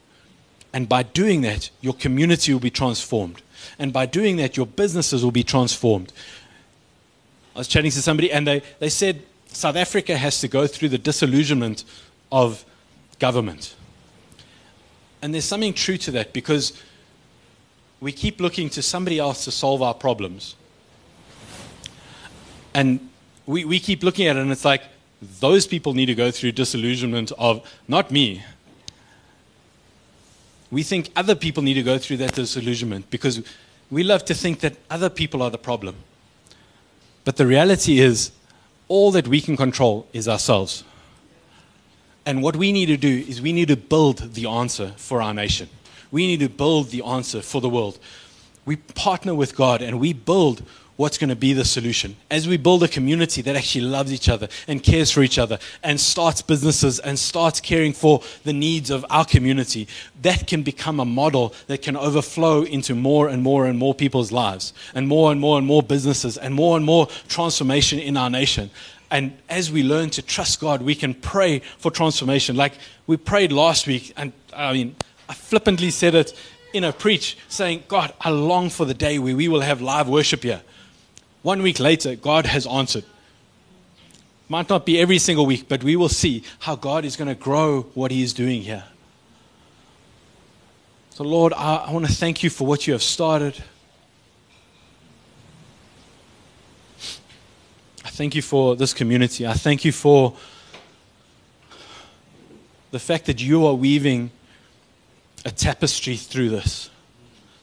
And 0.74 0.90
by 0.90 1.04
doing 1.04 1.42
that, 1.42 1.70
your 1.82 1.94
community 1.94 2.52
will 2.52 2.60
be 2.60 2.70
transformed. 2.70 3.42
And 3.80 3.94
by 3.94 4.06
doing 4.06 4.36
that, 4.38 4.58
your 4.58 4.66
businesses 4.66 5.24
will 5.24 5.32
be 5.32 5.44
transformed. 5.44 6.12
I 7.56 7.60
was 7.60 7.68
chatting 7.68 7.92
to 7.92 8.02
somebody 8.02 8.32
and 8.32 8.46
they, 8.46 8.62
they 8.80 8.90
said 8.90 9.24
South 9.58 9.76
Africa 9.76 10.16
has 10.16 10.40
to 10.42 10.48
go 10.48 10.68
through 10.68 10.90
the 10.90 11.00
disillusionment 11.00 11.84
of 12.32 12.64
government. 13.18 13.74
And 15.24 15.34
there's 15.34 15.46
something 15.46 15.74
true 15.74 15.98
to 15.98 16.12
that 16.12 16.32
because 16.32 16.80
we 18.00 18.12
keep 18.12 18.40
looking 18.40 18.70
to 18.70 18.84
somebody 18.84 19.18
else 19.18 19.46
to 19.46 19.52
solve 19.52 19.82
our 19.82 19.96
problems. 19.96 20.56
And 22.76 23.10
we, 23.48 23.66
we 23.66 23.80
keep 23.80 24.04
looking 24.04 24.28
at 24.28 24.36
it, 24.36 24.42
and 24.42 24.52
it's 24.52 24.64
like 24.64 24.84
those 25.40 25.66
people 25.66 25.96
need 25.96 26.06
to 26.06 26.14
go 26.14 26.30
through 26.30 26.52
disillusionment 26.52 27.32
of 27.40 27.68
not 27.88 28.12
me. 28.12 28.44
We 30.70 30.84
think 30.84 31.10
other 31.16 31.34
people 31.34 31.64
need 31.64 31.74
to 31.74 31.84
go 31.84 31.98
through 31.98 32.18
that 32.18 32.36
disillusionment 32.36 33.10
because 33.10 33.42
we 33.90 34.04
love 34.04 34.24
to 34.26 34.36
think 34.36 34.60
that 34.60 34.76
other 34.92 35.10
people 35.10 35.42
are 35.42 35.50
the 35.50 35.58
problem. 35.58 35.96
But 37.26 37.38
the 37.38 37.48
reality 37.48 37.98
is, 37.98 38.32
all 38.88 39.12
that 39.12 39.28
we 39.28 39.42
can 39.42 39.58
control 39.58 40.08
is 40.14 40.28
ourselves. 40.28 40.84
And 42.26 42.44
what 42.44 42.56
we 42.56 42.72
need 42.72 42.88
to 42.88 42.98
do 42.98 43.24
is 43.28 43.42
we 43.42 43.54
need 43.54 43.70
to 43.70 43.78
build 43.78 44.34
the 44.34 44.48
answer 44.48 44.94
for 44.98 45.22
our 45.22 45.34
nation. 45.34 45.70
We 46.12 46.28
need 46.28 46.40
to 46.42 46.50
build 46.50 46.90
the 46.90 47.04
answer 47.04 47.42
for 47.42 47.62
the 47.62 47.70
world. 47.70 48.00
We 48.66 48.76
partner 48.76 49.34
with 49.34 49.56
God 49.56 49.82
and 49.82 50.00
we 50.00 50.14
build 50.14 50.64
what's 50.98 51.18
going 51.18 51.30
to 51.30 51.36
be 51.36 51.54
the 51.54 51.64
solution. 51.64 52.16
As 52.30 52.48
we 52.48 52.58
build 52.58 52.84
a 52.84 52.88
community 52.88 53.42
that 53.44 53.56
actually 53.56 53.86
loves 53.86 54.12
each 54.12 54.28
other 54.28 54.50
and 54.68 54.84
cares 54.84 55.12
for 55.12 55.22
each 55.22 55.40
other 55.40 55.60
and 55.84 56.00
starts 56.00 56.42
businesses 56.42 57.00
and 57.00 57.18
starts 57.18 57.62
caring 57.62 57.94
for 57.94 58.22
the 58.44 58.54
needs 58.54 58.90
of 58.90 59.06
our 59.10 59.24
community, 59.24 59.88
that 60.22 60.48
can 60.48 60.64
become 60.64 61.00
a 61.00 61.06
model 61.06 61.54
that 61.68 61.82
can 61.82 61.96
overflow 61.96 62.64
into 62.64 62.96
more 62.96 63.30
and 63.30 63.44
more 63.44 63.68
and 63.68 63.78
more 63.78 63.94
people's 63.94 64.32
lives 64.32 64.74
and 64.94 65.08
more 65.08 65.32
and 65.32 65.40
more 65.40 65.58
and 65.58 65.68
more 65.68 65.84
businesses 65.84 66.38
and 66.38 66.54
more 66.54 66.76
and 66.76 66.86
more 66.86 67.08
transformation 67.28 68.00
in 68.00 68.18
our 68.18 68.30
nation. 68.30 68.70
And 69.10 69.38
as 69.50 69.72
we 69.72 69.84
learn 69.84 70.10
to 70.12 70.22
trust 70.22 70.60
God, 70.60 70.82
we 70.82 70.96
can 70.96 71.14
pray 71.14 71.60
for 71.78 71.92
transformation. 71.92 72.56
Like 72.56 72.74
we 73.06 73.18
prayed 73.18 73.52
last 73.52 73.88
week, 73.88 74.12
and 74.18 74.34
I 74.54 74.74
mean, 74.74 74.96
I 75.30 75.34
flippantly 75.34 75.92
said 75.92 76.16
it 76.16 76.34
in 76.74 76.84
a 76.84 76.92
preach 76.92 77.38
saying, 77.48 77.84
God, 77.88 78.14
I 78.20 78.32
long 78.32 78.70
for 78.70 78.86
the 78.86 78.94
day 78.94 79.20
where 79.20 79.36
we 79.36 79.48
will 79.48 79.62
have 79.62 79.82
live 79.82 80.10
worship 80.10 80.44
here. 80.44 80.62
One 81.48 81.62
week 81.62 81.80
later, 81.80 82.18
God 82.18 82.46
has 82.46 82.68
answered. 82.68 83.06
Might 84.50 84.68
not 84.68 84.86
be 84.86 85.00
every 85.00 85.18
single 85.18 85.46
week, 85.46 85.70
but 85.70 85.82
we 85.82 85.96
will 85.96 86.10
see 86.10 86.44
how 86.60 86.76
God 86.76 87.06
is 87.06 87.16
going 87.16 87.30
to 87.30 87.36
grow 87.36 87.84
what 87.94 88.12
He 88.12 88.22
is 88.22 88.34
doing 88.34 88.64
here. 88.64 88.84
So, 91.12 91.24
Lord, 91.24 91.54
I, 91.54 91.76
I 91.76 91.92
want 91.94 92.06
to 92.06 92.12
thank 92.12 92.44
you 92.44 92.50
for 92.50 92.68
what 92.68 92.86
you 92.86 92.92
have 92.92 93.02
started. 93.02 93.64
I 98.04 98.10
thank 98.10 98.36
you 98.36 98.42
for 98.42 98.76
this 98.76 98.94
community. 98.94 99.48
I 99.48 99.54
thank 99.54 99.86
you 99.86 99.94
for 99.94 100.36
the 102.92 103.00
fact 103.00 103.26
that 103.28 103.42
you 103.42 103.66
are 103.66 103.74
weaving 103.74 104.32
a 105.46 105.52
tapestry 105.52 106.18
through 106.18 106.50
this, 106.50 106.90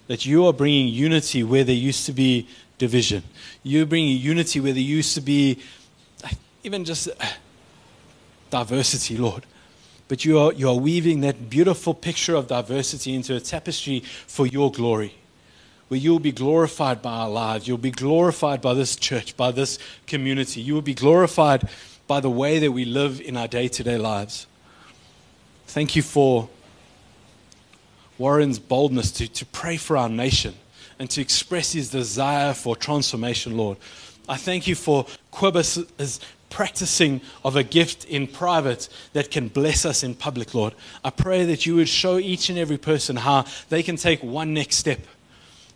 that 0.07 0.25
you 0.25 0.47
are 0.47 0.55
bringing 0.55 0.89
unity 0.89 1.45
where 1.45 1.65
there 1.65 1.77
used 1.77 2.07
to 2.07 2.15
be 2.15 2.49
division. 2.79 3.23
You're 3.63 3.87
bringing 3.87 4.19
unity 4.19 4.61
where 4.61 4.73
there 4.73 4.83
used 4.83 5.15
to 5.15 5.21
be 5.21 5.61
even 6.63 6.85
just 6.85 7.09
uh, 7.09 7.27
diversity, 8.51 9.17
Lord. 9.17 9.45
But 10.09 10.25
you 10.25 10.39
are, 10.39 10.53
you 10.53 10.69
are 10.69 10.77
weaving 10.77 11.21
that 11.21 11.49
beautiful 11.49 11.95
picture 11.95 12.35
of 12.35 12.49
diversity 12.49 13.15
into 13.15 13.37
a 13.37 13.41
tapestry 13.41 14.01
for 14.01 14.47
your 14.47 14.71
glory, 14.71 15.15
where 15.89 15.99
you'll 15.99 16.19
be 16.19 16.33
glorified 16.33 17.01
by 17.01 17.13
our 17.13 17.31
lives. 17.31 17.67
You'll 17.69 17.79
be 17.79 17.91
glorified 17.91 18.61
by 18.61 18.75
this 18.75 18.97
church, 18.97 19.37
by 19.37 19.51
this 19.51 19.79
community. 20.07 20.61
You 20.61 20.75
will 20.75 20.83
be 20.83 20.95
glorified 20.95 21.69
by 22.07 22.21
the 22.21 22.31
way 22.31 22.59
that 22.59 22.73
we 22.73 22.85
live 22.85 23.21
in 23.21 23.37
our 23.37 23.49
day 23.49 23.69
to 23.69 23.83
day 23.83 23.97
lives. 23.97 24.47
Thank 25.67 25.97
you 25.97 26.03
for 26.03 26.49
Warren's 28.19 28.59
boldness 28.59 29.11
to, 29.13 29.29
to 29.29 29.47
pray 29.47 29.77
for 29.77 29.97
our 29.97 30.09
nation 30.09 30.55
and 30.99 31.11
to 31.11 31.21
express 31.21 31.73
his 31.73 31.91
desire 31.91 32.55
for 32.55 32.77
transformation, 32.77 33.57
Lord. 33.57 33.79
I 34.29 34.37
thank 34.37 34.67
you 34.67 34.75
for 34.75 35.07
Kobus' 35.33 36.21
practicing 36.49 37.21
of 37.45 37.57
a 37.57 37.63
gift 37.65 38.05
in 38.05 38.27
private 38.27 38.89
that 39.13 39.31
can 39.31 39.49
bless 39.49 39.85
us 39.85 40.03
in 40.03 40.15
public, 40.15 40.55
Lord. 40.55 40.73
I 41.03 41.11
pray 41.11 41.45
that 41.47 41.67
you 41.67 41.77
would 41.77 41.89
show 41.89 42.19
each 42.19 42.49
and 42.49 42.59
every 42.59 42.79
person 42.79 43.17
how 43.17 43.45
they 43.71 43.83
can 43.83 43.97
take 43.97 44.23
one 44.23 44.55
next 44.55 44.77
step, 44.77 45.01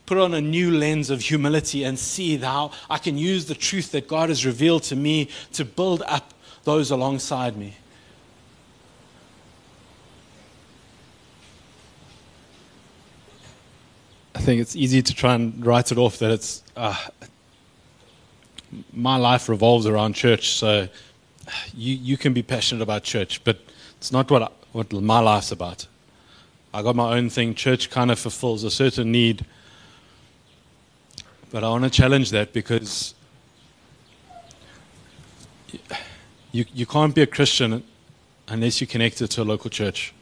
put 0.07 0.19
on 0.19 0.35
a 0.35 0.41
new 0.41 0.71
lens 0.71 1.11
of 1.11 1.21
humility, 1.21 1.83
and 1.83 1.99
see 1.99 2.37
how 2.37 2.71
I 2.89 2.99
can 2.99 3.19
use 3.19 3.47
the 3.47 3.55
truth 3.55 3.91
that 3.91 4.07
God 4.07 4.29
has 4.29 4.47
revealed 4.47 4.85
to 4.85 4.97
me 4.97 5.29
to 5.55 5.65
build 5.65 6.03
up 6.07 6.33
those 6.65 6.91
alongside 6.91 7.57
me. 7.57 7.75
I 14.39 14.41
think 14.41 14.61
it's 14.61 14.77
easy 14.77 15.03
to 15.03 15.15
try 15.15 15.35
and 15.35 15.67
write 15.67 15.91
it 15.91 15.99
off 15.99 16.21
that 16.21 16.31
it's 16.31 16.63
uh, 16.77 16.97
my 18.93 19.17
life 19.17 19.49
revolves 19.49 19.85
around 19.85 20.13
church. 20.13 20.51
So 20.51 20.89
you 21.75 21.97
you 21.97 22.17
can 22.17 22.33
be 22.33 22.45
passionate 22.45 22.81
about 22.81 23.03
church, 23.03 23.43
but 23.43 23.59
it's 23.97 24.13
not 24.13 24.31
what 24.31 24.53
what 24.71 24.93
my 24.93 25.19
life's 25.19 25.51
about. 25.51 25.89
I 26.73 26.83
got 26.83 26.95
my 26.95 27.17
own 27.17 27.31
thing. 27.31 27.57
Church 27.57 27.91
kind 27.91 28.13
of 28.13 28.19
fulfills 28.21 28.63
a 28.63 28.71
certain 28.71 29.11
need, 29.11 29.45
but 31.51 31.65
I 31.65 31.69
want 31.71 31.83
to 31.83 31.91
challenge 31.91 32.31
that 32.31 32.53
because 32.53 33.17
you 36.53 36.65
you 36.73 36.87
can't 36.87 37.13
be 37.13 37.23
a 37.23 37.27
Christian 37.27 37.83
unless 38.47 38.81
you're 38.81 38.87
connected 38.87 39.33
to 39.33 39.43
a 39.43 39.47
local 39.53 39.69
church. 39.69 40.15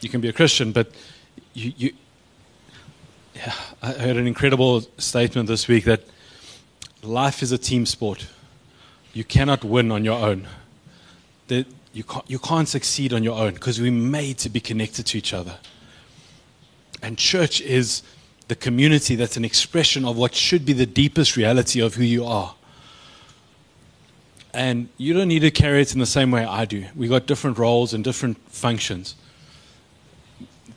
You 0.00 0.08
can 0.08 0.20
be 0.20 0.28
a 0.28 0.32
Christian, 0.32 0.70
but 0.70 0.92
you, 1.54 1.72
you 1.76 1.92
I 3.82 3.92
heard 3.92 4.16
an 4.16 4.26
incredible 4.26 4.82
statement 4.98 5.48
this 5.48 5.68
week 5.68 5.84
that 5.84 6.02
life 7.02 7.42
is 7.42 7.52
a 7.52 7.58
team 7.58 7.86
sport. 7.86 8.26
You 9.12 9.24
cannot 9.24 9.64
win 9.64 9.90
on 9.90 10.04
your 10.04 10.18
own. 10.18 10.48
That 11.48 11.66
you 11.92 12.04
can't, 12.04 12.28
you 12.30 12.38
can't 12.38 12.68
succeed 12.68 13.12
on 13.12 13.22
your 13.22 13.38
own 13.38 13.54
because 13.54 13.80
we're 13.80 13.92
made 13.92 14.38
to 14.38 14.48
be 14.48 14.60
connected 14.60 15.06
to 15.06 15.18
each 15.18 15.32
other. 15.32 15.58
And 17.02 17.16
church 17.16 17.60
is 17.60 18.02
the 18.48 18.56
community 18.56 19.14
that's 19.14 19.36
an 19.36 19.44
expression 19.44 20.04
of 20.04 20.16
what 20.16 20.34
should 20.34 20.64
be 20.64 20.72
the 20.72 20.86
deepest 20.86 21.36
reality 21.36 21.80
of 21.80 21.94
who 21.94 22.04
you 22.04 22.24
are. 22.24 22.54
And 24.52 24.88
you 24.96 25.12
don't 25.12 25.28
need 25.28 25.40
to 25.40 25.50
carry 25.50 25.82
it 25.82 25.92
in 25.92 26.00
the 26.00 26.06
same 26.06 26.30
way 26.30 26.44
I 26.44 26.64
do. 26.64 26.86
We've 26.96 27.10
got 27.10 27.26
different 27.26 27.58
roles 27.58 27.94
and 27.94 28.02
different 28.02 28.38
functions. 28.48 29.14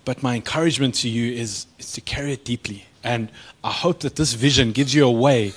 But 0.05 0.23
my 0.23 0.35
encouragement 0.35 0.95
to 0.95 1.09
you 1.09 1.33
is, 1.33 1.67
is 1.79 1.91
to 1.93 2.01
carry 2.01 2.33
it 2.33 2.45
deeply. 2.45 2.85
And 3.03 3.29
I 3.63 3.71
hope 3.71 4.01
that 4.01 4.15
this 4.15 4.33
vision 4.33 4.71
gives 4.71 4.93
you 4.93 5.05
a 5.05 5.11
way 5.11 5.53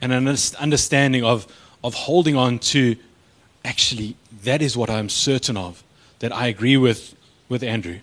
and 0.00 0.12
an 0.12 0.28
understanding 0.58 1.24
of, 1.24 1.46
of 1.82 1.94
holding 1.94 2.36
on 2.36 2.58
to 2.58 2.96
actually, 3.64 4.16
that 4.44 4.62
is 4.62 4.76
what 4.76 4.90
I'm 4.90 5.08
certain 5.08 5.56
of, 5.56 5.82
that 6.20 6.34
I 6.34 6.46
agree 6.46 6.76
with, 6.76 7.14
with 7.48 7.62
Andrew. 7.62 7.98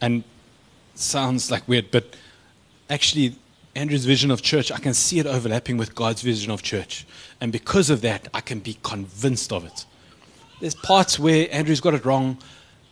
And 0.00 0.24
sounds 0.94 1.50
like 1.50 1.66
weird, 1.68 1.90
but 1.90 2.16
actually, 2.88 3.36
Andrew's 3.74 4.04
vision 4.04 4.30
of 4.30 4.42
church, 4.42 4.72
I 4.72 4.78
can 4.78 4.94
see 4.94 5.20
it 5.20 5.26
overlapping 5.26 5.76
with 5.76 5.94
God's 5.94 6.22
vision 6.22 6.50
of 6.50 6.62
church. 6.62 7.06
And 7.40 7.52
because 7.52 7.88
of 7.88 8.00
that, 8.00 8.26
I 8.34 8.40
can 8.40 8.58
be 8.60 8.76
convinced 8.82 9.52
of 9.52 9.64
it. 9.64 9.84
There's 10.60 10.74
parts 10.74 11.18
where 11.18 11.48
Andrew's 11.52 11.80
got 11.80 11.94
it 11.94 12.04
wrong, 12.04 12.36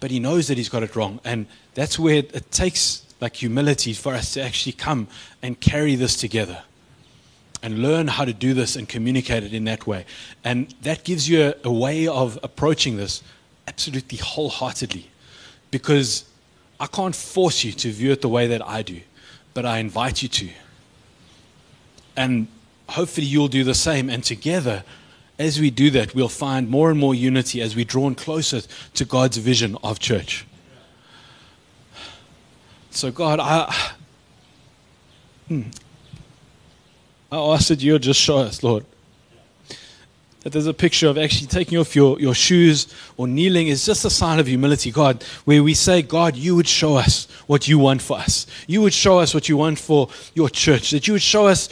but 0.00 0.10
he 0.10 0.20
knows 0.20 0.48
that 0.48 0.56
he's 0.56 0.68
got 0.68 0.82
it 0.82 0.94
wrong. 0.96 1.20
And 1.24 1.46
that's 1.74 1.98
where 1.98 2.16
it 2.16 2.50
takes 2.50 3.02
like 3.20 3.36
humility 3.36 3.92
for 3.92 4.14
us 4.14 4.34
to 4.34 4.42
actually 4.42 4.72
come 4.72 5.08
and 5.42 5.58
carry 5.58 5.96
this 5.96 6.16
together 6.16 6.62
and 7.62 7.80
learn 7.80 8.06
how 8.06 8.24
to 8.24 8.32
do 8.32 8.54
this 8.54 8.76
and 8.76 8.88
communicate 8.88 9.42
it 9.42 9.52
in 9.52 9.64
that 9.64 9.86
way. 9.86 10.04
And 10.44 10.72
that 10.82 11.04
gives 11.04 11.28
you 11.28 11.48
a, 11.48 11.54
a 11.64 11.72
way 11.72 12.06
of 12.06 12.38
approaching 12.42 12.96
this 12.96 13.22
absolutely 13.66 14.18
wholeheartedly 14.18 15.10
because 15.70 16.24
I 16.80 16.86
can't 16.86 17.14
force 17.14 17.64
you 17.64 17.72
to 17.72 17.90
view 17.90 18.12
it 18.12 18.22
the 18.22 18.28
way 18.28 18.46
that 18.46 18.66
I 18.66 18.82
do, 18.82 19.00
but 19.54 19.66
I 19.66 19.78
invite 19.78 20.22
you 20.22 20.28
to. 20.28 20.48
And 22.16 22.46
hopefully 22.88 23.26
you'll 23.26 23.48
do 23.48 23.64
the 23.64 23.74
same. 23.74 24.08
And 24.08 24.22
together, 24.22 24.84
as 25.38 25.60
we 25.60 25.70
do 25.70 25.90
that, 25.90 26.14
we'll 26.14 26.28
find 26.28 26.68
more 26.68 26.90
and 26.90 26.98
more 26.98 27.14
unity 27.14 27.62
as 27.62 27.76
we 27.76 27.84
draw 27.84 28.12
closer 28.14 28.62
to 28.94 29.04
God's 29.04 29.36
vision 29.36 29.76
of 29.84 30.00
church. 30.00 30.44
So, 32.90 33.12
God, 33.12 33.38
I, 33.38 33.92
hmm, 35.46 35.62
I 37.30 37.36
ask 37.36 37.68
that 37.68 37.80
you'll 37.80 38.00
just 38.00 38.20
show 38.20 38.38
us, 38.38 38.62
Lord. 38.62 38.84
That 40.40 40.52
there's 40.52 40.66
a 40.66 40.74
picture 40.74 41.08
of 41.08 41.18
actually 41.18 41.48
taking 41.48 41.78
off 41.78 41.94
your, 41.94 42.18
your 42.18 42.34
shoes 42.34 42.92
or 43.16 43.28
kneeling 43.28 43.68
is 43.68 43.84
just 43.84 44.04
a 44.04 44.10
sign 44.10 44.38
of 44.38 44.46
humility, 44.46 44.90
God, 44.90 45.22
where 45.44 45.62
we 45.62 45.74
say, 45.74 46.00
God, 46.02 46.36
you 46.36 46.56
would 46.56 46.68
show 46.68 46.96
us 46.96 47.28
what 47.46 47.68
you 47.68 47.78
want 47.78 48.02
for 48.02 48.18
us. 48.18 48.46
You 48.66 48.82
would 48.82 48.94
show 48.94 49.18
us 49.18 49.34
what 49.34 49.48
you 49.48 49.56
want 49.56 49.78
for 49.78 50.08
your 50.34 50.48
church. 50.48 50.90
That 50.90 51.06
you 51.06 51.12
would 51.14 51.22
show 51.22 51.46
us 51.46 51.68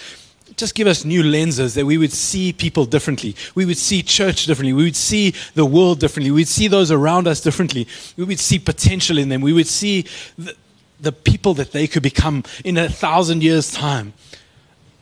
just 0.57 0.75
give 0.75 0.87
us 0.87 1.05
new 1.05 1.23
lenses 1.23 1.75
that 1.75 1.85
we 1.85 1.99
would 1.99 2.13
see 2.13 2.53
people 2.53 2.85
differently. 2.87 3.35
We 3.55 3.65
would 3.65 3.79
see 3.79 4.03
church 4.03 4.47
differently. 4.47 4.73
We 4.73 4.85
would 4.85 4.97
see 4.97 5.35
the 5.55 5.67
world 5.67 6.01
differently. 6.01 6.31
We'd 6.31 6.49
see 6.49 6.69
those 6.69 6.91
around 6.91 7.27
us 7.27 7.41
differently. 7.41 7.87
We 8.17 8.25
would 8.25 8.39
see 8.39 8.59
potential 8.59 9.19
in 9.19 9.29
them. 9.29 9.41
We 9.41 9.53
would 9.53 9.67
see 9.67 10.07
the, 10.39 10.55
the 11.01 11.13
people 11.13 11.55
that 11.55 11.73
they 11.73 11.87
could 11.87 12.03
become 12.03 12.45
in 12.65 12.79
a 12.79 12.89
thousand 12.89 13.43
years' 13.43 13.73
time. 13.73 14.15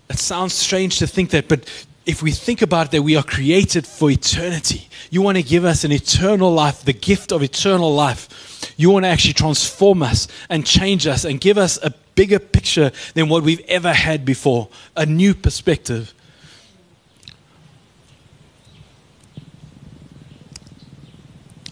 It 0.08 0.18
sounds 0.18 0.54
strange 0.54 0.98
to 0.98 1.06
think 1.06 1.30
that, 1.30 1.48
but 1.48 1.68
if 2.06 2.22
we 2.22 2.32
think 2.32 2.60
about 2.60 2.86
it, 2.86 2.90
that 2.92 3.02
we 3.02 3.16
are 3.16 3.22
created 3.22 3.86
for 3.86 4.10
eternity. 4.10 4.88
You 5.10 5.22
want 5.22 5.36
to 5.36 5.42
give 5.42 5.64
us 5.64 5.84
an 5.84 5.92
eternal 5.92 6.52
life, 6.52 6.84
the 6.84 6.92
gift 6.92 7.32
of 7.32 7.42
eternal 7.42 7.94
life. 7.94 8.74
You 8.76 8.90
want 8.90 9.04
to 9.04 9.08
actually 9.08 9.34
transform 9.34 10.02
us 10.02 10.28
and 10.48 10.66
change 10.66 11.06
us 11.06 11.24
and 11.24 11.40
give 11.40 11.56
us 11.56 11.78
a 11.82 11.90
bigger 12.14 12.38
picture 12.38 12.92
than 13.14 13.28
what 13.28 13.42
we've 13.42 13.64
ever 13.68 13.92
had 13.92 14.24
before, 14.24 14.68
a 14.96 15.06
new 15.06 15.34
perspective. 15.34 16.14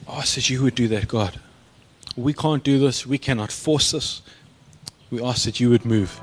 Oh, 0.09 0.19
ask 0.19 0.35
that 0.35 0.51
you 0.51 0.63
would 0.63 0.75
do 0.75 0.89
that, 0.89 1.09
God. 1.09 1.41
We 2.17 2.35
can't 2.35 2.63
do 2.63 2.79
this. 2.79 3.07
We 3.07 3.19
cannot 3.19 3.51
force 3.51 3.93
this. 3.93 4.23
We 5.11 5.23
ask 5.23 5.45
that 5.45 5.61
you 5.61 5.71
would 5.71 5.85
move. 5.85 6.21